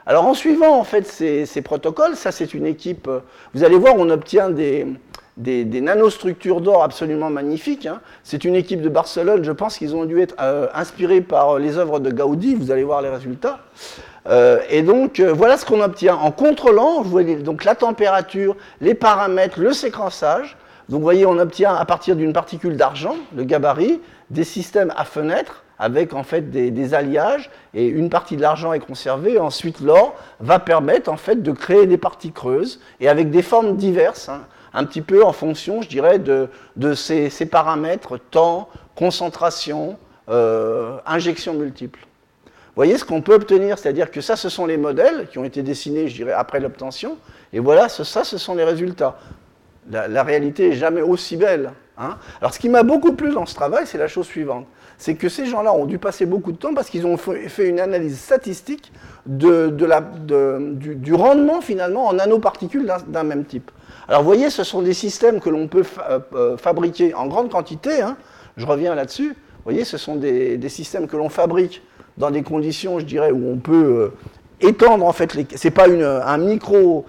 Alors 0.06 0.26
en 0.26 0.34
suivant 0.34 0.80
en 0.80 0.86
fait 0.86 1.06
ces, 1.06 1.62
protocoles, 1.62 2.16
ça 2.16 2.32
c'est 2.32 2.54
une 2.54 2.66
équipe, 2.66 3.10
euh, 3.10 3.20
vous 3.54 3.66
allez 3.66 3.76
voir, 3.76 3.96
on 3.98 4.10
obtient 4.10 4.50
des, 4.50 4.88
nanostructures 5.36 6.62
d'or 6.62 6.84
absolument 6.84 7.30
magnifiques. 7.30 7.86
Hein. 7.86 8.00
C'est 8.24 8.46
une 8.46 8.56
équipe 8.56 8.82
de 8.82 8.88
Barcelone, 8.88 9.44
je 9.44 9.52
pense 9.52 9.78
qu'ils 9.78 9.94
ont 9.94 10.06
dû 10.06 10.22
être 10.22 10.36
euh, 10.40 10.68
inspirés 10.74 11.20
par 11.20 11.60
les 11.60 11.78
œuvres 11.78 12.00
de 12.00 12.12
Gaudi, 12.12 12.56
vous 12.56 12.72
allez 12.72 12.86
voir 12.86 13.02
les 13.02 13.10
résultats. 13.10 13.60
Et 14.70 14.84
donc 14.84 15.20
voilà 15.20 15.58
ce 15.58 15.66
qu'on 15.66 15.82
obtient 15.82 16.16
en 16.16 16.32
contrôlant, 16.32 17.04
donc 17.44 17.64
la 17.66 17.74
température, 17.74 18.56
les 18.80 18.94
paramètres, 18.94 19.60
le 19.60 19.74
séquençage. 19.74 20.56
Donc 20.90 21.00
vous 21.00 21.06
voyez, 21.06 21.26
on 21.26 21.40
obtient 21.40 21.74
à 21.74 21.86
partir 21.86 22.16
d'une 22.16 22.32
particule 22.34 22.78
d'argent, 22.78 23.16
le 23.36 23.44
gabarit, 23.44 24.00
des 24.32 24.44
systèmes 24.44 24.94
à 24.98 25.06
fenêtres 25.06 25.64
avec 25.78 26.14
en 26.14 26.24
fait 26.24 26.52
des, 26.52 26.94
alliages 26.94 27.50
et 27.74 27.88
une 27.88 28.10
partie 28.10 28.36
de 28.36 28.42
l'argent 28.42 28.74
est 28.74 28.80
conservée. 28.80 29.40
Ensuite, 29.40 29.80
l'or 29.80 30.16
va 30.40 30.60
permettre 30.60 31.12
en 31.12 31.18
fait 31.18 31.42
de 31.42 31.52
créer 31.52 31.88
des 31.88 31.98
parties 31.98 32.32
creuses 32.32 32.80
et 33.00 33.10
avec 33.10 33.32
des 33.32 33.42
formes 33.42 33.78
diverses. 33.78 34.30
Hein 34.30 34.42
un 34.74 34.86
petit 34.86 35.02
peu 35.02 35.24
en 35.24 35.34
fonction, 35.34 35.82
je 35.82 35.90
dirais, 35.90 36.20
de, 36.20 36.50
ces, 36.94 37.46
paramètres 37.46 38.18
temps, 38.18 38.70
concentration, 38.96 39.98
euh, 40.30 40.98
injection 41.06 41.54
multiple. 41.54 42.00
voyez 42.76 42.98
ce 42.98 43.06
qu'on 43.06 43.22
peut 43.22 43.34
obtenir, 43.34 43.78
c'est-à-dire 43.78 44.12
que 44.12 44.22
ça, 44.22 44.36
ce 44.36 44.50
sont 44.50 44.66
les 44.66 44.78
modèles 44.78 45.28
qui 45.30 45.38
ont 45.40 45.44
été 45.44 45.62
dessinés, 45.62 46.08
je 46.08 46.16
dirais, 46.16 46.34
après 46.34 46.60
l'obtention, 46.60 47.18
et 47.54 47.60
voilà, 47.60 47.90
ça, 47.90 48.24
ce 48.24 48.38
sont 48.38 48.56
les 48.56 48.64
résultats. 48.64 49.18
La, 49.90 50.24
réalité 50.24 50.70
n'est 50.70 50.76
jamais 50.76 51.02
aussi 51.02 51.36
belle. 51.36 51.72
Hein. 52.02 52.18
Alors, 52.40 52.54
ce 52.54 52.60
qui 52.60 52.68
m'a 52.68 52.84
beaucoup 52.84 53.14
plu 53.14 53.32
dans 53.32 53.46
ce 53.46 53.54
travail, 53.54 53.86
c'est 53.86 53.98
la 53.98 54.08
chose 54.08 54.26
suivante. 54.26 54.66
C'est 54.98 55.16
que 55.16 55.30
ces 55.30 55.46
gens-là 55.46 55.74
ont 55.74 55.86
dû 55.86 56.00
passer 56.00 56.26
beaucoup 56.26 56.52
de 56.52 56.58
temps 56.58 56.74
parce 56.74 56.90
qu'ils 56.90 57.06
ont 57.06 57.18
fait 57.18 57.68
une 57.68 57.80
analyse 57.80 58.20
statistique 58.20 58.92
de, 59.28 59.68
du, 59.70 61.14
rendement, 61.14 61.62
finalement, 61.62 62.08
en 62.08 62.14
nanoparticules 62.14 62.92
d'un 63.08 63.24
même 63.24 63.46
type. 63.46 63.70
Alors, 64.08 64.22
vous 64.22 64.28
voyez, 64.28 64.50
ce 64.50 64.64
sont 64.64 64.82
des 64.82 64.94
systèmes 64.94 65.40
que 65.40 65.50
l'on 65.50 65.68
peut 65.68 65.84
euh, 66.34 66.58
fabriquer 66.58 67.14
en 67.14 67.28
grande 67.28 67.52
quantité. 67.52 68.02
Hein. 68.02 68.18
Je 68.58 68.66
reviens 68.66 68.96
là-dessus. 68.96 69.30
Vous 69.30 69.64
voyez, 69.64 69.86
ce 69.86 69.98
sont 69.98 70.16
des, 70.16 70.58
des 70.58 70.70
systèmes 70.70 71.08
que 71.08 71.18
l'on 71.18 71.30
fabrique 71.30 71.84
dans 72.18 72.32
des 72.32 72.42
conditions, 72.42 73.00
je 73.00 73.06
dirais, 73.06 73.32
où 73.32 73.52
on 73.52 73.58
peut 73.58 73.74
euh, 73.74 74.14
étendre 74.62 75.06
en 75.06 75.12
fait 75.12 75.34
les. 75.34 75.48
C'est 75.56 75.72
pas 75.72 75.88
une, 75.88 76.04
un 76.04 76.38
micro, 76.38 77.06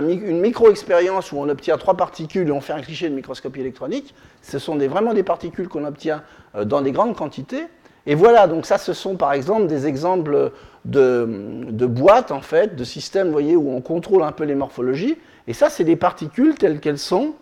une 0.00 0.40
micro-expérience 0.40 1.32
où 1.32 1.38
on 1.38 1.48
obtient 1.48 1.76
trois 1.78 1.94
particules 1.94 2.48
et 2.48 2.52
on 2.52 2.60
fait 2.60 2.72
un 2.72 2.80
cliché 2.80 3.08
de 3.08 3.14
microscopie 3.14 3.60
électronique. 3.60 4.14
Ce 4.42 4.58
sont 4.58 4.76
vraiment 4.76 5.14
des 5.14 5.22
particules 5.22 5.68
qu'on 5.68 5.84
obtient 5.84 6.22
euh, 6.54 6.64
dans 6.64 6.80
des 6.80 6.92
grandes 6.92 7.16
quantités. 7.16 7.64
Et 8.06 8.14
voilà, 8.14 8.46
donc 8.46 8.64
ça, 8.64 8.78
ce 8.78 8.94
sont 8.94 9.16
par 9.16 9.32
exemple 9.32 9.66
des 9.66 9.86
exemples 9.86 10.52
de, 10.86 11.28
de 11.68 11.86
boîtes 11.86 12.30
en 12.30 12.40
fait, 12.40 12.74
de 12.74 12.84
systèmes, 12.84 13.30
voyez, 13.30 13.54
où 13.54 13.70
on 13.70 13.82
contrôle 13.82 14.22
un 14.22 14.32
peu 14.32 14.44
les 14.44 14.54
morphologies. 14.54 15.18
Et 15.46 15.52
ça, 15.52 15.68
c'est 15.68 15.84
des 15.84 15.96
particules 15.96 16.54
telles 16.54 16.80
qu'elles 16.80 16.98
sont 16.98 17.34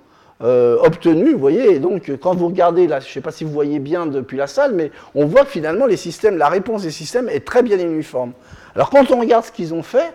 euh, 0.42 0.76
obtenues, 0.82 1.32
vous 1.32 1.38
voyez. 1.38 1.72
Et 1.72 1.78
donc, 1.78 2.10
quand 2.20 2.34
vous 2.34 2.48
regardez 2.48 2.86
là, 2.86 3.00
je 3.00 3.06
ne 3.06 3.12
sais 3.12 3.20
pas 3.20 3.30
si 3.30 3.44
vous 3.44 3.50
voyez 3.50 3.78
bien 3.78 4.06
depuis 4.06 4.36
la 4.36 4.46
salle, 4.46 4.74
mais 4.74 4.90
on 5.14 5.24
voit 5.26 5.44
que 5.44 5.50
finalement, 5.50 5.86
les 5.86 5.96
systèmes, 5.96 6.36
la 6.36 6.48
réponse 6.48 6.82
des 6.82 6.90
systèmes 6.90 7.28
est 7.28 7.44
très 7.44 7.62
bien 7.62 7.78
uniforme. 7.78 8.32
Alors 8.76 8.90
quand 8.90 9.10
on 9.10 9.18
regarde 9.20 9.42
ce 9.42 9.50
qu'ils 9.50 9.72
ont 9.72 9.82
fait, 9.82 10.12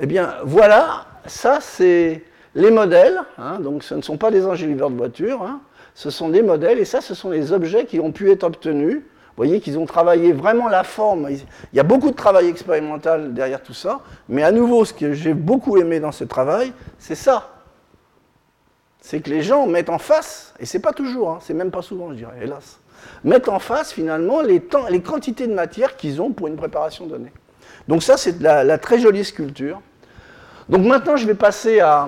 eh 0.00 0.06
bien 0.06 0.36
voilà, 0.42 1.04
ça 1.26 1.58
c'est 1.60 2.24
les 2.54 2.70
modèles, 2.70 3.20
hein, 3.36 3.60
donc 3.60 3.82
ce 3.82 3.94
ne 3.94 4.00
sont 4.00 4.16
pas 4.16 4.30
des 4.30 4.46
enjoliveurs 4.46 4.88
de 4.88 4.96
voitures, 4.96 5.42
hein, 5.42 5.60
ce 5.94 6.08
sont 6.08 6.30
des 6.30 6.40
modèles, 6.40 6.78
et 6.78 6.86
ça 6.86 7.02
ce 7.02 7.12
sont 7.14 7.28
les 7.28 7.52
objets 7.52 7.84
qui 7.84 8.00
ont 8.00 8.10
pu 8.10 8.30
être 8.30 8.44
obtenus. 8.44 8.96
Vous 8.96 9.46
voyez 9.46 9.60
qu'ils 9.60 9.78
ont 9.78 9.84
travaillé 9.84 10.32
vraiment 10.32 10.68
la 10.68 10.82
forme. 10.82 11.28
Il 11.30 11.76
y 11.76 11.80
a 11.80 11.82
beaucoup 11.82 12.10
de 12.10 12.16
travail 12.16 12.48
expérimental 12.48 13.34
derrière 13.34 13.62
tout 13.62 13.74
ça, 13.74 14.00
mais 14.30 14.42
à 14.44 14.50
nouveau, 14.50 14.86
ce 14.86 14.94
que 14.94 15.12
j'ai 15.12 15.34
beaucoup 15.34 15.76
aimé 15.76 16.00
dans 16.00 16.12
ce 16.12 16.24
travail, 16.24 16.72
c'est 16.98 17.14
ça. 17.14 17.50
C'est 19.02 19.20
que 19.20 19.28
les 19.28 19.42
gens 19.42 19.66
mettent 19.66 19.90
en 19.90 19.98
face, 19.98 20.54
et 20.58 20.64
c'est 20.64 20.80
pas 20.80 20.92
toujours, 20.92 21.32
hein, 21.32 21.38
c'est 21.42 21.54
même 21.54 21.70
pas 21.70 21.82
souvent, 21.82 22.12
je 22.12 22.16
dirais, 22.16 22.38
hélas, 22.42 22.80
mettent 23.24 23.50
en 23.50 23.58
face 23.58 23.92
finalement 23.92 24.40
les, 24.40 24.60
temps, 24.60 24.86
les 24.88 25.02
quantités 25.02 25.46
de 25.46 25.54
matière 25.54 25.96
qu'ils 25.96 26.22
ont 26.22 26.30
pour 26.32 26.46
une 26.46 26.56
préparation 26.56 27.06
donnée. 27.06 27.32
Donc 27.90 28.04
ça, 28.04 28.16
c'est 28.16 28.40
la, 28.40 28.78
très 28.78 29.00
jolie 29.00 29.24
sculpture. 29.24 29.80
Donc 30.68 30.86
maintenant, 30.86 31.16
je 31.16 31.26
vais 31.26 31.34
passer 31.34 31.80
à, 31.80 32.06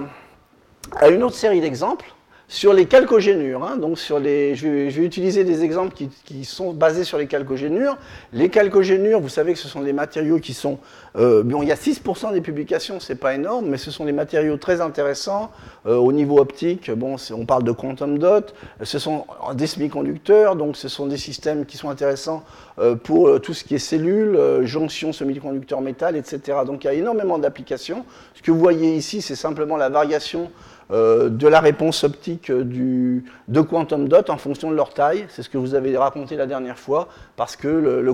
une 1.10 1.24
autre 1.24 1.34
série 1.34 1.60
d'exemples 1.60 2.06
sur 2.52 2.74
les 2.74 2.84
calcogénures. 2.84 3.64
Hein. 3.64 3.78
donc 3.78 3.98
sur 3.98 4.18
les, 4.18 4.54
je, 4.54 4.68
vais, 4.68 5.02
utiliser 5.02 5.42
des 5.42 5.64
exemples 5.64 5.94
qui, 5.94 6.44
sont 6.44 6.74
basés 6.74 7.02
sur 7.02 7.16
les 7.16 7.26
calcogénures. 7.26 7.96
Les 8.34 8.50
calcogénures, 8.50 9.20
vous 9.20 9.30
savez 9.30 9.54
que 9.54 9.58
ce 9.58 9.68
sont 9.68 9.80
des 9.80 9.94
matériaux 9.94 10.38
qui 10.38 10.52
sont... 10.52 10.78
Euh, 11.16 11.42
bon, 11.42 11.62
il 11.62 11.68
y 11.68 11.72
a 11.72 11.76
6% 11.76 12.30
des 12.34 12.42
publications, 12.42 13.00
c'est 13.00 13.14
pas 13.14 13.34
énorme, 13.34 13.68
mais 13.68 13.78
ce 13.78 13.90
sont 13.90 14.04
des 14.04 14.12
matériaux 14.12 14.58
très 14.58 14.82
intéressants 14.82 15.50
euh, 15.86 15.96
au 15.96 16.12
niveau 16.12 16.40
optique. 16.40 16.90
Bon, 16.90 17.16
on 17.30 17.46
parle 17.46 17.64
de 17.64 17.72
quantum 17.72 18.18
dot. 18.18 18.54
Ce 18.82 18.98
sont 18.98 19.24
des 19.54 19.66
semi-conducteurs, 19.66 20.54
donc 20.54 20.76
ce 20.76 20.88
sont 20.88 21.06
des 21.06 21.16
systèmes 21.16 21.64
qui 21.64 21.78
sont 21.78 21.88
intéressants 21.88 22.44
euh, 22.78 22.96
pour 22.96 23.40
tout 23.40 23.54
ce 23.54 23.64
qui 23.64 23.76
est 23.76 23.78
cellules, 23.78 24.38
jonctions 24.64 25.14
semi-conducteurs 25.14 25.80
métal, 25.80 26.16
etc. 26.16 26.58
Donc 26.66 26.84
il 26.84 26.88
y 26.88 26.90
a 26.90 26.94
énormément 26.94 27.38
d'applications. 27.38 28.04
Ce 28.34 28.42
que 28.42 28.50
vous 28.50 28.58
voyez 28.58 28.94
ici, 28.94 29.22
c'est 29.22 29.36
simplement 29.36 29.78
la 29.78 29.88
variation 29.88 30.50
euh, 30.92 31.28
de 31.28 31.48
la 31.48 31.60
réponse 31.60 32.04
optique 32.04 32.52
du, 32.52 33.24
de 33.48 33.60
quantum 33.60 34.08
dot 34.08 34.30
en 34.30 34.36
fonction 34.36 34.70
de 34.70 34.76
leur 34.76 34.94
taille. 34.94 35.24
C'est 35.28 35.42
ce 35.42 35.48
que 35.48 35.58
vous 35.58 35.74
avez 35.74 35.96
raconté 35.96 36.36
la 36.36 36.46
dernière 36.46 36.78
fois, 36.78 37.08
parce 37.36 37.56
que 37.56 38.04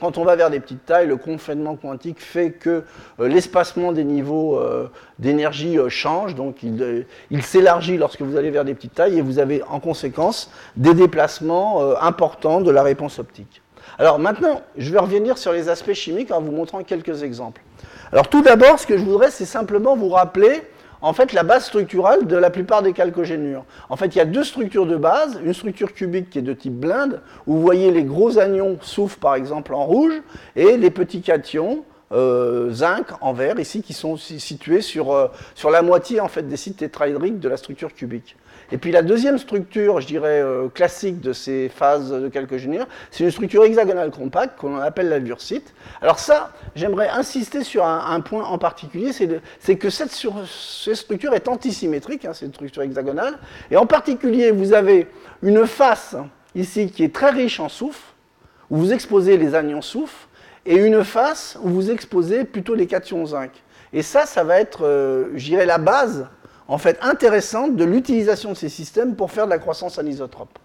quand 0.00 0.18
on 0.18 0.24
va 0.24 0.36
vers 0.36 0.50
des 0.50 0.60
petites 0.60 0.86
tailles, 0.86 1.08
le 1.08 1.16
confinement 1.16 1.76
quantique 1.76 2.20
fait 2.20 2.52
que 2.52 2.84
euh, 3.20 3.28
l'espacement 3.28 3.92
des 3.92 4.04
niveaux 4.04 4.58
euh, 4.58 4.88
d'énergie 5.18 5.76
change, 5.88 6.34
donc 6.34 6.62
il, 6.62 7.06
il 7.30 7.42
s'élargit 7.42 7.96
lorsque 7.96 8.22
vous 8.22 8.36
allez 8.36 8.50
vers 8.50 8.64
des 8.64 8.74
petites 8.74 8.94
tailles, 8.94 9.18
et 9.18 9.22
vous 9.22 9.38
avez 9.38 9.62
en 9.64 9.80
conséquence 9.80 10.50
des 10.76 10.94
déplacements 10.94 11.96
importants 12.00 12.60
de 12.60 12.70
la 12.70 12.82
réponse 12.82 13.18
optique. 13.18 13.62
Alors 13.98 14.18
maintenant, 14.18 14.62
je 14.76 14.92
vais 14.92 14.98
revenir 14.98 15.38
sur 15.38 15.52
les 15.52 15.68
aspects 15.68 15.92
chimiques 15.92 16.30
en 16.30 16.40
vous 16.40 16.52
montrant 16.52 16.82
quelques 16.84 17.22
exemples. 17.22 17.62
Alors 18.12 18.28
tout 18.28 18.42
d'abord, 18.42 18.78
ce 18.78 18.86
que 18.86 18.96
je 18.96 19.02
voudrais, 19.02 19.30
c'est 19.30 19.44
simplement 19.44 19.96
vous 19.96 20.10
rappeler 20.10 20.62
en 21.02 21.12
fait 21.12 21.32
la 21.32 21.42
base 21.42 21.66
structurale 21.66 22.26
de 22.26 22.36
la 22.36 22.50
plupart 22.50 22.82
des 22.82 22.92
calcogénures. 22.92 23.64
En 23.88 23.96
fait, 23.96 24.06
il 24.14 24.18
y 24.18 24.20
a 24.20 24.24
deux 24.24 24.44
structures 24.44 24.86
de 24.86 24.96
base, 24.96 25.40
une 25.44 25.54
structure 25.54 25.92
cubique 25.92 26.30
qui 26.30 26.38
est 26.38 26.42
de 26.42 26.52
type 26.52 26.74
blinde, 26.74 27.20
où 27.46 27.54
vous 27.54 27.62
voyez 27.62 27.90
les 27.90 28.04
gros 28.04 28.38
anions 28.38 28.78
soufre 28.80 29.18
par 29.18 29.34
exemple 29.34 29.74
en 29.74 29.84
rouge, 29.84 30.14
et 30.56 30.76
les 30.76 30.90
petits 30.90 31.20
cations, 31.20 31.84
euh, 32.10 32.70
zinc 32.72 33.06
en 33.20 33.32
vert 33.32 33.60
ici, 33.60 33.82
qui 33.82 33.92
sont 33.92 34.16
situés 34.16 34.80
sur, 34.80 35.12
euh, 35.12 35.28
sur 35.54 35.70
la 35.70 35.82
moitié 35.82 36.20
en 36.20 36.28
fait 36.28 36.42
des 36.42 36.56
sites 36.56 36.78
tétraédriques 36.78 37.38
de 37.38 37.48
la 37.48 37.56
structure 37.56 37.92
cubique. 37.94 38.36
Et 38.70 38.76
puis 38.76 38.92
la 38.92 39.02
deuxième 39.02 39.38
structure, 39.38 40.00
je 40.00 40.06
dirais, 40.06 40.42
euh, 40.42 40.68
classique 40.68 41.20
de 41.20 41.32
ces 41.32 41.70
phases 41.70 42.10
de 42.10 42.28
calcogénure, 42.28 42.86
c'est 43.10 43.24
une 43.24 43.30
structure 43.30 43.64
hexagonale 43.64 44.10
compacte 44.10 44.58
qu'on 44.58 44.78
appelle 44.78 45.08
la 45.08 45.18
vursite. 45.18 45.74
Alors 46.02 46.18
ça, 46.18 46.52
j'aimerais 46.74 47.08
insister 47.08 47.64
sur 47.64 47.86
un, 47.86 48.20
point 48.20 48.44
en 48.44 48.58
particulier, 48.58 49.12
c'est 49.12 49.76
que 49.76 49.90
cette, 49.90 50.10
structure 50.10 51.34
est 51.34 51.48
antisymétrique, 51.48 52.24
hein, 52.26 52.34
cette 52.34 52.54
structure 52.54 52.82
hexagonale, 52.82 53.38
et 53.70 53.76
en 53.76 53.86
particulier, 53.86 54.50
vous 54.50 54.74
avez 54.74 55.08
une 55.42 55.66
face 55.66 56.16
ici 56.54 56.90
qui 56.90 57.04
est 57.04 57.14
très 57.14 57.30
riche 57.30 57.60
en 57.60 57.68
soufre, 57.68 58.14
où 58.70 58.76
vous 58.76 58.92
exposez 58.92 59.38
les 59.38 59.54
anions 59.54 59.82
soufre, 59.82 60.28
et 60.66 60.76
une 60.76 61.04
face 61.04 61.56
où 61.62 61.70
vous 61.70 61.90
exposez 61.90 62.44
plutôt 62.44 62.74
les 62.74 62.86
cations 62.86 63.24
zinc. 63.24 63.50
Et 63.92 64.02
ça, 64.02 64.26
ça 64.26 64.44
va 64.44 64.60
être, 64.60 64.84
euh, 64.84 65.30
je 65.34 65.44
dirais, 65.46 65.64
la 65.64 65.78
base 65.78 66.26
en 66.68 66.78
fait 66.78 66.98
intéressante 67.02 67.76
de 67.76 67.84
l'utilisation 67.84 68.50
de 68.50 68.56
ces 68.56 68.68
systèmes 68.68 69.16
pour 69.16 69.30
faire 69.30 69.46
de 69.46 69.50
la 69.50 69.58
croissance 69.58 69.98
anisotrope. 69.98 70.58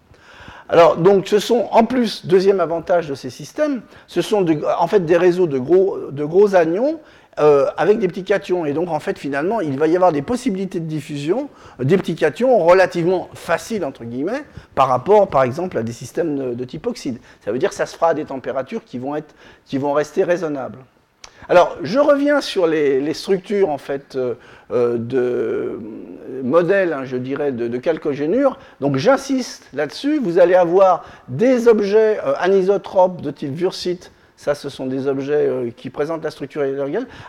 Alors, 0.68 0.96
donc, 0.96 1.28
ce 1.28 1.38
sont 1.38 1.68
en 1.72 1.84
plus, 1.84 2.24
deuxième 2.24 2.60
avantage 2.60 3.08
de 3.08 3.14
ces 3.14 3.28
systèmes, 3.28 3.82
ce 4.06 4.22
sont 4.22 4.46
en 4.78 4.86
fait 4.86 5.04
des 5.04 5.16
réseaux 5.16 5.46
de 5.46 5.58
gros, 5.58 6.10
de 6.10 6.24
gros 6.24 6.54
anions 6.54 7.00
euh, 7.38 7.66
avec 7.76 7.98
des 7.98 8.08
petits 8.08 8.24
cations. 8.24 8.64
Et 8.64 8.72
donc, 8.72 8.88
en 8.88 9.00
fait, 9.00 9.18
finalement, 9.18 9.60
il 9.60 9.78
va 9.78 9.88
y 9.88 9.96
avoir 9.96 10.12
des 10.12 10.22
possibilités 10.22 10.80
de 10.80 10.86
diffusion 10.86 11.50
des 11.80 11.98
petits 11.98 12.14
cations 12.14 12.58
relativement 12.64 13.28
faciles, 13.34 13.84
entre 13.84 14.04
guillemets, 14.04 14.44
par 14.74 14.88
rapport, 14.88 15.28
par 15.28 15.42
exemple, 15.42 15.76
à 15.76 15.82
des 15.82 15.92
systèmes 15.92 16.54
de, 16.54 16.64
type 16.64 16.86
oxyde. 16.86 17.18
Ça 17.44 17.52
veut 17.52 17.58
dire 17.58 17.68
que 17.68 17.74
ça 17.74 17.86
se 17.86 17.94
fera 17.94 18.10
à 18.10 18.14
des 18.14 18.24
températures 18.24 18.84
qui 18.84 18.98
vont, 18.98 19.16
être, 19.16 19.34
qui 19.66 19.76
vont 19.76 19.92
rester 19.92 20.24
raisonnables. 20.24 20.78
Alors, 21.48 21.76
je 21.82 21.98
reviens 21.98 22.40
sur 22.40 22.66
les, 22.66 23.12
structures 23.14 23.68
en 23.68 23.78
fait 23.78 24.16
euh, 24.16 24.34
euh, 24.70 24.96
de 24.96 25.78
modèles, 26.42 26.92
hein, 26.92 27.04
je 27.04 27.16
dirais, 27.16 27.52
de, 27.52 27.68
de. 27.68 27.80
Donc, 28.80 28.96
j'insiste 28.96 29.68
là-dessus. 29.74 30.18
Vous 30.18 30.38
allez 30.38 30.54
avoir 30.54 31.04
des 31.28 31.68
objets 31.68 32.18
euh, 32.24 32.32
anisotropes 32.38 33.20
de 33.20 33.30
type 33.30 33.54
vursite. 33.54 34.10
Ça, 34.36 34.54
ce 34.54 34.68
sont 34.68 34.86
des 34.86 35.06
objets 35.06 35.72
qui 35.76 35.90
présentent 35.90 36.24
la 36.24 36.32
structure 36.32 36.64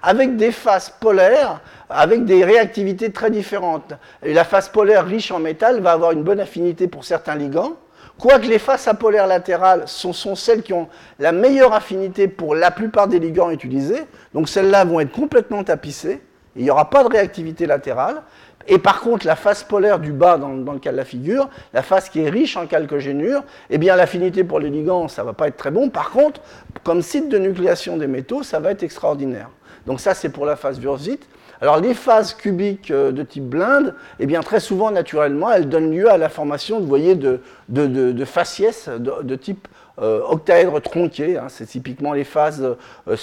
avec 0.02 0.38
des 0.38 0.52
faces 0.52 0.90
polaires, 0.90 1.62
avec 1.88 2.26
des 2.26 2.44
réactivités 2.44 3.12
très 3.12 3.30
différentes. 3.30 3.94
La 4.24 4.44
face 4.44 4.70
polaire 4.70 5.06
riche 5.06 5.30
en 5.30 5.40
métal 5.40 5.82
va 5.82 5.92
avoir 5.92 6.14
une 6.14 6.24
bonne 6.24 6.40
affinité 6.40 6.88
pour 6.88 7.06
certains 7.06 7.36
ligands, 7.36 7.78
Quoique 8.18 8.48
les 8.48 8.60
faces 8.60 8.88
apolaires 8.88 9.28
latérales 9.28 9.84
sont, 9.88 10.14
celles 10.36 10.64
qui 10.64 10.72
ont 10.74 10.88
la 11.20 11.32
meilleure 11.32 11.74
affinité 11.74 12.28
pour 12.28 12.56
la 12.56 12.72
plupart 12.72 13.08
des 13.08 13.20
ligands 13.20 13.52
utilisés, 13.52 14.06
donc 14.34 14.48
celles-là 14.48 14.86
vont 14.86 15.02
être 15.02 15.12
complètement 15.12 15.64
tapissées, 15.64 16.22
il 16.56 16.64
n'y 16.64 16.70
aura 16.70 16.90
pas 16.90 17.04
de 17.04 17.10
réactivité 17.10 17.66
latérale. 17.66 18.24
Et 18.68 18.80
par 18.80 19.02
contre, 19.02 19.28
la 19.28 19.36
face 19.36 19.64
polaire 19.64 20.00
du 20.00 20.12
bas, 20.12 20.38
dans, 20.38 20.50
le 20.50 20.80
cas 20.80 20.92
de 20.92 20.98
la 20.98 21.06
figure, 21.06 21.50
la 21.74 21.84
face 21.84 22.10
qui 22.10 22.22
est 22.22 22.30
riche 22.30 22.58
en 22.58 22.66
calcogénure, 22.66 23.44
eh 23.70 23.78
bien 23.78 23.96
l'affinité 23.96 24.44
pour 24.44 24.60
les 24.60 24.70
ligands, 24.70 25.08
ça 25.08 25.22
ne 25.22 25.28
va 25.28 25.34
pas 25.34 25.50
être 25.50 25.58
très 25.58 25.70
bon. 25.70 25.90
Par 25.90 26.10
contre, 26.10 26.42
comme 26.84 27.02
site 27.02 27.30
de 27.30 27.38
nucléation 27.38 27.98
des 27.98 28.08
métaux, 28.08 28.42
ça 28.42 28.60
va 28.60 28.72
être 28.72 28.82
extraordinaire. 28.82 29.50
Donc 29.86 30.00
ça, 30.00 30.14
c'est 30.16 30.30
pour 30.30 30.46
la 30.46 30.56
phase 30.56 30.80
Wurzit. 30.84 31.20
Alors 31.62 31.80
les 31.80 31.94
phases 31.94 32.34
cubiques 32.34 32.92
euh, 32.92 33.12
de 33.12 33.24
type 33.24 33.46
blinde, 33.46 33.96
eh 34.20 34.26
bien 34.26 34.42
très 34.42 34.60
souvent 34.60 34.92
naturellement, 34.92 35.52
elles 35.52 35.70
donnent 35.70 35.92
lieu 35.92 36.10
à 36.10 36.18
la 36.18 36.30
formation, 36.30 36.80
vous 36.80 36.88
voyez, 36.88 37.16
de, 37.16 37.40
de, 37.70 38.26
faciès 38.26 38.90
de, 38.90 39.36
type 39.36 39.68
euh, 40.02 40.22
octaèdre 40.28 40.82
tronqué. 40.82 41.38
Hein. 41.38 41.48
c'est 41.50 41.66
typiquement 41.66 42.14
les 42.14 42.24
phases 42.26 42.62
euh, 43.08 43.16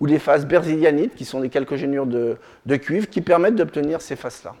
ou 0.00 0.06
les 0.06 0.18
phases 0.18 0.46
berzelianites, 0.46 1.14
qui 1.14 1.24
sont 1.24 1.40
des 1.40 1.48
calcogénures 1.48 2.06
de, 2.06 2.76
cuivre, 2.76 3.08
qui 3.08 3.20
permettent 3.20 3.56
d'obtenir 3.56 4.00
ces 4.00 4.16
phases-là. 4.16 4.54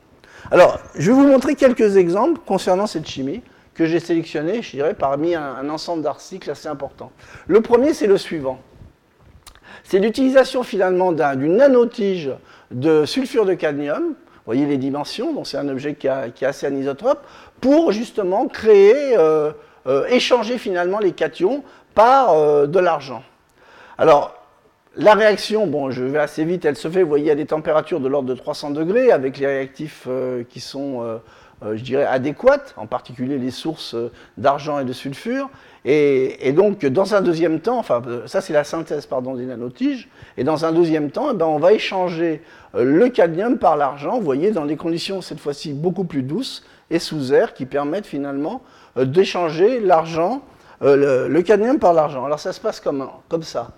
Alors, 0.50 0.78
je 0.94 1.10
vais 1.10 1.16
vous 1.16 1.26
montrer 1.26 1.54
quelques 1.54 1.96
exemples 1.96 2.40
concernant 2.46 2.86
cette 2.86 3.06
chimie 3.06 3.42
que 3.74 3.84
j'ai 3.84 4.00
sélectionné, 4.00 4.62
je 4.62 4.70
dirais, 4.70 4.94
parmi 4.94 5.34
un, 5.34 5.68
ensemble 5.68 6.02
d'articles 6.02 6.50
assez 6.50 6.68
importants. 6.68 7.12
Le 7.46 7.60
premier, 7.60 7.92
c'est 7.92 8.06
le 8.06 8.16
suivant. 8.16 8.58
c'est 9.84 9.98
l'utilisation 9.98 10.62
finalement 10.62 11.12
d'une 11.12 11.56
nanotige 11.56 12.30
de 12.70 13.04
sulfure 13.04 13.44
de 13.44 13.54
cadmium, 13.54 14.02
vous 14.46 14.52
voyez 14.52 14.66
les 14.66 14.76
dimensions, 14.76 15.32
donc 15.32 15.46
c'est 15.46 15.58
un 15.58 15.68
objet 15.68 15.94
qui, 15.94 16.06
est 16.06 16.42
assez 16.44 16.66
anisotrope, 16.66 17.26
pour 17.60 17.92
justement 17.92 18.46
créer, 18.46 19.16
euh, 19.16 19.50
euh, 19.86 20.06
échanger 20.06 20.58
finalement 20.58 20.98
les 20.98 21.12
cations 21.12 21.64
par 21.94 22.32
euh, 22.32 22.66
de 22.66 22.78
l'argent. 22.78 23.22
Alors, 23.98 24.34
la 24.96 25.14
réaction, 25.14 25.66
bon, 25.66 25.90
je 25.90 26.04
vais 26.04 26.18
assez 26.18 26.44
vite, 26.44 26.64
elle 26.64 26.76
se 26.76 26.88
fait, 26.88 27.02
vous 27.02 27.08
voyez, 27.08 27.30
à 27.30 27.34
des 27.34 27.46
températures 27.46 28.00
de 28.00 28.08
l'ordre 28.08 28.28
de 28.28 28.34
300 28.34 28.70
degrés, 28.70 29.10
avec 29.10 29.38
les 29.38 29.46
réactifs 29.46 30.08
qui 30.48 30.60
sont, 30.60 31.20
je 31.62 31.82
dirais, 31.82 32.04
adéquates, 32.04 32.74
en 32.76 32.86
particulier 32.86 33.38
les 33.38 33.50
sources 33.50 33.96
d'argent 34.36 34.78
et 34.78 34.84
de 34.84 34.92
sulfure. 34.92 35.48
Et, 35.88 36.52
donc, 36.52 36.84
dans 36.84 37.14
un 37.14 37.20
deuxième 37.20 37.60
temps, 37.60 37.78
enfin, 37.78 38.02
ça 38.26 38.40
c'est 38.40 38.52
la 38.52 38.64
synthèse 38.64 39.06
pardon, 39.06 39.34
des 39.34 39.46
nanotiges, 39.46 40.08
et 40.36 40.42
dans 40.42 40.64
un 40.64 40.72
deuxième 40.72 41.12
temps, 41.12 41.28
eh 41.32 41.36
ben, 41.36 41.46
on 41.46 41.60
va 41.60 41.72
échanger 41.74 42.42
euh, 42.74 42.82
le 42.82 43.08
cadmium 43.08 43.56
par 43.56 43.76
l'argent, 43.76 44.18
vous 44.18 44.24
voyez, 44.24 44.50
dans 44.50 44.66
des 44.66 44.76
conditions 44.76 45.20
cette 45.20 45.38
fois-ci 45.38 45.72
beaucoup 45.72 46.02
plus 46.02 46.22
douces 46.22 46.64
et 46.90 46.98
sous 46.98 47.32
air, 47.32 47.54
qui 47.54 47.66
permettent 47.66 48.06
finalement 48.06 48.62
euh, 48.96 49.04
d'échanger 49.04 49.78
l'argent, 49.78 50.42
euh, 50.82 51.28
le, 51.28 51.42
cadmium 51.42 51.78
par 51.78 51.92
l'argent. 51.92 52.24
Alors 52.24 52.40
ça 52.40 52.52
se 52.52 52.60
passe 52.60 52.80
comme, 52.80 53.08
ça. 53.42 53.70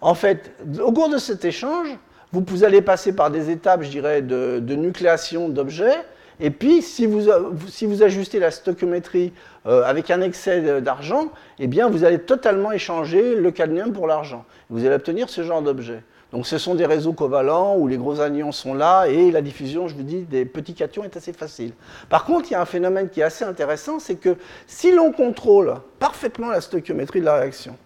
En 0.00 0.14
fait, 0.14 0.52
au 0.80 0.92
cours 0.92 1.08
de 1.08 1.18
cet 1.18 1.44
échange, 1.44 1.88
vous, 2.30 2.62
allez 2.62 2.80
passer 2.80 3.12
par 3.12 3.32
des 3.32 3.50
étapes, 3.50 3.82
je 3.82 3.90
dirais, 3.90 4.22
de 4.22 4.74
nucléation 4.76 5.48
d'objets, 5.48 6.04
et 6.38 6.50
puis, 6.50 6.82
si 6.82 7.06
vous, 7.06 7.30
si 7.68 7.86
vous 7.86 8.02
ajustez 8.02 8.38
la 8.38 8.50
stoichiométrie 8.50 9.32
euh, 9.66 9.82
avec 9.84 10.10
un 10.10 10.20
excès 10.20 10.80
d'argent, 10.82 11.30
eh 11.58 11.66
bien, 11.66 11.88
vous 11.88 12.04
allez 12.04 12.18
totalement 12.18 12.72
échanger 12.72 13.34
le 13.34 13.50
cadmium 13.50 13.92
pour 13.92 14.06
l'argent. 14.06 14.44
Vous 14.68 14.84
allez 14.84 14.94
obtenir 14.94 15.30
ce 15.30 15.42
genre 15.42 15.62
d'objet. 15.62 16.02
Donc, 16.32 16.46
ce 16.46 16.58
sont 16.58 16.74
des 16.74 16.84
réseaux 16.84 17.14
covalents 17.14 17.76
où 17.76 17.86
les 17.86 17.96
gros 17.96 18.20
anions 18.20 18.52
sont 18.52 18.74
là 18.74 19.06
et 19.06 19.30
la 19.30 19.40
diffusion, 19.40 19.88
je 19.88 19.94
vous 19.94 20.02
dis, 20.02 20.22
des 20.22 20.44
petits 20.44 20.74
cations 20.74 21.04
est 21.04 21.16
assez 21.16 21.32
facile. 21.32 21.72
Par 22.10 22.24
contre, 22.24 22.50
il 22.50 22.52
y 22.52 22.56
a 22.56 22.60
un 22.60 22.66
phénomène 22.66 23.08
qui 23.08 23.20
est 23.20 23.24
assez 23.24 23.44
intéressant, 23.44 23.98
c'est 23.98 24.16
que 24.16 24.36
si 24.66 24.92
l'on 24.92 25.12
contrôle 25.12 25.76
parfaitement 25.98 26.50
la 26.50 26.60
stoichiométrie 26.60 27.20
de 27.20 27.24
la 27.24 27.36
réaction, 27.36 27.76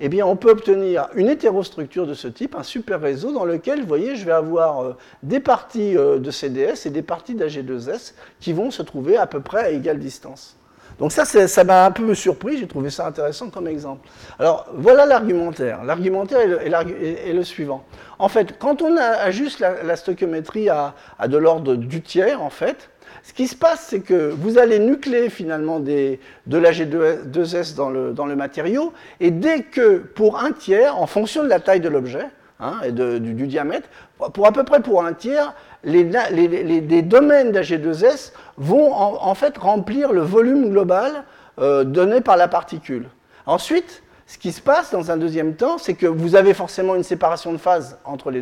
eh 0.00 0.08
bien, 0.08 0.26
on 0.26 0.36
peut 0.36 0.50
obtenir 0.50 1.08
une 1.14 1.28
hétérostructure 1.28 2.06
de 2.06 2.14
ce 2.14 2.26
type, 2.26 2.54
un 2.54 2.62
super 2.62 3.00
réseau 3.00 3.32
dans 3.32 3.44
lequel, 3.44 3.80
vous 3.80 3.86
voyez, 3.86 4.16
je 4.16 4.24
vais 4.24 4.32
avoir 4.32 4.82
euh, 4.82 4.96
des 5.22 5.40
parties 5.40 5.96
euh, 5.96 6.18
de 6.18 6.30
CDS 6.30 6.86
et 6.86 6.90
des 6.90 7.02
parties 7.02 7.34
d'AG2S 7.34 8.14
qui 8.40 8.52
vont 8.52 8.70
se 8.70 8.82
trouver 8.82 9.16
à 9.16 9.26
peu 9.26 9.40
près 9.40 9.64
à 9.64 9.70
égale 9.70 9.98
distance. 9.98 10.56
Donc 10.98 11.12
ça, 11.12 11.24
ça 11.24 11.64
m'a 11.64 11.86
un 11.86 11.90
peu 11.90 12.14
surpris, 12.14 12.58
j'ai 12.58 12.66
trouvé 12.66 12.90
ça 12.90 13.06
intéressant 13.06 13.48
comme 13.48 13.66
exemple. 13.66 14.08
Alors, 14.38 14.66
voilà 14.74 15.06
l'argumentaire. 15.06 15.82
L'argumentaire 15.84 16.40
est, 16.40 17.32
le 17.32 17.42
suivant. 17.42 17.84
En 18.18 18.28
fait, 18.28 18.58
quand 18.58 18.82
on 18.82 18.96
ajuste 18.96 19.60
la, 19.60 19.82
la 19.82 19.96
stoichiométrie 19.96 20.68
à, 20.68 20.94
à 21.18 21.28
de 21.28 21.38
l'ordre 21.38 21.74
du 21.74 22.02
tiers, 22.02 22.42
en 22.42 22.50
fait, 22.50 22.90
ce 23.22 23.32
qui 23.32 23.46
se 23.46 23.56
passe, 23.56 23.86
c'est 23.88 24.00
que 24.00 24.30
vous 24.30 24.58
allez 24.58 24.78
nucléer 24.78 25.30
finalement 25.30 25.80
de 25.80 26.18
l'AG2S 26.48 27.74
dans 27.74 27.90
le, 27.90 28.12
dans 28.12 28.26
le 28.26 28.36
matériau, 28.36 28.92
et 29.20 29.30
dès 29.30 29.62
que, 29.62 29.98
pour 29.98 30.38
un 30.40 30.52
tiers, 30.52 30.96
en 30.98 31.06
fonction 31.06 31.42
de 31.42 31.48
la 31.48 31.60
taille 31.60 31.80
de 31.80 31.88
l'objet 31.88 32.26
hein, 32.60 32.74
et 32.84 32.92
du, 32.92 33.46
diamètre, 33.46 33.88
pour 34.32 34.46
à 34.46 34.52
peu 34.52 34.64
près 34.64 34.80
pour 34.80 35.04
un 35.04 35.12
tiers, 35.12 35.54
les, 35.84 36.04
les, 36.04 37.02
domaines 37.02 37.52
d'AG2S 37.52 38.32
vont 38.56 38.92
en, 38.92 39.34
fait 39.34 39.56
remplir 39.56 40.12
le 40.12 40.20
volume 40.20 40.70
global 40.70 41.24
euh, 41.58 41.84
donné 41.84 42.20
par 42.20 42.36
la 42.36 42.48
particule. 42.48 43.06
Ensuite, 43.46 44.02
ce 44.30 44.38
qui 44.38 44.52
se 44.52 44.60
passe 44.60 44.92
dans 44.92 45.10
un 45.10 45.16
deuxième 45.16 45.56
temps, 45.56 45.76
c'est 45.76 45.94
que 45.94 46.06
vous 46.06 46.36
avez 46.36 46.54
forcément 46.54 46.94
une 46.94 47.02
séparation 47.02 47.52
de 47.52 47.58
phase 47.58 47.98
entre 48.04 48.30
les 48.30 48.40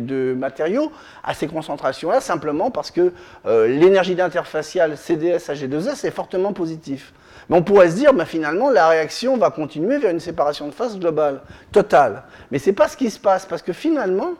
deux, 0.00 0.34
matériaux 0.36 0.92
à 1.24 1.34
ces 1.34 1.48
concentrations-là, 1.48 2.20
simplement 2.20 2.70
parce 2.70 2.92
que 2.92 3.12
euh, 3.44 3.66
l'énergie 3.66 4.14
d'interfacial 4.14 4.92
CDS-AG2S 4.94 6.06
est 6.06 6.12
fortement 6.12 6.52
positive. 6.52 7.10
Mais 7.48 7.56
on 7.56 7.62
pourrait 7.64 7.90
se 7.90 7.96
dire, 7.96 8.14
bah, 8.14 8.24
finalement, 8.24 8.70
la 8.70 8.86
réaction 8.86 9.36
va 9.36 9.50
continuer 9.50 9.98
vers 9.98 10.12
une 10.12 10.20
séparation 10.20 10.68
de 10.68 10.72
phase 10.72 10.96
globale, 10.96 11.40
totale. 11.72 12.22
Mais 12.52 12.60
ce 12.60 12.70
n'est 12.70 12.76
pas 12.76 12.86
ce 12.86 12.96
qui 12.96 13.10
se 13.10 13.18
passe, 13.18 13.46
parce 13.46 13.62
que 13.62 13.72
finalement, 13.72 14.34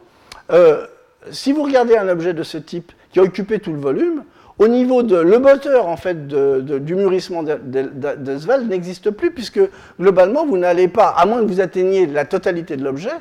euh, 0.52 0.86
si 1.32 1.50
vous 1.50 1.64
regardez 1.64 1.96
un 1.96 2.08
objet 2.08 2.32
de 2.32 2.44
ce 2.44 2.58
type 2.58 2.92
qui 3.12 3.18
a 3.18 3.24
occupé 3.24 3.58
tout 3.58 3.72
le 3.72 3.80
volume, 3.80 4.22
au 4.60 4.68
niveau 4.68 5.02
de 5.02 5.16
le 5.16 5.38
moteur 5.38 5.88
en 5.88 5.96
fait 5.96 6.28
du 6.28 6.94
mûrissement 6.94 7.42
de, 7.42 7.58
de, 7.64 8.68
n'existe 8.68 9.10
plus 9.10 9.30
puisque 9.30 9.60
globalement 9.98 10.44
vous 10.44 10.58
n'allez 10.58 10.86
pas, 10.86 11.08
à 11.08 11.24
moins 11.24 11.40
que 11.40 11.46
vous 11.46 11.62
atteigniez 11.62 12.06
la 12.06 12.26
totalité 12.26 12.76
de 12.76 12.84
l'objet, 12.84 13.14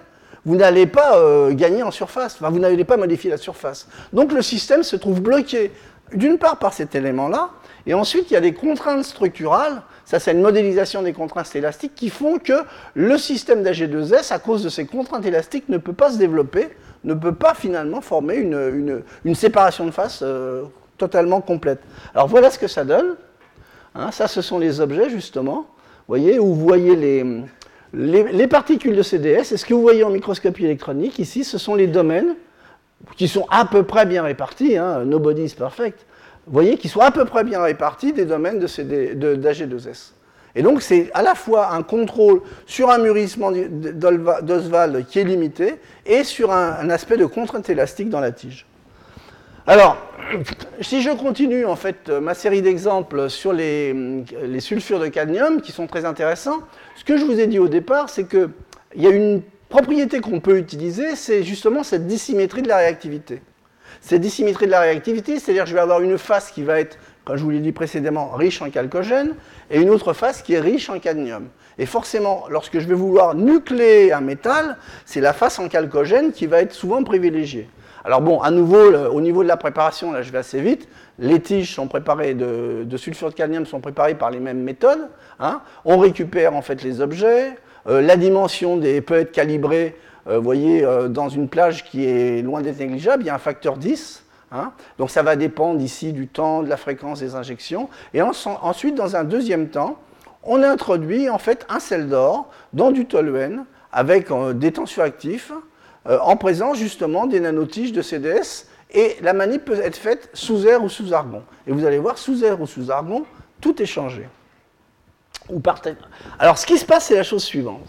vous 0.45 0.57
n'allez 0.57 0.85
pas 0.85 1.17
euh, 1.17 1.53
gagner 1.53 1.81
en 1.81 1.91
surface, 1.91 2.35
enfin, 2.35 2.49
vous 2.49 2.59
n'allez 2.59 2.83
pas 2.83 2.97
modifier 2.97 3.29
la 3.29 3.37
surface. 3.37 3.87
Donc 4.11 4.33
le 4.33 4.41
système 4.41 4.83
se 4.83 4.97
trouve 4.97 5.21
bloqué 5.21 5.71
d'une 6.13 6.37
part 6.37 6.59
par 6.59 6.73
cet 6.73 6.93
élément-là, 6.93 7.51
et 7.87 7.93
ensuite 7.93 8.29
il 8.31 8.33
y 8.33 8.37
a 8.37 8.41
des 8.41 8.53
contraintes 8.53 9.05
structurales, 9.05 9.81
ça 10.03 10.19
c'est 10.19 10.33
une 10.33 10.41
modélisation 10.41 11.03
des 11.03 11.13
contraintes 11.13 11.55
élastiques 11.55 11.95
qui 11.95 12.09
font 12.09 12.37
que 12.37 12.63
le 12.95 13.17
système 13.17 13.63
d'AG2S, 13.63 14.33
à 14.33 14.39
cause 14.39 14.61
de 14.61 14.69
ces 14.69 14.85
contraintes 14.85 15.25
élastiques, 15.25 15.69
ne 15.69 15.77
peut 15.77 15.93
pas 15.93 16.11
se 16.11 16.17
développer, 16.17 16.67
ne 17.05 17.13
peut 17.13 17.35
pas 17.35 17.53
finalement 17.53 18.01
former 18.01 18.35
une, 18.35 19.01
une, 19.23 19.35
séparation 19.35 19.85
de 19.85 19.91
face 19.91 20.19
euh, 20.21 20.63
totalement 20.99 21.41
complète. 21.41 21.79
Alors 22.13 22.27
voilà 22.27 22.51
ce 22.51 22.59
que 22.59 22.67
ça 22.67 22.85
donne. 22.85 23.15
Hein, 23.95 24.11
ça, 24.11 24.27
ce 24.27 24.41
sont 24.41 24.59
les 24.59 24.81
objets, 24.81 25.09
justement. 25.09 25.65
Vous 26.07 26.15
voyez, 26.15 26.39
où 26.39 26.53
vous 26.53 26.55
voyez 26.55 26.95
les, 26.95 27.25
les, 27.93 28.47
particules 28.47 28.95
de 28.95 29.01
CDS. 29.01 29.51
Et 29.53 29.57
ce 29.57 29.65
que 29.65 29.73
vous 29.73 29.81
voyez 29.81 30.03
en 30.03 30.11
microscopie 30.11 30.65
électronique, 30.65 31.17
ici, 31.19 31.43
ce 31.43 31.57
sont 31.57 31.75
les 31.75 31.87
domaines 31.87 32.35
qui 33.15 33.27
sont 33.27 33.47
à 33.49 33.65
peu 33.65 33.83
près 33.83 34.05
bien 34.05 34.23
répartis. 34.23 34.77
Hein, 34.77 35.05
nobody 35.05 35.43
is 35.43 35.55
perfect. 35.55 36.05
Vous 36.45 36.53
voyez, 36.53 36.77
qui 36.77 36.89
sont 36.89 37.01
à 37.01 37.11
peu 37.11 37.25
près 37.25 37.43
bien 37.43 37.61
répartis 37.61 38.13
des 38.13 38.25
domaines 38.25 38.59
d'AG2S. 38.59 40.11
Et 40.55 40.63
donc, 40.63 40.81
c'est 40.81 41.11
à 41.13 41.21
la 41.21 41.35
fois 41.35 41.73
un 41.73 41.83
contrôle 41.83 42.41
sur 42.65 42.89
un 42.89 42.97
mûrissement 42.97 43.51
d'Oswald 43.51 45.05
qui 45.05 45.19
est 45.19 45.23
limité 45.23 45.75
et 46.07 46.23
sur 46.23 46.51
un 46.51 46.89
aspect 46.89 47.17
de 47.17 47.25
contrainte 47.25 47.69
élastique 47.69 48.09
dans 48.09 48.19
la 48.19 48.31
tige. 48.31 48.65
Alors, 49.69 49.97
si 50.81 51.03
je 51.03 51.11
continue 51.11 51.63
en 51.63 51.75
fait 51.75 52.09
ma 52.09 52.33
série 52.33 52.63
d'exemples 52.63 53.29
sur 53.29 53.53
les, 53.53 53.93
sulfures 54.57 54.99
de 54.99 55.09
cadmium 55.09 55.61
qui 55.61 55.71
sont 55.71 55.85
très 55.85 56.05
intéressants, 56.05 56.61
ce 56.95 57.03
que 57.03 57.17
je 57.17 57.23
vous 57.23 57.39
ai 57.39 57.45
dit 57.45 57.59
au 57.59 57.67
départ, 57.67 58.09
c'est 58.09 58.27
qu'il 58.27 58.49
y 58.95 59.05
a 59.05 59.11
une 59.11 59.43
propriété 59.69 60.21
qu'on 60.21 60.39
peut 60.39 60.57
utiliser, 60.57 61.15
c'est 61.15 61.43
justement 61.43 61.83
cette 61.83 62.07
dissymétrie 62.07 62.63
de 62.63 62.67
la 62.67 62.77
réactivité. 62.77 63.43
Cette 64.01 64.21
dissymétrie 64.21 64.65
de 64.65 64.71
la 64.71 64.79
réactivité, 64.79 65.37
c'est-à-dire 65.37 65.65
que 65.65 65.69
je 65.69 65.75
vais 65.75 65.81
avoir 65.81 66.01
une 66.01 66.17
face 66.17 66.49
qui 66.49 66.63
va 66.63 66.79
être, 66.79 66.97
comme 67.23 67.37
je 67.37 67.43
vous 67.43 67.51
l'ai 67.51 67.59
dit 67.59 67.71
précédemment, 67.71 68.31
riche 68.31 68.63
en 68.63 68.71
chalcogène, 68.71 69.35
et 69.69 69.79
une 69.79 69.91
autre 69.91 70.13
face 70.13 70.41
qui 70.41 70.53
est 70.53 70.59
riche 70.59 70.89
en 70.89 70.97
cadmium. 70.97 71.47
Et 71.77 71.85
forcément, 71.85 72.45
lorsque 72.49 72.79
je 72.79 72.87
vais 72.87 72.95
vouloir 72.95 73.35
nucléer 73.35 74.13
un 74.13 74.21
métal, 74.21 74.77
c'est 75.05 75.21
la 75.21 75.31
face 75.31 75.59
en 75.59 75.69
chalcogène 75.69 76.31
qui 76.31 76.47
va 76.47 76.59
être 76.59 76.73
souvent 76.73 77.03
privilégiée. 77.03 77.69
Alors 78.05 78.21
bon, 78.21 78.39
à 78.41 78.51
nouveau, 78.51 78.93
au 78.93 79.21
niveau 79.21 79.43
de 79.43 79.47
la 79.47 79.57
préparation, 79.57 80.11
là 80.11 80.21
je 80.21 80.31
vais 80.31 80.37
assez 80.37 80.61
vite, 80.61 80.87
les 81.19 81.39
tiges 81.41 81.73
sont 81.73 81.87
préparées 81.87 82.33
de, 82.33 82.85
sulfure 82.97 83.29
de 83.29 83.33
cadmium 83.33 83.65
sont 83.65 83.81
préparées 83.81 84.15
par 84.15 84.31
les 84.31 84.39
mêmes 84.39 84.61
méthodes. 84.61 85.09
Hein. 85.39 85.61
On 85.85 85.97
récupère 85.97 86.55
en 86.55 86.61
fait 86.61 86.81
les 86.83 87.01
objets, 87.01 87.57
euh, 87.87 88.01
la 88.01 88.15
dimension 88.15 88.79
peut 89.05 89.15
être 89.15 89.31
calibrée, 89.31 89.95
euh, 90.27 90.37
vous 90.37 90.43
voyez, 90.43 90.83
euh, 90.83 91.07
dans 91.07 91.29
une 91.29 91.49
plage 91.49 91.83
qui 91.85 92.05
est 92.05 92.41
loin 92.41 92.61
d'être 92.61 92.79
négligeable, 92.79 93.23
il 93.23 93.27
y 93.27 93.29
a 93.29 93.35
un 93.35 93.39
facteur 93.39 93.77
10. 93.77 94.23
Hein. 94.51 94.71
donc 94.97 95.11
ça 95.11 95.21
va 95.21 95.35
dépendre 95.35 95.79
ici 95.79 96.11
du 96.11 96.25
temps, 96.27 96.63
de 96.63 96.69
la 96.69 96.77
fréquence 96.77 97.19
des 97.19 97.35
injections. 97.35 97.87
Et 98.15 98.21
ensuite, 98.23 98.95
dans 98.95 99.15
un 99.15 99.23
deuxième 99.23 99.67
temps, 99.67 99.99
on 100.41 100.63
introduit 100.63 101.29
en 101.29 101.37
fait 101.37 101.67
un 101.69 101.79
sel 101.79 102.07
d'or 102.09 102.49
dans 102.73 102.89
du 102.89 103.05
toluène 103.05 103.65
avec 103.91 104.29
des 104.55 104.71
tensioactifs 104.71 105.51
en 106.05 106.37
présence 106.37 106.77
justement 106.77 107.27
des 107.27 107.39
nanotiges 107.39 107.91
de 107.91 108.01
CDS 108.01 108.67
et 108.91 109.17
la 109.21 109.33
manip 109.33 109.65
peut 109.65 109.79
être 109.79 109.97
faite 109.97 110.29
sous 110.33 110.65
air 110.67 110.83
ou 110.83 110.89
sous 110.89 111.13
argon. 111.13 111.43
Et 111.67 111.71
vous 111.71 111.85
allez 111.85 111.99
voir, 111.99 112.17
sous 112.17 112.43
air 112.43 112.59
ou 112.59 112.65
sous 112.65 112.91
argon, 112.91 113.25
tout 113.61 113.81
est 113.81 113.85
changé. 113.85 114.27
Alors 116.39 116.57
ce 116.57 116.65
qui 116.65 116.77
se 116.77 116.85
passe, 116.85 117.07
c'est 117.07 117.15
la 117.15 117.23
chose 117.23 117.43
suivante. 117.43 117.87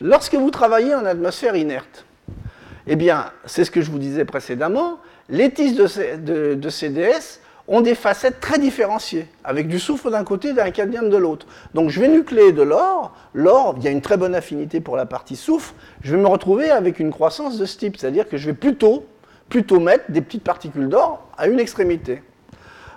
Lorsque 0.00 0.34
vous 0.34 0.50
travaillez 0.50 0.94
en 0.94 1.04
atmosphère 1.04 1.56
inerte, 1.56 2.04
eh 2.86 2.96
bien, 2.96 3.32
c'est 3.46 3.64
ce 3.64 3.70
que 3.70 3.80
je 3.80 3.90
vous 3.90 3.98
disais 3.98 4.24
précédemment, 4.24 4.98
les 5.28 5.52
tiges 5.52 5.74
de 5.74 6.68
CDS 6.68 7.40
ont 7.68 7.80
des 7.80 7.94
facettes 7.94 8.40
très 8.40 8.58
différenciées, 8.58 9.26
avec 9.44 9.68
du 9.68 9.78
soufre 9.78 10.10
d'un 10.10 10.24
côté 10.24 10.48
et 10.48 10.52
d'un 10.52 10.70
cadmium 10.70 11.10
de 11.10 11.16
l'autre. 11.16 11.46
Donc 11.74 11.90
je 11.90 12.00
vais 12.00 12.08
nucléer 12.08 12.52
de 12.52 12.62
l'or, 12.62 13.14
l'or, 13.34 13.74
il 13.78 13.84
y 13.84 13.88
a 13.88 13.90
une 13.90 14.02
très 14.02 14.16
bonne 14.16 14.34
affinité 14.34 14.80
pour 14.80 14.96
la 14.96 15.06
partie 15.06 15.36
soufre, 15.36 15.74
je 16.02 16.14
vais 16.14 16.22
me 16.22 16.28
retrouver 16.28 16.70
avec 16.70 17.00
une 17.00 17.10
croissance 17.10 17.58
de 17.58 17.66
ce 17.66 17.76
type, 17.76 17.96
c'est-à-dire 17.96 18.28
que 18.28 18.36
je 18.36 18.46
vais 18.46 18.54
plutôt, 18.54 19.06
plutôt 19.48 19.80
mettre 19.80 20.10
des 20.10 20.20
petites 20.20 20.44
particules 20.44 20.88
d'or 20.88 21.26
à 21.36 21.48
une 21.48 21.58
extrémité. 21.58 22.22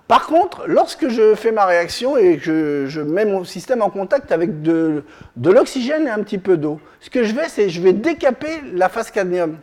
Par 0.09 0.25
contre, 0.25 0.63
lorsque 0.65 1.07
je 1.07 1.35
fais 1.35 1.51
ma 1.51 1.67
réaction 1.67 2.17
et 2.17 2.37
que 2.37 2.85
je, 2.87 2.99
mets 2.99 3.25
mon 3.25 3.43
système 3.43 3.83
en 3.83 3.91
contact 3.91 4.31
avec 4.31 4.63
de, 4.63 5.03
l'oxygène 5.37 6.07
et 6.07 6.09
un 6.09 6.23
petit 6.23 6.39
peu 6.39 6.57
d'eau, 6.57 6.79
ce 6.99 7.11
que 7.11 7.23
je 7.23 7.35
vais, 7.35 7.47
c'est 7.47 7.69
je 7.69 7.79
vais 7.79 7.93
décaper 7.93 8.59
la 8.73 8.89
phase 8.89 9.11
cadmium. 9.11 9.59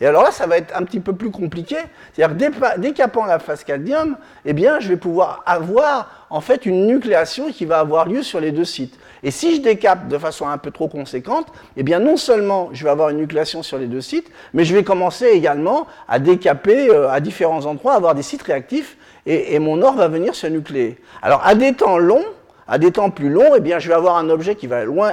Et 0.00 0.06
alors 0.06 0.22
là, 0.22 0.30
ça 0.30 0.46
va 0.46 0.58
être 0.58 0.76
un 0.76 0.82
petit 0.82 1.00
peu 1.00 1.14
plus 1.14 1.30
compliqué. 1.30 1.76
C'est-à-dire 2.12 2.50
décapant 2.78 3.26
la 3.26 3.38
phase 3.38 3.64
cadmium, 3.64 4.16
eh 4.44 4.52
bien, 4.52 4.80
je 4.80 4.88
vais 4.88 4.96
pouvoir 4.96 5.42
avoir 5.46 6.26
en 6.30 6.40
fait 6.40 6.66
une 6.66 6.86
nucléation 6.86 7.50
qui 7.50 7.64
va 7.64 7.78
avoir 7.78 8.06
lieu 8.06 8.22
sur 8.22 8.40
les 8.40 8.50
deux 8.50 8.64
sites. 8.64 8.98
Et 9.22 9.30
si 9.30 9.56
je 9.56 9.62
décape 9.62 10.08
de 10.08 10.18
façon 10.18 10.48
un 10.48 10.58
peu 10.58 10.70
trop 10.70 10.88
conséquente, 10.88 11.46
eh 11.76 11.82
bien 11.82 11.98
non 11.98 12.16
seulement 12.16 12.68
je 12.72 12.84
vais 12.84 12.90
avoir 12.90 13.08
une 13.08 13.18
nucléation 13.18 13.62
sur 13.62 13.78
les 13.78 13.86
deux 13.86 14.00
sites, 14.00 14.30
mais 14.52 14.64
je 14.64 14.74
vais 14.74 14.84
commencer 14.84 15.26
également 15.26 15.86
à 16.08 16.18
décaper 16.18 16.90
euh, 16.90 17.08
à 17.10 17.20
différents 17.20 17.64
endroits, 17.64 17.94
avoir 17.94 18.14
des 18.14 18.22
sites 18.22 18.42
réactifs, 18.42 18.96
et, 19.26 19.58
mon 19.58 19.80
or 19.80 19.94
va 19.94 20.08
venir 20.08 20.34
se 20.34 20.46
nucléer. 20.46 20.98
Alors 21.22 21.40
à 21.46 21.54
des 21.54 21.72
temps 21.72 21.96
longs, 21.96 22.26
à 22.68 22.76
des 22.76 22.90
temps 22.90 23.08
plus 23.08 23.30
longs, 23.30 23.54
eh 23.56 23.60
bien 23.60 23.78
je 23.78 23.88
vais 23.88 23.94
avoir 23.94 24.16
un 24.18 24.28
objet 24.28 24.54
qui 24.54 24.66
va 24.66 24.84
loin 24.84 25.12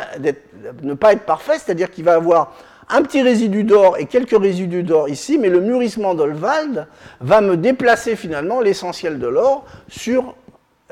ne 0.84 0.94
pas 0.94 1.14
être 1.14 1.24
parfait, 1.24 1.54
c'est-à-dire 1.54 1.90
qu'il 1.90 2.04
va 2.04 2.16
avoir 2.16 2.54
un 2.92 3.02
petit 3.04 3.22
résidu 3.22 3.64
d'or 3.64 3.98
et 3.98 4.06
quelques 4.06 4.40
résidus 4.40 4.84
d'or 4.84 5.08
ici, 5.10 5.38
mais 5.38 5.50
le 5.50 5.62
mûrissement 5.62 6.14
d'Olwald 6.14 6.88
va 7.22 7.42
me 7.42 7.58
déplacer 7.58 8.16
finalement 8.16 8.60
l'essentiel 8.60 9.18
de 9.18 9.28
l'or 9.28 9.66
sur, 9.88 10.36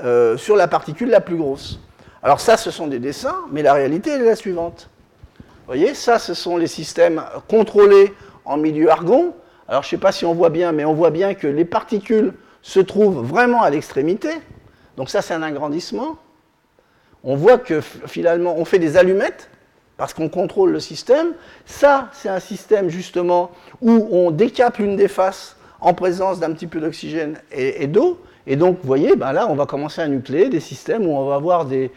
euh, 0.04 0.38
sur 0.38 0.56
la 0.56 0.68
particule 0.68 1.10
la 1.10 1.22
plus 1.22 1.36
grosse. 1.36 1.80
Alors 2.24 2.40
ça, 2.40 2.58
ce 2.58 2.72
sont 2.72 2.88
des 2.88 3.00
dessins, 3.00 3.36
mais 3.52 3.62
la 3.62 3.74
réalité 3.74 4.12
est 4.12 4.20
la 4.20 4.36
suivante. 4.36 4.90
Vous 5.38 5.76
voyez, 5.76 5.94
ça, 5.94 6.20
ce 6.20 6.34
sont 6.34 6.58
les 6.58 6.68
systèmes 6.68 7.24
contrôlés 7.48 8.14
en 8.46 8.58
milieu 8.58 8.90
argon. 8.90 9.34
Alors 9.68 9.84
je 9.84 9.88
ne 9.88 9.92
sais 9.92 9.98
pas 9.98 10.12
si 10.12 10.26
on 10.26 10.34
voit 10.34 10.50
bien, 10.50 10.72
mais 10.72 10.86
on 10.86 10.94
voit 10.94 11.12
bien 11.12 11.34
que 11.34 11.48
les 11.48 11.66
particules 11.66 12.34
se 12.62 12.80
trouvent 12.80 13.26
vraiment 13.26 13.62
à 13.62 13.70
l'extrémité. 13.70 14.30
Donc 14.98 15.10
ça, 15.10 15.22
c'est 15.22 15.34
un 15.34 15.44
agrandissement. 15.44 16.18
On 17.24 17.36
voit 17.36 17.58
que 17.58 17.82
finalement, 17.82 18.56
on 18.58 18.66
fait 18.66 18.80
des 18.80 18.98
allumettes 18.98 19.49
parce 20.00 20.16
qu'on 20.16 20.30
contrôle 20.30 20.72
le 20.72 20.80
système. 20.80 21.34
Ça, 21.66 22.10
c'est 22.14 22.30
un 22.30 22.40
système 22.40 22.90
justement 22.90 23.52
où 23.82 24.08
on 24.12 24.32
décape 24.32 24.78
l'une 24.78 24.96
des 24.96 25.10
faces 25.10 25.58
en 25.82 25.94
présence 25.94 26.40
d'un 26.40 26.54
petit 26.54 26.68
peu 26.68 26.80
d'oxygène 26.80 27.38
et 27.52 27.86
d'eau. 27.86 28.20
Et 28.48 28.56
donc, 28.56 28.78
vous 28.82 28.88
voyez, 28.88 29.16
ben 29.16 29.32
là, 29.32 29.48
on 29.48 29.54
va 29.54 29.68
commencer 29.68 30.02
à 30.02 30.08
nucléer 30.08 30.50
des 30.50 30.60
systèmes 30.60 31.06
où 31.06 31.12
on 31.12 31.26
va 31.26 31.36
avoir 31.36 31.66
des, 31.66 31.92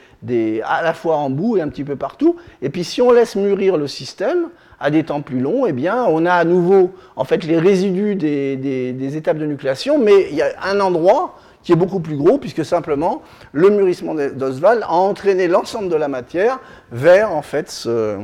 à 0.65 0.83
la 0.83 0.93
fois 0.93 1.17
en 1.17 1.31
bout 1.31 1.57
et 1.57 1.63
un 1.63 1.69
petit 1.69 1.85
peu 1.85 1.97
partout. 1.97 2.37
Et 2.61 2.69
puis, 2.69 2.85
si 2.85 3.01
on 3.01 3.11
laisse 3.11 3.37
mûrir 3.37 3.79
le 3.79 3.87
système 3.87 4.49
à 4.79 4.91
des 4.91 5.05
temps 5.05 5.23
plus 5.23 5.41
longs, 5.41 5.65
eh 5.67 5.73
bien, 5.73 6.05
on 6.05 6.27
a 6.27 6.33
à 6.35 6.45
nouveau, 6.45 6.91
en 7.17 7.25
fait, 7.25 7.45
les 7.45 7.59
résidus 7.59 8.17
des, 8.17 9.17
étapes 9.17 9.39
de 9.39 9.47
nucléation, 9.47 9.99
mais 9.99 10.27
il 10.31 10.37
y 10.37 10.43
a 10.43 10.53
un 10.65 10.81
endroit 10.81 11.39
qui 11.63 11.73
est 11.73 11.77
beaucoup 11.77 12.01
plus 12.01 12.17
gros, 12.17 12.39
puisque 12.39 12.65
simplement, 12.65 13.23
le 13.53 13.71
mûrissement 13.71 14.15
d'Oswald 14.15 14.83
a 14.83 14.93
entraîné 14.93 15.49
l'ensemble 15.49 15.89
de 15.89 15.97
la 15.97 16.09
matière 16.09 16.59
vers, 16.91 17.33
en 17.33 17.43
fait, 17.43 17.71
ce, 17.71 18.19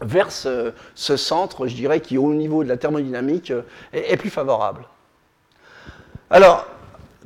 vers 0.00 0.30
ce, 0.32 0.72
centre, 0.94 1.66
je 1.66 1.74
dirais, 1.74 2.00
qui, 2.00 2.18
au 2.18 2.32
niveau 2.34 2.64
de 2.64 2.68
la 2.68 2.76
thermodynamique, 2.76 3.52
est, 3.92 4.12
est 4.12 4.16
plus 4.16 4.30
favorable. 4.30 4.86
Alors, 6.30 6.66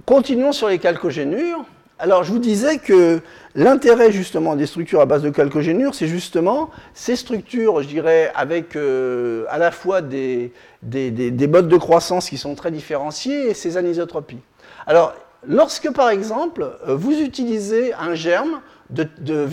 Continuons 0.08 0.52
sur 0.52 0.68
les 0.68 0.78
calcogénures. 0.78 1.64
Alors, 1.98 2.24
je 2.24 2.32
vous 2.32 2.38
disais 2.38 2.78
que 2.78 3.20
l'intérêt 3.54 4.10
justement 4.10 4.56
des 4.56 4.64
structures 4.64 5.02
à 5.02 5.04
base 5.04 5.20
de 5.22 5.28
calcogénures, 5.28 5.94
c'est 5.94 6.06
justement 6.06 6.70
ces 6.94 7.14
structures, 7.14 7.82
je 7.82 7.88
dirais, 7.88 8.32
avec 8.34 8.74
euh, 8.74 9.44
à 9.50 9.58
la 9.58 9.70
fois 9.70 10.00
des, 10.00 10.52
des, 10.82 11.46
modes 11.46 11.68
de 11.68 11.76
croissance 11.76 12.30
qui 12.30 12.38
sont 12.38 12.54
très 12.54 12.70
différenciés 12.70 13.50
et 13.50 13.54
ces 13.54 13.76
anisotropies. 13.76 14.40
Alors, 14.88 15.14
lorsque 15.46 15.90
par 15.92 16.08
exemple, 16.08 16.66
vous 16.86 17.12
utilisez 17.12 17.92
un 17.92 18.14
germe 18.14 18.62
de, 18.88 19.06
de 19.18 19.46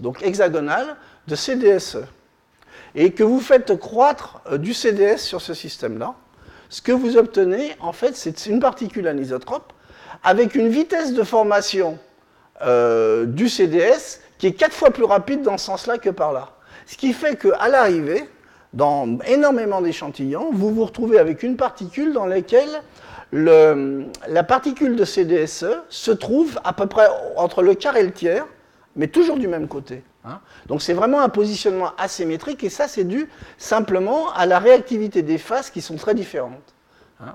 donc 0.00 0.22
hexagonal, 0.22 0.96
de 1.28 1.36
CDSE, 1.36 1.98
et 2.96 3.12
que 3.12 3.22
vous 3.22 3.40
faites 3.40 3.78
croître 3.78 4.40
euh, 4.50 4.58
du 4.58 4.74
CDS 4.74 5.18
sur 5.18 5.40
ce 5.40 5.54
système-là, 5.54 6.14
ce 6.68 6.82
que 6.82 6.90
vous 6.90 7.16
obtenez, 7.16 7.76
en 7.80 7.92
fait, 7.92 8.16
c'est 8.16 8.46
une 8.46 8.58
particule 8.58 9.06
anisotrope 9.06 9.72
avec 10.24 10.56
une 10.56 10.68
vitesse 10.68 11.12
de 11.12 11.22
formation 11.22 11.98
euh, 12.62 13.24
du 13.24 13.48
CDS 13.48 14.20
qui 14.38 14.48
est 14.48 14.52
quatre 14.52 14.74
fois 14.74 14.90
plus 14.90 15.04
rapide 15.04 15.42
dans 15.42 15.58
ce 15.58 15.66
sens-là 15.66 15.98
que 15.98 16.10
par 16.10 16.32
là. 16.32 16.56
Ce 16.86 16.96
qui 16.96 17.12
fait 17.12 17.36
qu'à 17.36 17.68
l'arrivée, 17.68 18.28
dans 18.72 19.18
énormément 19.26 19.80
d'échantillons, 19.80 20.50
vous 20.52 20.74
vous 20.74 20.84
retrouvez 20.84 21.20
avec 21.20 21.44
une 21.44 21.56
particule 21.56 22.12
dans 22.12 22.26
laquelle 22.26 22.82
la 23.32 24.44
particule 24.44 24.96
de 24.96 25.04
CDSE 25.04 25.66
se 25.88 26.10
trouve 26.10 26.60
à 26.64 26.72
peu 26.72 26.86
près 26.86 27.06
entre 27.36 27.62
le 27.62 27.74
quart 27.74 27.96
et 27.96 28.02
le 28.02 28.12
tiers, 28.12 28.46
mais 28.94 29.08
toujours 29.08 29.38
du 29.38 29.48
même 29.48 29.68
côté. 29.68 30.02
Hein. 30.24 30.40
Donc 30.66 30.82
c'est 30.82 30.92
vraiment 30.92 31.20
un 31.20 31.28
positionnement 31.28 31.92
asymétrique 31.98 32.62
et 32.62 32.68
ça 32.68 32.88
c'est 32.88 33.04
dû 33.04 33.28
simplement 33.58 34.32
à 34.34 34.46
la 34.46 34.58
réactivité 34.58 35.22
des 35.22 35.38
phases 35.38 35.70
qui 35.70 35.80
sont 35.80 35.96
très 35.96 36.14
différentes. 36.14 36.74
Hein. 37.20 37.34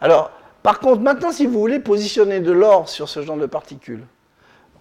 Alors 0.00 0.32
par 0.66 0.80
contre, 0.80 1.00
maintenant, 1.00 1.30
si 1.30 1.46
vous 1.46 1.60
voulez 1.60 1.78
positionner 1.78 2.40
de 2.40 2.50
l'or 2.50 2.88
sur 2.88 3.08
ce 3.08 3.22
genre 3.22 3.36
de 3.36 3.46
particules, 3.46 4.02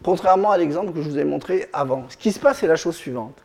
contrairement 0.01 0.49
à 0.49 0.57
l'exemple 0.57 0.91
que 0.91 0.99
je 0.99 1.07
vous 1.07 1.19
ai 1.19 1.23
montré 1.23 1.69
avant, 1.73 2.05
ce 2.09 2.17
qui 2.17 2.31
se 2.31 2.39
passe, 2.39 2.57
c'est 2.57 2.67
la 2.67 2.75
chose 2.75 2.95
suivante. 2.95 3.35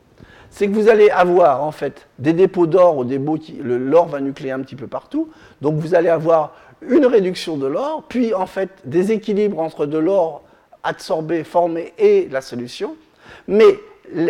C'est 0.49 0.67
que 0.67 0.73
vous 0.73 0.89
allez 0.89 1.11
avoir, 1.11 1.63
en 1.63 1.71
fait, 1.71 2.09
des 2.19 2.33
dépôts 2.33 2.67
d'or 2.67 2.97
ou 2.97 3.05
des. 3.05 3.21
L'or 3.63 4.09
va 4.09 4.21
nucléer 4.21 4.53
un 4.53 4.61
petit 4.61 4.75
peu 4.75 4.87
partout. 4.87 5.29
Donc, 5.61 5.75
vous 5.75 5.95
allez 5.95 6.09
avoir 6.09 6.55
une 6.83 7.07
réduction 7.07 7.57
de 7.57 7.67
l'or, 7.67 8.05
puis, 8.09 8.35
en 8.35 8.47
fait, 8.47 8.71
des 8.85 9.13
équilibres 9.13 9.61
entre 9.61 9.87
de 9.87 9.99
l'or 9.99 10.43
absorbé, 10.83 11.45
formé 11.45 11.93
et 11.99 12.29
la 12.31 12.41
solution. 12.41 12.97
Mais 13.49 13.79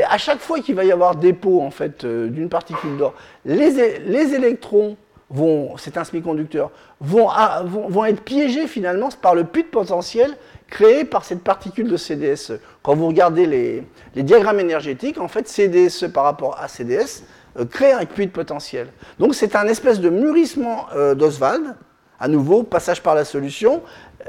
à 0.08 0.18
chaque 0.18 0.40
fois 0.40 0.60
qu'il 0.60 0.74
va 0.74 0.84
y 0.84 0.92
avoir 0.92 1.16
dépôt 1.16 1.62
en 1.62 1.70
fait 1.70 2.04
euh, 2.04 2.28
d'une 2.28 2.48
particule 2.48 2.96
d'or, 2.96 3.14
les, 3.44 3.98
les, 4.00 4.34
électrons 4.34 4.96
vont, 5.30 5.76
c'est 5.78 5.96
un 5.96 6.04
semi-conducteur, 6.04 6.70
vont, 7.00 7.28
vont, 7.64 8.04
être 8.04 8.22
piégés 8.22 8.66
finalement 8.66 9.08
par 9.22 9.34
le 9.34 9.44
puits 9.44 9.62
de 9.62 9.68
potentiel 9.68 10.36
créé 10.68 11.04
par 11.04 11.24
cette 11.24 11.42
particule 11.42 11.88
de 11.88 11.96
CDSE. 11.96 12.54
Quand 12.82 12.94
vous 12.94 13.06
regardez 13.06 13.46
les, 13.46 13.84
diagrammes 14.14 14.60
énergétiques, 14.60 15.18
en 15.18 15.28
fait, 15.28 15.48
CDSE 15.48 16.08
par 16.12 16.24
rapport 16.24 16.58
à 16.60 16.68
CDS 16.68 17.24
euh, 17.58 17.64
crée 17.64 17.92
un 17.92 18.04
puits 18.04 18.26
de 18.26 18.32
potentiel. 18.32 18.88
Donc 19.18 19.34
c'est 19.34 19.56
un 19.56 19.66
espèce 19.66 20.00
de 20.00 20.10
mûrissement 20.10 20.86
euh, 20.94 21.14
d'Oswald, 21.14 21.74
à 22.20 22.28
nouveau, 22.28 22.62
passage 22.62 23.02
par 23.02 23.14
la 23.14 23.24
solution, 23.24 23.82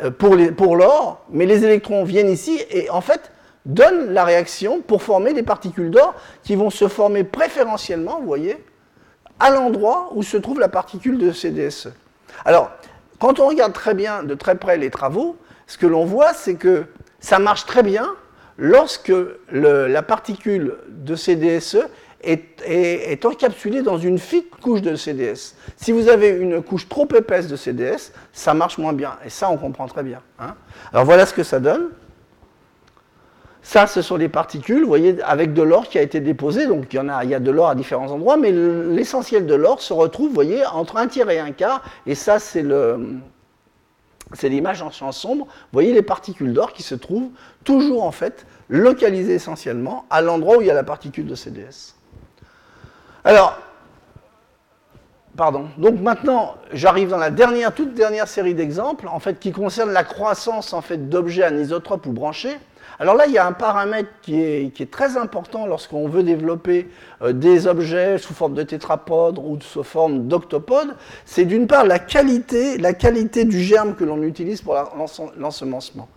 euh, 0.03 0.09
pour, 0.09 0.35
pour 0.57 0.75
l'or, 0.75 1.25
mais 1.29 1.45
les 1.45 1.65
électrons 1.65 2.03
viennent 2.03 2.29
ici 2.29 2.61
et 2.69 2.89
en 2.89 3.01
fait 3.01 3.31
donnent 3.65 4.11
la 4.11 4.23
réaction 4.23 4.81
pour 4.81 5.03
former 5.03 5.33
des 5.33 5.43
particules 5.43 5.91
d'or 5.91 6.15
qui 6.43 6.55
vont 6.55 6.69
se 6.69 6.87
former 6.87 7.23
préférentiellement, 7.23 8.19
vous 8.19 8.25
voyez, 8.25 8.63
à 9.39 9.49
l'endroit 9.51 10.09
où 10.13 10.23
se 10.23 10.37
trouve 10.37 10.59
la 10.59 10.69
particule 10.69 11.17
de 11.17 11.31
CDSE. 11.31 11.89
Alors, 12.45 12.71
quand 13.19 13.39
on 13.39 13.47
regarde 13.47 13.73
très 13.73 13.93
bien, 13.93 14.23
de 14.23 14.33
très 14.33 14.55
près 14.55 14.77
les 14.77 14.89
travaux, 14.89 15.35
ce 15.67 15.77
que 15.77 15.85
l'on 15.85 16.05
voit, 16.05 16.33
c'est 16.33 16.55
que 16.55 16.85
ça 17.19 17.37
marche 17.37 17.65
très 17.65 17.83
bien 17.83 18.07
lorsque 18.57 19.13
la 19.51 20.01
particule 20.01 20.75
de 20.89 21.15
CDSE 21.15 21.85
est, 22.23 23.25
encapsulée 23.25 23.81
dans 23.81 23.97
une 23.97 24.17
fine 24.17 24.43
couche 24.61 24.81
de 24.81 24.95
CDS. 24.95 25.55
Si 25.75 25.91
vous 25.91 26.07
avez 26.07 26.29
une 26.29 26.61
couche 26.61 26.87
trop 26.87 27.07
épaisse 27.15 27.47
de 27.47 27.55
CDS, 27.55 28.11
ça 28.31 28.53
marche 28.53 28.77
moins 28.77 28.93
bien. 28.93 29.17
Et 29.25 29.29
ça, 29.29 29.49
on 29.49 29.57
comprend 29.57 29.87
très 29.87 30.03
bien. 30.03 30.21
Hein. 30.39 30.55
Alors 30.91 31.05
voilà 31.05 31.25
ce 31.25 31.33
que 31.33 31.43
ça 31.43 31.59
donne. 31.59 31.89
Ça, 33.63 33.85
ce 33.85 34.01
sont 34.01 34.17
des 34.17 34.29
particules, 34.29 34.81
vous 34.81 34.87
voyez, 34.87 35.21
avec 35.21 35.53
de 35.53 35.61
l'or 35.61 35.87
qui 35.87 35.99
a 35.99 36.01
été 36.01 36.19
déposé. 36.19 36.65
Donc 36.65 36.87
il 36.91 36.95
y, 36.95 36.99
en 36.99 37.09
a, 37.09 37.23
il 37.23 37.29
y 37.29 37.35
a 37.35 37.39
de 37.39 37.51
l'or 37.51 37.69
à 37.69 37.75
différents 37.75 38.09
endroits, 38.11 38.37
mais 38.37 38.51
l'essentiel 38.51 39.45
de 39.45 39.53
l'or 39.53 39.81
se 39.81 39.93
retrouve, 39.93 40.29
vous 40.29 40.33
voyez, 40.33 40.65
entre 40.65 40.97
un 40.97 41.07
tiers 41.07 41.29
et 41.29 41.39
un 41.39 41.51
quart. 41.51 41.83
Et 42.07 42.15
ça, 42.15 42.39
c'est 42.39 42.63
le, 42.63 43.19
c'est 44.33 44.49
l'image 44.49 44.81
en 44.81 44.89
champ 44.89 45.11
sombre. 45.11 45.45
Vous 45.45 45.73
voyez 45.73 45.93
les 45.93 46.01
particules 46.01 46.53
d'or 46.53 46.73
qui 46.73 46.81
se 46.81 46.95
trouvent 46.95 47.29
toujours 47.63 48.03
en 48.03 48.11
fait 48.11 48.45
localisées 48.69 49.35
essentiellement 49.35 50.05
à 50.09 50.21
l'endroit 50.21 50.57
où 50.57 50.61
il 50.61 50.67
y 50.67 50.71
a 50.71 50.73
la 50.73 50.83
particule 50.83 51.27
de 51.27 51.35
CDS. 51.35 52.00
Alors, 53.23 53.57
pardon. 55.37 55.67
Donc 55.77 55.99
maintenant, 55.99 56.55
j'arrive 56.73 57.09
dans 57.09 57.17
la 57.17 57.29
dernière, 57.29 57.73
toute 57.73 57.93
dernière 57.93 58.27
série 58.27 58.55
d'exemples, 58.55 59.07
en 59.07 59.19
fait, 59.19 59.39
qui 59.39 59.51
concerne 59.51 59.91
la 59.91 60.03
croissance 60.03 60.73
en 60.73 60.81
fait 60.81 61.09
d'objets 61.09 61.43
anisotropes 61.43 62.05
ou 62.05 62.11
branchés. 62.11 62.57
Alors 62.99 63.15
là, 63.15 63.25
il 63.25 63.33
y 63.33 63.39
a 63.39 63.47
un 63.47 63.51
paramètre 63.51 64.09
qui 64.21 64.39
est, 64.39 64.91
très 64.91 65.17
important 65.17 65.65
lorsqu'on 65.65 66.07
veut 66.07 66.21
développer 66.21 66.87
euh, 67.23 67.33
des 67.33 67.65
objets 67.65 68.19
sous 68.19 68.33
forme 68.33 68.53
de 68.53 68.61
tétrapodes 68.61 69.39
ou 69.39 69.57
sous 69.59 69.83
forme 69.83 70.27
d'octopodes. 70.27 70.95
C'est 71.25 71.45
d'une 71.45 71.65
part 71.65 71.85
la 71.85 71.97
qualité, 71.97 72.77
la 72.77 72.93
qualité 72.93 73.43
du 73.43 73.59
germe 73.59 73.95
que 73.95 74.03
l'on 74.03 74.21
utilise 74.21 74.61
pour 74.61 74.75
l'ensemencement. 75.37 76.09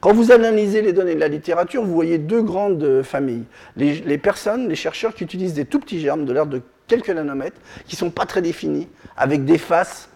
Quand 0.00 0.12
vous 0.12 0.32
analysez 0.32 0.82
les 0.82 0.92
données 0.92 1.14
de 1.14 1.20
la 1.20 1.28
littérature, 1.28 1.84
vous 1.84 1.94
voyez 1.94 2.18
deux 2.18 2.42
grandes 2.42 3.02
familles. 3.02 3.44
Les, 3.76 4.18
personnes, 4.18 4.68
les 4.68 4.74
chercheurs 4.74 5.14
qui 5.14 5.22
utilisent 5.22 5.54
des 5.54 5.64
tout 5.64 5.78
petits 5.78 6.00
germes 6.00 6.24
de 6.24 6.32
l'ordre 6.32 6.52
de 6.52 6.62
quelques 6.88 7.10
nanomètres, 7.10 7.60
qui 7.86 7.94
ne 7.94 7.98
sont 7.98 8.10
pas 8.10 8.26
très 8.26 8.42
définis, 8.42 8.88
avec 9.16 9.44
des 9.44 9.58
faces 9.58 10.08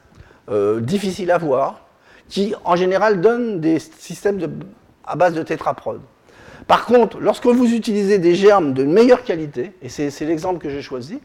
euh, 0.50 0.80
difficiles 0.80 1.30
à 1.30 1.38
voir, 1.38 1.86
qui 2.28 2.54
en 2.64 2.76
général 2.76 3.20
donnent 3.20 3.61
des 3.61 3.78
systèmes 3.78 4.40
à 5.04 5.16
base 5.16 5.34
de 5.34 5.42
tétraprode. 5.42 6.00
Par 6.66 6.86
contre, 6.86 7.20
lorsque 7.20 7.46
vous 7.46 7.72
utilisez 7.72 8.18
des 8.18 8.34
germes 8.34 8.72
de 8.74 8.82
meilleure 8.82 9.22
qualité, 9.22 9.72
et 9.82 9.88
c'est 9.88 10.24
l'exemple 10.24 10.59
que 10.59 10.68
j'ai 10.68 10.82
choisi, 10.82 11.20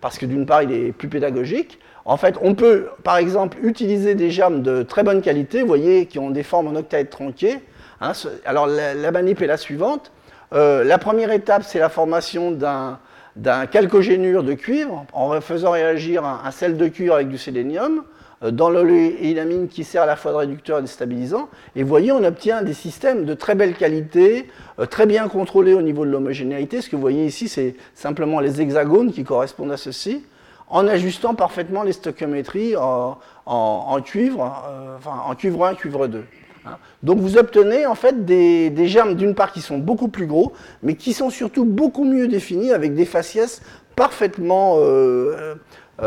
parce 0.00 0.16
que 0.18 0.24
d'une 0.24 0.46
part 0.46 0.62
il 0.62 0.72
est 0.72 0.92
plus 0.92 1.08
pédagogique, 1.08 1.78
en 2.08 2.16
fait 2.16 2.34
on 2.42 2.54
peut 2.56 2.88
par 3.04 3.16
exemple 3.16 3.58
utiliser 3.62 4.16
des 4.16 4.30
germes 4.30 4.62
de 4.62 4.82
très 4.82 5.04
bonne 5.04 5.22
qualité, 5.22 5.60
vous 5.60 5.68
voyez, 5.68 6.06
qui 6.06 6.18
ont 6.18 6.30
des 6.30 6.42
formes 6.42 6.66
en 6.66 6.74
octaèdre 6.74 7.10
tronqués. 7.10 7.60
Hein, 8.00 8.12
alors 8.44 8.66
la, 8.66 9.10
manip 9.12 9.40
est 9.40 9.46
la 9.46 9.56
suivante. 9.56 10.10
Euh, 10.52 10.82
la 10.82 10.98
première 10.98 11.30
étape, 11.30 11.62
c'est 11.64 11.78
la 11.78 11.88
formation 11.88 12.50
d'un 12.50 13.66
calcogénure 13.66 14.42
de 14.42 14.54
cuivre 14.54 15.06
en 15.12 15.40
faisant 15.40 15.70
réagir 15.70 16.24
un, 16.24 16.40
un, 16.44 16.50
sel 16.50 16.76
de 16.76 16.88
cuivre 16.88 17.14
avec 17.14 17.28
du 17.28 17.38
sélénium. 17.38 18.02
Euh, 18.44 18.52
dans 18.52 18.70
l'oléinamine 18.70 19.66
qui 19.66 19.82
sert 19.82 20.02
à 20.02 20.06
la 20.06 20.14
fois 20.14 20.30
de 20.30 20.36
réducteur 20.36 20.78
et 20.78 20.82
de 20.82 20.86
stabilisant. 20.86 21.48
Et 21.74 21.82
vous 21.82 21.88
voyez, 21.88 22.12
on 22.12 22.22
obtient 22.22 22.62
des 22.62 22.72
systèmes 22.72 23.24
de 23.24 23.34
très 23.34 23.56
belle 23.56 23.74
qualité, 23.74 24.48
euh, 24.78 24.86
très 24.86 25.06
bien 25.06 25.26
contrôlés 25.28 25.74
au 25.74 25.82
niveau 25.82 26.04
de 26.06 26.10
l'homogénéité. 26.10 26.80
Ce 26.80 26.88
que 26.88 26.94
vous 26.94 27.02
voyez 27.02 27.26
ici, 27.26 27.48
c'est 27.48 27.74
simplement 27.94 28.38
les 28.38 28.60
hexagones 28.60 29.12
qui 29.12 29.24
correspondent 29.24 29.72
à 29.72 29.76
ceci, 29.76 30.24
en 30.70 30.86
ajustant 30.86 31.34
parfaitement 31.34 31.82
les 31.82 31.92
stoichiométries 31.92 32.74
en, 32.76 34.00
cuivre, 34.04 34.64
euh, 34.68 34.96
en 35.04 35.34
cuivre 35.34 35.64
1, 35.64 35.74
cuivre 35.74 36.06
2. 36.06 36.24
Hein. 36.66 36.76
Donc 37.02 37.18
vous 37.18 37.38
obtenez 37.38 37.86
en 37.86 37.94
fait 37.94 38.24
des, 38.24 38.88
germes 38.88 39.14
d'une 39.14 39.34
part 39.34 39.52
qui 39.52 39.60
sont 39.60 39.78
beaucoup 39.78 40.08
plus 40.08 40.26
gros, 40.26 40.52
mais 40.82 40.94
qui 40.94 41.12
sont 41.12 41.30
surtout 41.30 41.64
beaucoup 41.64 42.04
mieux 42.04 42.28
définis 42.28 42.72
avec 42.72 42.94
des 42.94 43.06
faciès 43.06 43.62
parfaitement, 43.96 44.76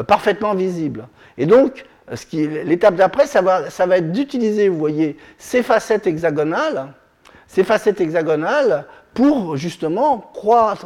parfaitement 0.07 0.53
visibles. 0.53 1.07
Et 1.37 1.45
donc 1.45 1.85
L'étape 2.33 2.95
d'après, 2.95 3.25
ça 3.25 3.41
va, 3.41 3.97
être 3.97 4.11
d'utiliser, 4.11 4.67
vous 4.67 4.77
voyez, 4.77 5.17
ces 5.37 5.63
facettes 5.63 6.07
hexagonales, 6.07 6.87
ces 7.47 7.63
facettes 7.63 8.01
hexagonales 8.01 8.85
pour 9.13 9.55
justement 9.55 10.31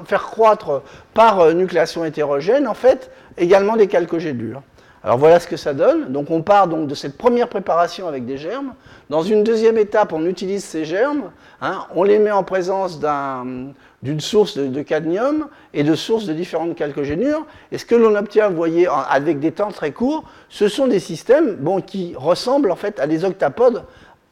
faire 0.05 0.23
croître 0.23 0.81
par 1.13 1.39
euh, 1.39 1.53
nucléation 1.53 2.05
hétérogène, 2.05 2.67
en 2.67 2.73
fait, 2.73 3.11
également 3.37 3.75
des 3.75 3.87
calcogédures. 3.87 4.61
Alors 5.05 5.19
voilà 5.19 5.39
ce 5.39 5.47
que 5.47 5.55
ça 5.55 5.75
donne. 5.75 6.11
Donc 6.11 6.31
on 6.31 6.41
part 6.41 6.67
donc 6.67 6.87
de 6.87 6.95
cette 6.95 7.15
première 7.15 7.47
préparation 7.47 8.07
avec 8.07 8.25
des 8.25 8.37
germes. 8.37 8.73
Dans 9.11 9.21
une 9.21 9.43
deuxième 9.43 9.77
étape, 9.77 10.13
on 10.13 10.25
utilise 10.25 10.63
ces 10.63 10.83
germes, 10.83 11.29
hein, 11.61 11.85
on 11.95 12.03
les 12.03 12.17
met 12.17 12.31
en 12.31 12.43
présence 12.43 12.99
d'une 12.99 14.19
source 14.19 14.57
de, 14.57 14.81
cadmium 14.81 15.47
et 15.75 15.83
de 15.83 15.93
sources 15.93 16.25
de 16.25 16.33
différentes 16.33 16.75
calcogénures. 16.75 17.45
Et 17.71 17.77
ce 17.77 17.85
que 17.85 17.93
l'on 17.93 18.15
obtient, 18.15 18.49
vous 18.49 18.55
voyez, 18.55 18.87
avec 18.87 19.39
des 19.39 19.51
temps 19.51 19.71
très 19.71 19.91
courts, 19.91 20.23
ce 20.49 20.67
sont 20.67 20.87
des 20.87 20.99
systèmes 20.99 21.59
qui 21.85 22.15
ressemblent 22.17 22.71
en 22.71 22.75
fait 22.75 22.99
à 22.99 23.05
des 23.05 23.25
octapodes, 23.25 23.83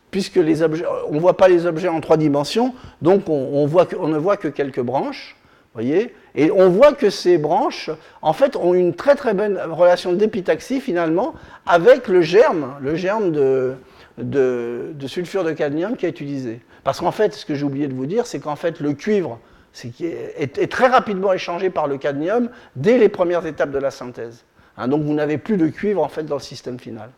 puisque 0.09 0.39
on 0.39 1.13
ne 1.13 1.19
voit 1.19 1.37
pas 1.37 1.49
les 1.49 1.67
objets 1.67 1.87
en 1.87 2.01
trois 2.01 2.17
dimensions, 2.17 2.73
donc 3.03 3.29
on, 3.29 3.69
on 3.99 4.07
ne 4.07 4.17
voit 4.17 4.37
que 4.37 4.47
quelques 4.47 4.81
branches. 4.81 5.35
Voyez 5.75 6.15
et 6.35 6.51
on 6.51 6.69
voit 6.69 6.93
que 6.93 7.09
ces 7.09 7.37
branches, 7.37 7.89
en 8.21 8.33
fait, 8.33 8.55
ont 8.55 8.73
une 8.73 8.95
très 8.95 9.15
très 9.15 9.33
bonne 9.33 9.59
relation 9.69 10.13
d'épitaxie 10.13 10.81
finalement 10.81 11.35
avec 11.65 12.07
le 12.07 12.21
germe, 12.21 12.75
le 12.81 12.95
germe 12.95 13.31
de, 13.31 14.95
sulfure 15.07 15.43
de 15.43 15.51
cadmium 15.51 15.95
qui 15.95 16.05
est 16.05 16.09
utilisé. 16.09 16.61
Parce 16.83 16.99
qu'en 16.99 17.11
fait, 17.11 17.33
ce 17.33 17.45
que 17.45 17.53
j'ai 17.55 17.65
oublié 17.65 17.87
de 17.87 17.93
vous 17.93 18.07
dire, 18.07 18.25
c'est 18.25 18.39
qu'en 18.39 18.55
fait, 18.55 18.79
le 18.79 18.93
cuivre 18.93 19.39
est, 19.83 20.57
est, 20.57 20.71
très 20.71 20.87
rapidement 20.87 21.33
échangé 21.33 21.69
par 21.69 21.87
le 21.87 21.97
cadmium 21.97 22.49
dès 22.75 22.97
les 22.97 23.09
premières 23.09 23.45
étapes 23.45 23.71
de 23.71 23.79
la 23.79 23.91
synthèse. 23.91 24.43
Hein, 24.77 24.87
donc 24.87 25.03
vous 25.03 25.13
n'avez 25.13 25.37
plus 25.37 25.57
de 25.57 25.67
cuivre 25.67 26.01
en 26.03 26.09
fait 26.09 26.23
dans 26.23 26.35
le 26.35 26.41
système 26.41 26.79
final. 26.79 27.09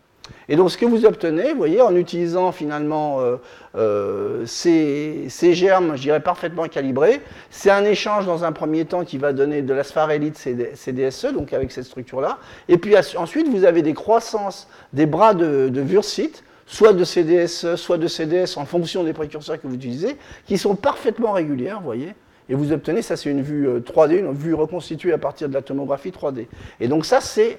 Et 0.49 0.55
donc 0.55 0.71
ce 0.71 0.77
que 0.77 0.85
vous 0.85 1.05
obtenez, 1.05 1.51
vous 1.51 1.57
voyez, 1.57 1.81
en 1.81 1.95
utilisant 1.95 2.51
finalement 2.51 3.19
euh, 3.21 3.37
euh, 3.75 4.45
ces, 4.45 5.27
germes, 5.53 5.95
je 5.95 6.01
dirais 6.01 6.19
parfaitement 6.19 6.67
calibrés, 6.67 7.21
c'est 7.49 7.71
un 7.71 7.83
échange 7.83 8.25
dans 8.25 8.43
un 8.43 8.51
premier 8.51 8.85
temps 8.85 9.03
qui 9.03 9.17
va 9.17 9.33
donner 9.33 9.61
de 9.61 9.73
la 9.73 9.83
CDSE, 9.83 11.33
donc 11.33 11.53
avec 11.53 11.71
cette 11.71 11.85
structure-là. 11.85 12.39
Et 12.67 12.77
puis 12.77 12.95
ensuite, 13.17 13.47
vous 13.47 13.65
avez 13.65 13.81
des 13.81 13.93
croissances 13.93 14.67
des 14.93 15.05
bras 15.05 15.33
de, 15.33 15.69
de 15.69 15.81
soit 16.67 16.93
de 16.93 17.03
CDSE, 17.03 17.75
soit 17.75 17.97
de 17.97 18.07
CDS 18.07 18.57
en 18.57 18.65
fonction 18.65 19.03
des 19.03 19.13
précurseurs 19.13 19.61
que 19.61 19.67
vous 19.67 19.75
utilisez, 19.75 20.17
qui 20.45 20.57
sont 20.57 20.75
parfaitement 20.75 21.31
régulières, 21.31 21.79
vous 21.79 21.85
voyez. 21.85 22.15
Et 22.47 22.53
vous 22.53 22.71
obtenez, 22.71 23.01
ça 23.01 23.17
c'est 23.17 23.31
une 23.31 23.41
vue 23.41 23.67
3D, 23.79 24.13
euh, 24.13 24.19
une 24.19 24.33
vue 24.33 24.53
reconstituée 24.53 25.13
à 25.13 25.17
partir 25.17 25.49
de 25.49 25.53
la 25.53 25.63
tomographie 25.63 26.11
3D. 26.11 26.45
Et 26.79 26.87
donc 26.87 27.05
ça 27.05 27.19
c'est 27.19 27.57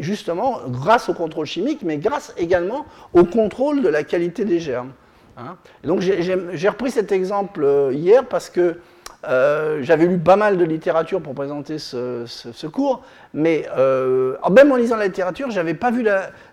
justement 0.00 0.60
grâce 0.68 1.08
au 1.08 1.14
contrôle 1.14 1.46
chimique, 1.46 1.82
mais 1.82 1.98
grâce 1.98 2.34
également 2.36 2.86
au 3.12 3.24
contrôle 3.24 3.82
de 3.82 3.88
la 3.88 4.02
qualité 4.02 4.44
des 4.44 4.60
germes. 4.60 4.92
Hein. 5.40 5.56
donc 5.84 6.00
j'ai 6.00 6.68
repris 6.68 6.90
cet 6.90 7.12
exemple 7.12 7.62
euh, 7.62 7.92
hier 7.92 8.26
parce 8.26 8.50
que 8.50 8.76
euh, 9.24 9.80
j'avais 9.82 10.06
lu 10.06 10.18
pas 10.18 10.36
mal 10.36 10.56
de 10.58 10.64
littérature 10.64 11.20
pour 11.20 11.34
présenter 11.34 11.78
ce, 11.78 12.66
cours, 12.66 13.02
mais 13.34 13.66
euh, 13.76 14.36
même 14.50 14.70
en 14.70 14.76
lisant 14.76 14.96
la 14.96 15.06
littérature, 15.06 15.50
j'avais 15.50 15.74
pas 15.74 15.90
vu 15.90 16.06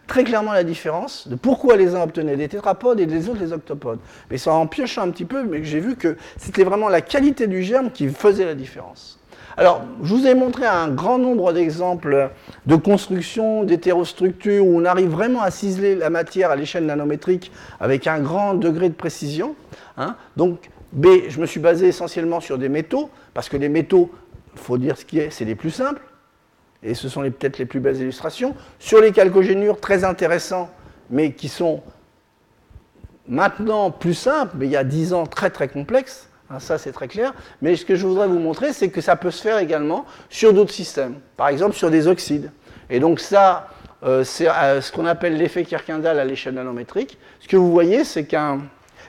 très 0.07 0.23
clairement 0.23 0.51
la 0.51 0.63
différence 0.63 1.27
de 1.27 1.35
pourquoi 1.35 1.77
les 1.77 1.95
uns 1.95 2.01
obtenaient 2.01 2.37
des 2.37 2.47
tétrapodes 2.47 2.99
et 2.99 3.05
les 3.05 3.29
autres 3.29 3.39
des 3.39 3.53
octopodes. 3.53 3.99
Mais 4.31 4.37
c'est 4.37 4.49
en 4.49 4.65
piochant 4.65 5.03
un 5.03 5.11
petit 5.11 5.25
peu, 5.25 5.43
mais 5.43 5.63
j'ai 5.63 5.79
vu 5.79 5.95
que 5.95 6.17
c'était 6.37 6.63
vraiment 6.63 6.89
la 6.89 7.01
qualité 7.01 7.45
du 7.45 7.61
germe 7.61 7.91
qui 7.91 8.07
faisait 8.07 8.45
la 8.45 8.55
différence. 8.55 9.19
Alors, 9.57 9.83
je 10.03 10.13
vous 10.13 10.27
ai 10.27 10.35
montré 10.35 10.65
un 10.65 10.89
grand 10.89 11.17
nombre 11.17 11.53
d'exemples 11.53 12.29
de 12.65 12.75
construction 12.75 13.63
d'hétérostructures 13.63 14.65
où 14.65 14.77
on 14.77 14.83
arrive 14.83 15.09
vraiment 15.09 15.41
à 15.41 15.49
ciseler 15.49 15.95
la 15.95 16.09
matière 16.09 16.51
à 16.51 16.57
l'échelle 16.57 16.85
nanométrique 16.85 17.53
avec 17.79 18.05
un 18.05 18.19
grand 18.19 18.53
degré 18.53 18.89
de 18.89 18.95
précision. 18.95 19.55
Hein. 19.97 20.17
Donc, 20.35 20.69
B, 20.91 21.07
je 21.29 21.39
me 21.39 21.45
suis 21.45 21.61
basé 21.61 21.87
essentiellement 21.87 22.41
sur 22.41 22.57
des 22.57 22.67
métaux, 22.67 23.09
parce 23.33 23.47
que 23.47 23.55
les 23.55 23.69
métaux, 23.69 24.11
il 24.55 24.59
faut 24.59 24.77
dire 24.77 24.97
ce 24.97 25.05
qui 25.05 25.19
est, 25.19 25.29
c'est 25.29 25.45
les 25.45 25.55
plus 25.55 25.71
simples, 25.71 26.01
et 26.83 26.93
ce 26.93 27.07
sont 27.07 27.21
peut-être 27.21 27.57
les 27.57 27.65
plus 27.65 27.79
belles 27.79 27.97
illustrations. 27.97 28.55
Sur 28.77 28.99
les 28.99 29.13
calcogénures, 29.13 29.79
très 29.79 30.03
intéressants, 30.03 30.69
mais 31.09 31.31
qui 31.31 31.47
sont 31.47 31.81
maintenant 33.27 33.89
plus 33.89 34.13
simples, 34.13 34.55
mais 34.57 34.65
il 34.65 34.71
y 34.71 34.77
a 34.77 34.83
10 34.83 35.13
ans 35.13 35.25
très 35.25 35.49
très 35.49 35.69
complexes. 35.69 36.29
Hein, 36.49 36.59
ça, 36.59 36.77
c'est 36.77 36.91
très 36.91 37.07
clair. 37.07 37.33
Mais 37.61 37.75
ce 37.75 37.85
que 37.85 37.95
je 37.95 38.05
voudrais 38.05 38.27
vous 38.27 38.39
montrer, 38.39 38.73
c'est 38.73 38.89
que 38.89 39.01
ça 39.01 39.15
peut 39.15 39.31
se 39.31 39.41
faire 39.41 39.57
également 39.57 40.05
sur 40.29 40.53
d'autres 40.53 40.73
systèmes. 40.73 41.15
Par 41.37 41.47
exemple, 41.47 41.75
sur 41.75 41.89
des 41.89 42.07
oxydes. 42.07 42.51
Et 42.89 42.99
donc 42.99 43.19
ça, 43.19 43.69
euh, 44.03 44.23
c'est 44.23 44.47
euh, 44.47 44.81
ce 44.81 44.91
qu'on 44.91 45.05
appelle 45.05 45.37
l'effet 45.37 45.63
Kirkendall 45.63 46.19
à 46.19 46.25
l'échelle 46.25 46.53
nanométrique. 46.53 47.17
Ce 47.39 47.47
que 47.47 47.57
vous 47.57 47.71
voyez, 47.71 48.03
c'est 48.03 48.25
qu'un 48.25 48.59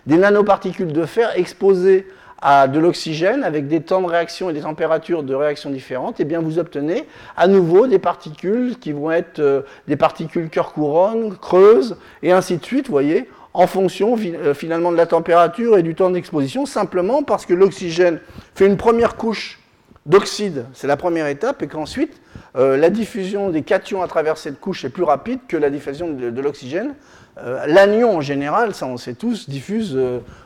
des 0.07 0.16
nanoparticules 0.16 0.93
de 0.93 1.05
fer 1.05 1.32
exposées 1.37 2.07
à 2.41 2.68
de 2.68 2.78
l'oxygène 2.78 3.45
avec 3.45 3.66
des 3.66 3.80
temps 3.80 4.03
de 4.03 4.07
réaction 4.07 4.51
et 4.51 4.53
des 4.53 4.61
températures 4.61 5.22
de 5.22 5.34
réaction 5.34 5.70
différentes, 5.70 6.20
et 6.20 6.22
eh 6.22 6.26
bien 6.26 6.41
vous 6.41 6.59
obtenez 6.59 7.07
à 7.37 7.49
nouveau 7.49 7.87
des 7.87 7.99
particules 7.99 8.78
qui 8.78 8.93
vont 8.93 9.11
être 9.11 9.39
euh, 9.41 9.62
des 9.89 9.97
particules 9.97 10.49
cœur-couronne, 10.49 11.37
creuses, 11.39 11.97
et 12.22 12.32
ainsi 12.32 12.59
de 12.59 12.64
suite, 12.64 12.87
vous 12.87 12.93
voyez, 12.93 13.28
en 13.57 13.66
fonction 13.66 14.16
euh, 14.18 14.52
finalement 14.52 14.92
de 14.92 14.98
la 14.98 15.07
température 15.07 15.78
et 15.78 15.82
du 15.82 15.94
temps 15.94 16.11
d'exposition, 16.11 16.66
simplement 16.66 17.22
parce 17.22 17.46
que 17.46 17.54
l'oxygène 17.54 18.20
fait 18.54 18.66
une 18.66 18.76
première 18.76 19.16
couche 19.16 19.59
d'oxyde, 20.04 20.66
c'est 20.74 20.86
la 20.86 20.98
première 20.98 21.26
étape, 21.26 21.62
et 21.62 21.66
qu'ensuite 21.66 22.20
euh, 22.57 22.76
la 22.76 22.90
diffusion 22.90 23.48
des 23.48 23.62
cations 23.62 24.02
à 24.02 24.09
travers 24.09 24.36
cette 24.36 24.61
couche 24.61 24.84
est 24.84 24.90
plus 24.90 25.04
rapide 25.04 25.40
que 25.48 25.57
la 25.57 25.70
diffusion 25.70 26.12
de, 26.12 26.40
l'oxygène. 26.40 26.94
Euh, 27.38 27.64
l'anion 27.66 28.18
en 28.18 28.20
général, 28.20 28.74
ça 28.74 28.86
on 28.86 28.98
sait 28.98 29.14
tous, 29.14 29.48
diffuse 29.48 29.98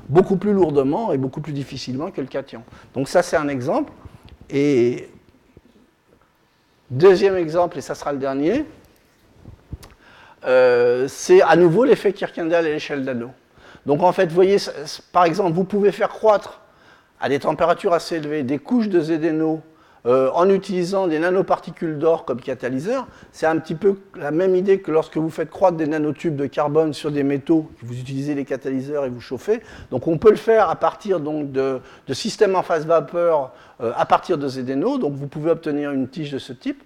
beaucoup 0.09 0.37
plus 0.37 0.53
lourdement 0.53 1.13
et 1.13 1.19
beaucoup 1.19 1.41
plus 1.41 1.53
difficilement 1.53 2.13
que 2.13 2.21
le 2.21 2.29
cation. 2.29 2.63
Donc 2.95 3.09
ça 3.09 3.23
c'est 3.23 3.37
un 3.37 3.49
exemple. 3.49 3.93
Et 4.51 5.09
deuxième 6.93 7.35
exemple, 7.37 7.77
et 7.77 7.81
ça 7.81 7.97
sera 7.97 8.13
le 8.13 8.19
dernier, 8.19 8.65
euh, 10.45 11.07
c'est 11.09 11.43
à 11.43 11.57
nouveau 11.57 11.85
l'effet 11.85 12.13
Kirkendall 12.13 12.67
à 12.67 12.69
l'échelle 12.69 13.05
d'anneau. 13.05 13.31
Donc 13.87 14.03
en 14.03 14.13
fait, 14.13 14.27
vous 14.27 14.35
voyez, 14.35 14.57
par 15.13 15.25
exemple, 15.25 15.53
vous 15.53 15.65
pouvez 15.65 15.93
faire 15.93 16.09
croître 16.09 16.61
à 17.21 17.29
des 17.29 17.39
températures 17.39 17.93
assez 17.93 18.17
élevées 18.17 18.43
des 18.43 18.59
couches 18.59 18.89
de 18.89 19.01
zédéno 19.01 19.63
euh, 20.07 20.31
en 20.33 20.49
utilisant 20.49 21.09
des 21.09 21.19
nanoparticules 21.19 21.99
d'or 21.99 22.25
comme 22.25 22.41
catalyseur. 22.41 23.07
C'est 23.33 23.45
un 23.45 23.59
petit 23.59 23.75
peu 23.75 23.99
la 24.17 24.31
même 24.31 24.55
idée 24.55 24.81
que 24.81 24.91
lorsque 24.91 25.19
vous 25.19 25.29
faites 25.29 25.51
croître 25.51 25.77
des 25.77 25.87
nanotubes 25.87 26.37
de 26.37 26.47
carbone 26.47 26.95
sur 26.95 27.11
des 27.11 27.23
métaux, 27.23 27.71
vous 27.83 27.99
utilisez 27.99 28.35
les 28.35 28.47
catalyseurs 28.47 29.05
et 29.05 29.11
vous 29.11 29.21
chauffez. 29.21 29.61
Donc 29.91 30.07
on 30.07 30.17
peut 30.17 30.31
le 30.31 30.37
faire 30.37 30.71
à 30.71 30.77
partir 30.77 31.21
donc, 31.21 31.53
de, 31.53 31.81
systèmes 32.13 32.57
en 32.57 32.63
phase 32.63 32.87
vapeur 32.87 33.53
euh, 33.83 33.93
à 33.95 34.07
partir 34.07 34.39
de 34.39 34.49
zédéno. 34.49 34.97
Donc 34.97 35.13
vous 35.13 35.27
pouvez 35.27 35.51
obtenir 35.51 35.91
une 35.91 36.09
tige 36.09 36.33
de 36.33 36.39
ce 36.39 36.55
type. 36.55 36.83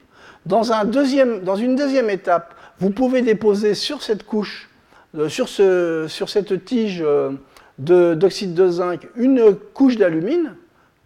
Dans, 0.47 0.63
une 0.63 1.77
deuxième 1.77 2.11
étape, 2.11 2.55
vous 2.79 2.91
pouvez 2.91 3.23
déposer 3.23 3.75
sur 3.75 4.03
cette 4.03 4.25
couche, 4.25 4.69
euh, 5.17 5.29
sur, 5.29 5.49
cette 5.49 6.65
tige 6.65 7.03
euh, 7.03 7.33
d'oxyde 7.79 8.55
de, 8.55 8.69
zinc, 8.69 9.09
une 9.17 9.55
couche 9.73 9.97
d'alumine, 9.97 10.55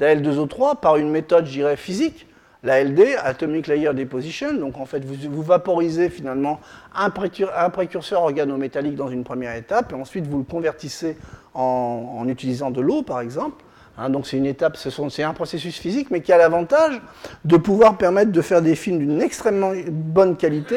d'Al2O3, 0.01 0.81
par 0.81 0.97
une 0.97 1.11
méthode, 1.11 1.47
je 1.47 1.53
dirais, 1.53 1.77
physique, 1.77 2.27
la 2.65 2.83
LD, 2.83 3.17
Atomic 3.23 3.69
Layer 3.69 3.93
Deposition. 3.95 4.55
Donc 4.55 4.79
en 4.79 4.87
fait, 4.87 5.05
vous, 5.05 5.43
vaporisez 5.43 6.11
finalement 6.11 6.61
un, 6.95 7.11
précurseur 7.11 8.23
organométallique 8.23 8.97
dans 8.97 9.09
une 9.09 9.25
première 9.25 9.55
étape, 9.55 9.93
et 9.93 9.95
ensuite 9.95 10.27
vous 10.27 10.39
le 10.39 10.45
convertissez 10.45 11.17
en, 11.55 12.25
utilisant 12.29 12.71
de 12.71 12.81
l'eau, 12.81 13.03
par 13.03 13.21
exemple. 13.21 13.65
Hein, 13.99 14.11
donc 14.11 14.27
c'est 14.27 14.37
une 14.37 14.47
étape, 14.47 14.77
c'est 14.77 15.23
un 15.23 15.35
processus 15.35 15.77
physique, 15.77 16.11
mais 16.11 16.21
qui 16.21 16.33
a 16.33 16.39
l'avantage 16.39 17.01
de 17.45 17.57
pouvoir 17.57 17.99
permettre 17.99 18.31
de 18.31 18.41
faire 18.41 18.63
des 18.63 18.77
films 18.77 18.99
d'une 18.99 19.21
extrêmement 19.21 19.73
bonne 19.89 20.37
qualité, 20.37 20.77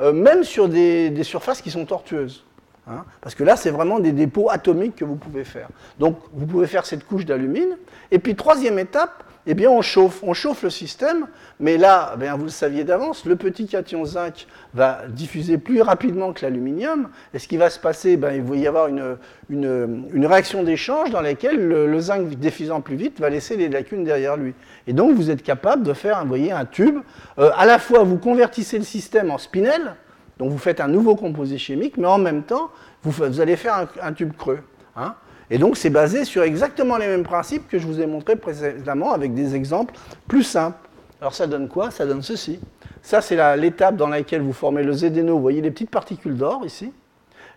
euh, 0.00 0.12
même 0.12 0.44
sur 0.44 0.68
des, 0.68 1.22
surfaces 1.22 1.60
qui 1.60 1.70
sont 1.70 1.84
tortueuses. 1.84 2.44
Hein. 2.86 3.04
parce 3.20 3.34
que 3.34 3.44
là, 3.44 3.56
c'est 3.56 3.70
vraiment 3.70 3.98
des 3.98 4.12
dépôts 4.12 4.50
atomiques 4.50 4.96
que 4.96 5.04
vous 5.04 5.16
pouvez 5.16 5.44
faire. 5.44 5.68
Donc, 5.98 6.18
vous 6.32 6.46
pouvez 6.46 6.66
faire 6.66 6.84
cette 6.84 7.06
couche 7.06 7.24
d'alumine. 7.24 7.78
Et 8.10 8.18
puis, 8.18 8.34
troisième 8.34 8.78
étape, 8.78 9.24
eh 9.46 9.54
bien, 9.54 9.70
on 9.70 9.82
chauffe, 9.82 10.22
on 10.22 10.32
chauffe 10.32 10.62
le 10.62 10.70
système, 10.70 11.26
mais 11.60 11.76
là, 11.76 12.14
eh 12.20 12.30
vous 12.30 12.44
le 12.44 12.48
saviez 12.48 12.84
d'avance, 12.84 13.26
le 13.26 13.36
petit 13.36 13.66
cation 13.66 14.04
zinc 14.04 14.46
va 14.72 15.02
diffuser 15.08 15.58
plus 15.58 15.82
rapidement 15.82 16.32
que 16.32 16.44
l'aluminium, 16.44 17.08
et 17.34 17.38
ce 17.38 17.46
qui 17.46 17.56
va 17.56 17.68
se 17.68 17.78
passer, 17.78 18.16
ben, 18.16 18.32
il 18.34 18.42
va 18.42 18.56
y 18.56 18.66
avoir 18.66 18.88
une, 18.88 19.16
une, 19.50 20.26
réaction 20.26 20.62
d'échange 20.62 21.10
dans 21.10 21.20
laquelle 21.20 21.68
le, 21.68 22.00
zinc 22.00 22.28
diffusant 22.30 22.80
plus 22.80 22.96
vite 22.96 23.20
va 23.20 23.28
laisser 23.28 23.56
des 23.56 23.68
lacunes 23.68 24.04
derrière 24.04 24.36
lui. 24.36 24.54
Et 24.86 24.94
donc, 24.94 25.14
vous 25.14 25.30
êtes 25.30 25.42
capable 25.42 25.82
de 25.82 25.92
faire, 25.92 26.22
vous 26.22 26.28
voyez, 26.28 26.52
un 26.52 26.64
tube. 26.64 26.98
Euh, 27.38 27.50
à 27.56 27.66
la 27.66 27.78
fois, 27.78 28.02
vous 28.02 28.16
convertissez 28.16 28.78
le 28.78 28.84
système 28.84 29.30
en 29.30 29.38
spinel, 29.38 29.94
donc 30.38 30.50
vous 30.50 30.58
faites 30.58 30.80
un 30.80 30.88
nouveau 30.88 31.14
composé 31.14 31.58
chimique, 31.58 31.96
mais 31.96 32.06
en 32.06 32.18
même 32.18 32.42
temps, 32.42 32.70
vous, 33.02 33.40
allez 33.40 33.56
faire 33.56 33.86
un, 34.02 34.12
tube 34.12 34.32
creux. 34.36 34.60
Hein. 34.96 35.14
Et 35.50 35.58
donc 35.58 35.76
c'est 35.76 35.90
basé 35.90 36.24
sur 36.24 36.42
exactement 36.42 36.96
les 36.96 37.06
mêmes 37.06 37.22
principes 37.22 37.68
que 37.68 37.78
je 37.78 37.86
vous 37.86 38.00
ai 38.00 38.06
montrés 38.06 38.36
précédemment 38.36 39.12
avec 39.12 39.34
des 39.34 39.54
exemples 39.54 39.94
plus 40.26 40.42
simples. 40.42 40.88
Alors 41.20 41.34
ça 41.34 41.46
donne 41.46 41.68
quoi? 41.68 41.90
Ça 41.90 42.06
donne 42.06 42.22
ceci. 42.22 42.58
Ça 43.02 43.20
c'est 43.20 43.56
l'étape 43.56 43.96
dans 43.96 44.08
laquelle 44.08 44.40
vous 44.40 44.52
formez 44.52 44.82
le 44.82 44.92
zédéno. 44.92 45.34
Vous 45.34 45.42
voyez 45.42 45.60
les 45.60 45.70
petites 45.70 45.90
particules 45.90 46.36
d'or 46.36 46.64
ici. 46.64 46.92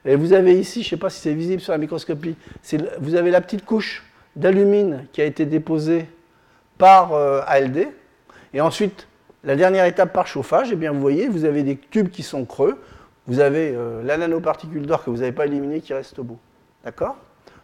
Et 0.06 0.16
vous 0.16 0.34
avez 0.34 0.60
ici, 0.60 0.84
je 0.84 0.88
ne 0.88 0.90
sais 0.92 0.98
pas 0.98 1.10
si 1.10 1.20
c'est 1.20 1.34
visible 1.34 1.62
sur 1.62 1.72
la 1.72 1.78
microscopie, 1.78 2.36
vous 3.00 3.16
avez 3.16 3.32
la 3.32 3.42
petite 3.42 3.66
couche 3.66 4.06
d'alumine 4.36 5.06
qui 5.12 5.22
a 5.22 5.26
été 5.26 5.46
déposée 5.46 6.08
par 6.78 7.14
euh, 7.14 7.42
ALD. 7.48 7.88
Et 8.54 8.62
ensuite, 8.62 9.07
la 9.44 9.56
dernière 9.56 9.86
étape 9.86 10.14
par 10.14 10.28
chauffage, 10.28 10.70
eh 10.72 10.76
bien 10.76 10.92
vous 10.92 11.00
voyez, 11.00 11.28
vous 11.28 11.46
avez 11.46 11.64
des 11.64 11.78
tubes 11.78 12.10
qui 12.10 12.24
sont 12.24 12.46
creux. 12.46 12.82
Vous 13.28 13.40
avez 13.40 13.74
euh, 13.76 14.02
la 14.04 14.18
nanoparticule 14.18 14.86
d'or 14.86 15.04
que 15.04 15.10
vous 15.10 15.18
n'avez 15.18 15.32
pas 15.34 15.46
éliminée 15.46 15.82
qui 15.82 15.94
reste 15.94 16.18
au 16.20 16.24
bout. 16.24 16.40
D'accord? 16.84 17.18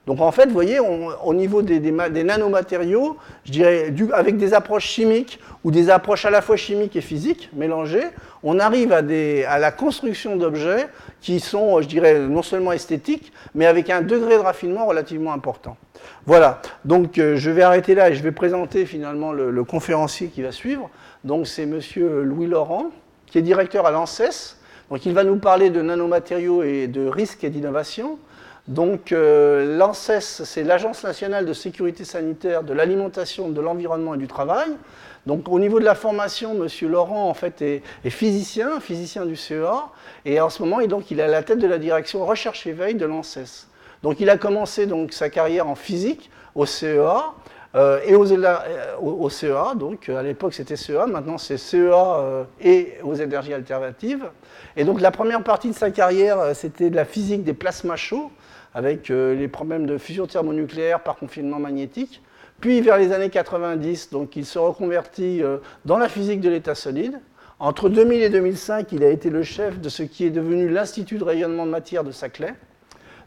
Donc 0.05 0.19
en 0.19 0.32
fait, 0.34 0.47
vous 0.47 0.53
voyez, 0.53 0.80
au 0.80 1.34
niveau 1.34 1.61
des, 1.61 1.80
nanomatériaux, 1.80 3.15
je 3.45 3.51
dirais, 3.51 3.93
avec 4.11 4.36
des 4.36 4.53
approches 4.53 4.86
chimiques 4.86 5.39
ou 5.63 5.71
des 5.71 5.89
approches 5.89 6.26
à 6.26 6.30
la 6.30 6.41
fois 6.41 6.57
chimiques 6.57 6.97
et 6.97 7.01
physiques 7.01 7.49
mélangées, 7.53 8.07
on 8.43 8.59
arrive 8.59 8.91
à, 8.91 9.01
la 9.01 9.71
construction 9.71 10.36
d'objets 10.36 10.88
qui 11.21 11.39
sont, 11.39 11.82
je 11.82 11.88
dirais, 11.88 12.19
non 12.19 12.43
seulement 12.43 12.74
esthétiques, 12.74 13.32
mais 13.55 13.65
avec 13.65 13.89
un 13.89 14.01
degré 14.01 14.36
de 14.36 14.41
raffinement 14.41 14.86
relativement 14.86 15.32
important. 15.32 15.78
Voilà, 16.26 16.61
donc 16.84 17.17
euh, 17.17 17.38
je 17.38 17.49
vais 17.49 17.61
arrêter 17.61 17.95
là 17.95 18.09
et 18.09 18.13
je 18.13 18.24
vais 18.24 18.34
présenter 18.34 18.86
finalement 18.86 19.32
le, 19.32 19.63
conférencier 19.63 20.28
qui 20.28 20.41
va 20.41 20.51
suivre. 20.51 20.89
Donc 21.24 21.47
c'est 21.47 21.65
monsieur 21.65 22.21
Louis 22.24 22.47
Laurent, 22.47 22.88
qui 23.28 23.38
est 23.38 23.41
directeur 23.41 23.86
à 23.86 23.91
l'ANSES. 23.91 24.57
Donc 24.89 25.05
il 25.05 25.13
va 25.13 25.24
nous 25.24 25.38
parler 25.38 25.69
de 25.69 25.82
nanomatériaux 25.82 26.63
et 26.63 26.88
de 26.88 27.07
risques 27.07 27.43
et 27.43 27.49
d'innovation. 27.49 28.19
Donc 28.67 29.11
euh, 29.11 29.78
l'ANSES, 29.78 30.43
c'est 30.45 30.63
l'Agence 30.63 31.03
nationale 31.03 31.45
de 31.45 31.53
sécurité 31.53 32.05
sanitaire 32.05 32.63
de 32.63 32.74
l'alimentation, 32.74 33.49
de 33.49 33.59
l'environnement 33.59 34.15
et 34.15 34.17
du 34.17 34.28
travail. 34.28 34.69
Donc 35.26 35.47
au 35.49 35.59
niveau 35.59 35.80
de 35.80 35.86
la 35.86 35.95
formation, 35.95 36.53
M. 36.53 36.67
Laurent 36.89 37.30
en 37.30 37.34
fait 37.34 37.61
est, 37.61 37.82
physicien, 38.09 38.80
physicien 38.80 39.26
du 39.26 39.36
CEA, 39.36 39.89
et 40.26 40.39
en 40.41 40.49
ce 40.49 40.61
moment 40.61 40.80
il, 40.80 40.88
donc, 40.88 41.11
il 41.11 41.19
est 41.19 41.24
à 41.24 41.28
la 41.28 41.43
tête 41.43 41.59
de 41.59 41.67
la 41.67 41.78
direction 41.78 42.26
recherche 42.26 42.67
et 42.67 42.74
veille 42.74 42.95
de 42.95 43.05
l'ANSES. 43.05 43.67
Donc 44.01 44.19
il 44.19 44.30
a 44.30 44.38
commencé 44.38 44.86
donc 44.86 45.13
sa 45.13 45.30
carrière 45.30 45.67
en 45.67 45.76
physique 45.76 46.30
au 46.55 46.65
CEA. 46.65 47.34
Euh, 47.76 47.99
et 48.05 48.13
au, 48.13 48.24
au, 49.01 49.30
CEA, 49.30 49.74
donc 49.76 50.07
à 50.07 50.21
l'époque 50.21 50.53
c'était 50.53 50.76
CEA, 50.76 51.07
maintenant 51.07 51.39
c'est 51.39 51.57
CEA 51.57 52.19
euh, 52.19 52.43
et 52.61 52.93
aux 53.03 53.15
énergies 53.15 53.53
alternatives. 53.53 54.26
Et 54.78 54.84
donc 54.84 55.01
la 55.01 55.09
première 55.09 55.43
partie 55.43 55.69
de 55.69 55.76
sa 55.76 55.89
carrière, 55.89 56.55
c'était 56.55 56.91
de 56.91 56.95
la 56.95 57.05
physique 57.05 57.43
des 57.43 57.53
plasmas 57.53 57.95
chauds, 57.95 58.32
avec 58.74 59.09
euh, 59.09 59.36
les 59.36 59.47
problèmes 59.47 59.86
de 59.86 59.97
fusion 59.97 60.28
thermonucléaire 60.28 61.01
par 61.01 61.15
confinement 61.15 61.59
magnétique. 61.59 62.21
Puis 62.59 62.82
vers 62.82 62.97
les 62.97 63.11
années 63.11 63.30
90, 63.30 64.09
donc, 64.11 64.36
il 64.36 64.45
se 64.45 64.57
reconvertit 64.57 65.43
euh, 65.43 65.57
dans 65.86 65.97
la 65.97 66.09
physique 66.09 66.41
de 66.41 66.49
l'état 66.49 66.76
solide. 66.76 67.19
Entre 67.59 67.89
2000 67.89 68.24
et 68.24 68.30
2005, 68.30 68.91
il 68.91 69.03
a 69.03 69.09
été 69.09 69.30
le 69.30 69.43
chef 69.43 69.80
de 69.80 69.89
ce 69.89 70.03
qui 70.03 70.26
est 70.26 70.32
devenu 70.32 70.69
l'Institut 70.69 71.17
de 71.17 71.24
rayonnement 71.24 71.65
de 71.65 71.71
matière 71.71 72.03
de 72.03 72.11
Saclay. 72.11 72.53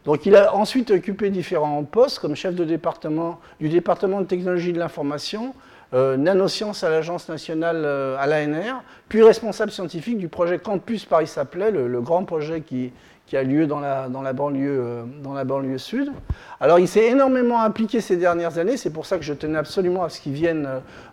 Donc 0.07 0.25
il 0.25 0.35
a 0.37 0.55
ensuite 0.55 0.89
occupé 0.89 1.29
différents 1.29 1.83
postes 1.83 2.19
comme 2.19 2.33
chef 2.33 2.55
du 2.55 2.65
département 2.65 3.39
de 3.59 4.23
technologie 4.25 4.71
de 4.71 4.79
l'information, 4.79 5.53
euh, 5.93 6.15
nanosciences 6.15 6.83
à 6.85 6.89
l'Agence 6.89 7.27
nationale 7.27 7.85
à 7.85 8.25
l'ANR, 8.25 8.81
puis 9.09 9.21
responsable 9.21 9.69
scientifique 9.69 10.17
du 10.17 10.29
projet 10.29 10.59
Campus 10.59 11.03
Paris-Saclay, 11.03 11.71
le, 11.71 12.01
grand 12.01 12.23
projet 12.23 12.61
qui, 12.61 12.93
qui 13.27 13.35
a 13.35 13.43
lieu 13.43 13.67
dans 13.67 13.81
la, 13.81 14.07
dans 14.07 14.21
la, 14.21 14.31
banlieue, 14.31 14.79
euh, 14.79 15.03
dans 15.21 15.33
la 15.33 15.43
banlieue 15.43 15.77
sud. 15.77 16.11
Alors 16.61 16.79
il 16.79 16.87
s'est 16.87 17.07
énormément 17.07 17.61
impliqué 17.61 17.99
ces 17.99 18.15
dernières 18.15 18.57
années, 18.57 18.77
c'est 18.77 18.89
pour 18.89 19.05
ça 19.05 19.17
que 19.17 19.23
je 19.23 19.33
tenais 19.33 19.57
absolument 19.57 20.03
à 20.05 20.09
ce 20.09 20.21
qu'il 20.21 20.31
vienne 20.31 20.67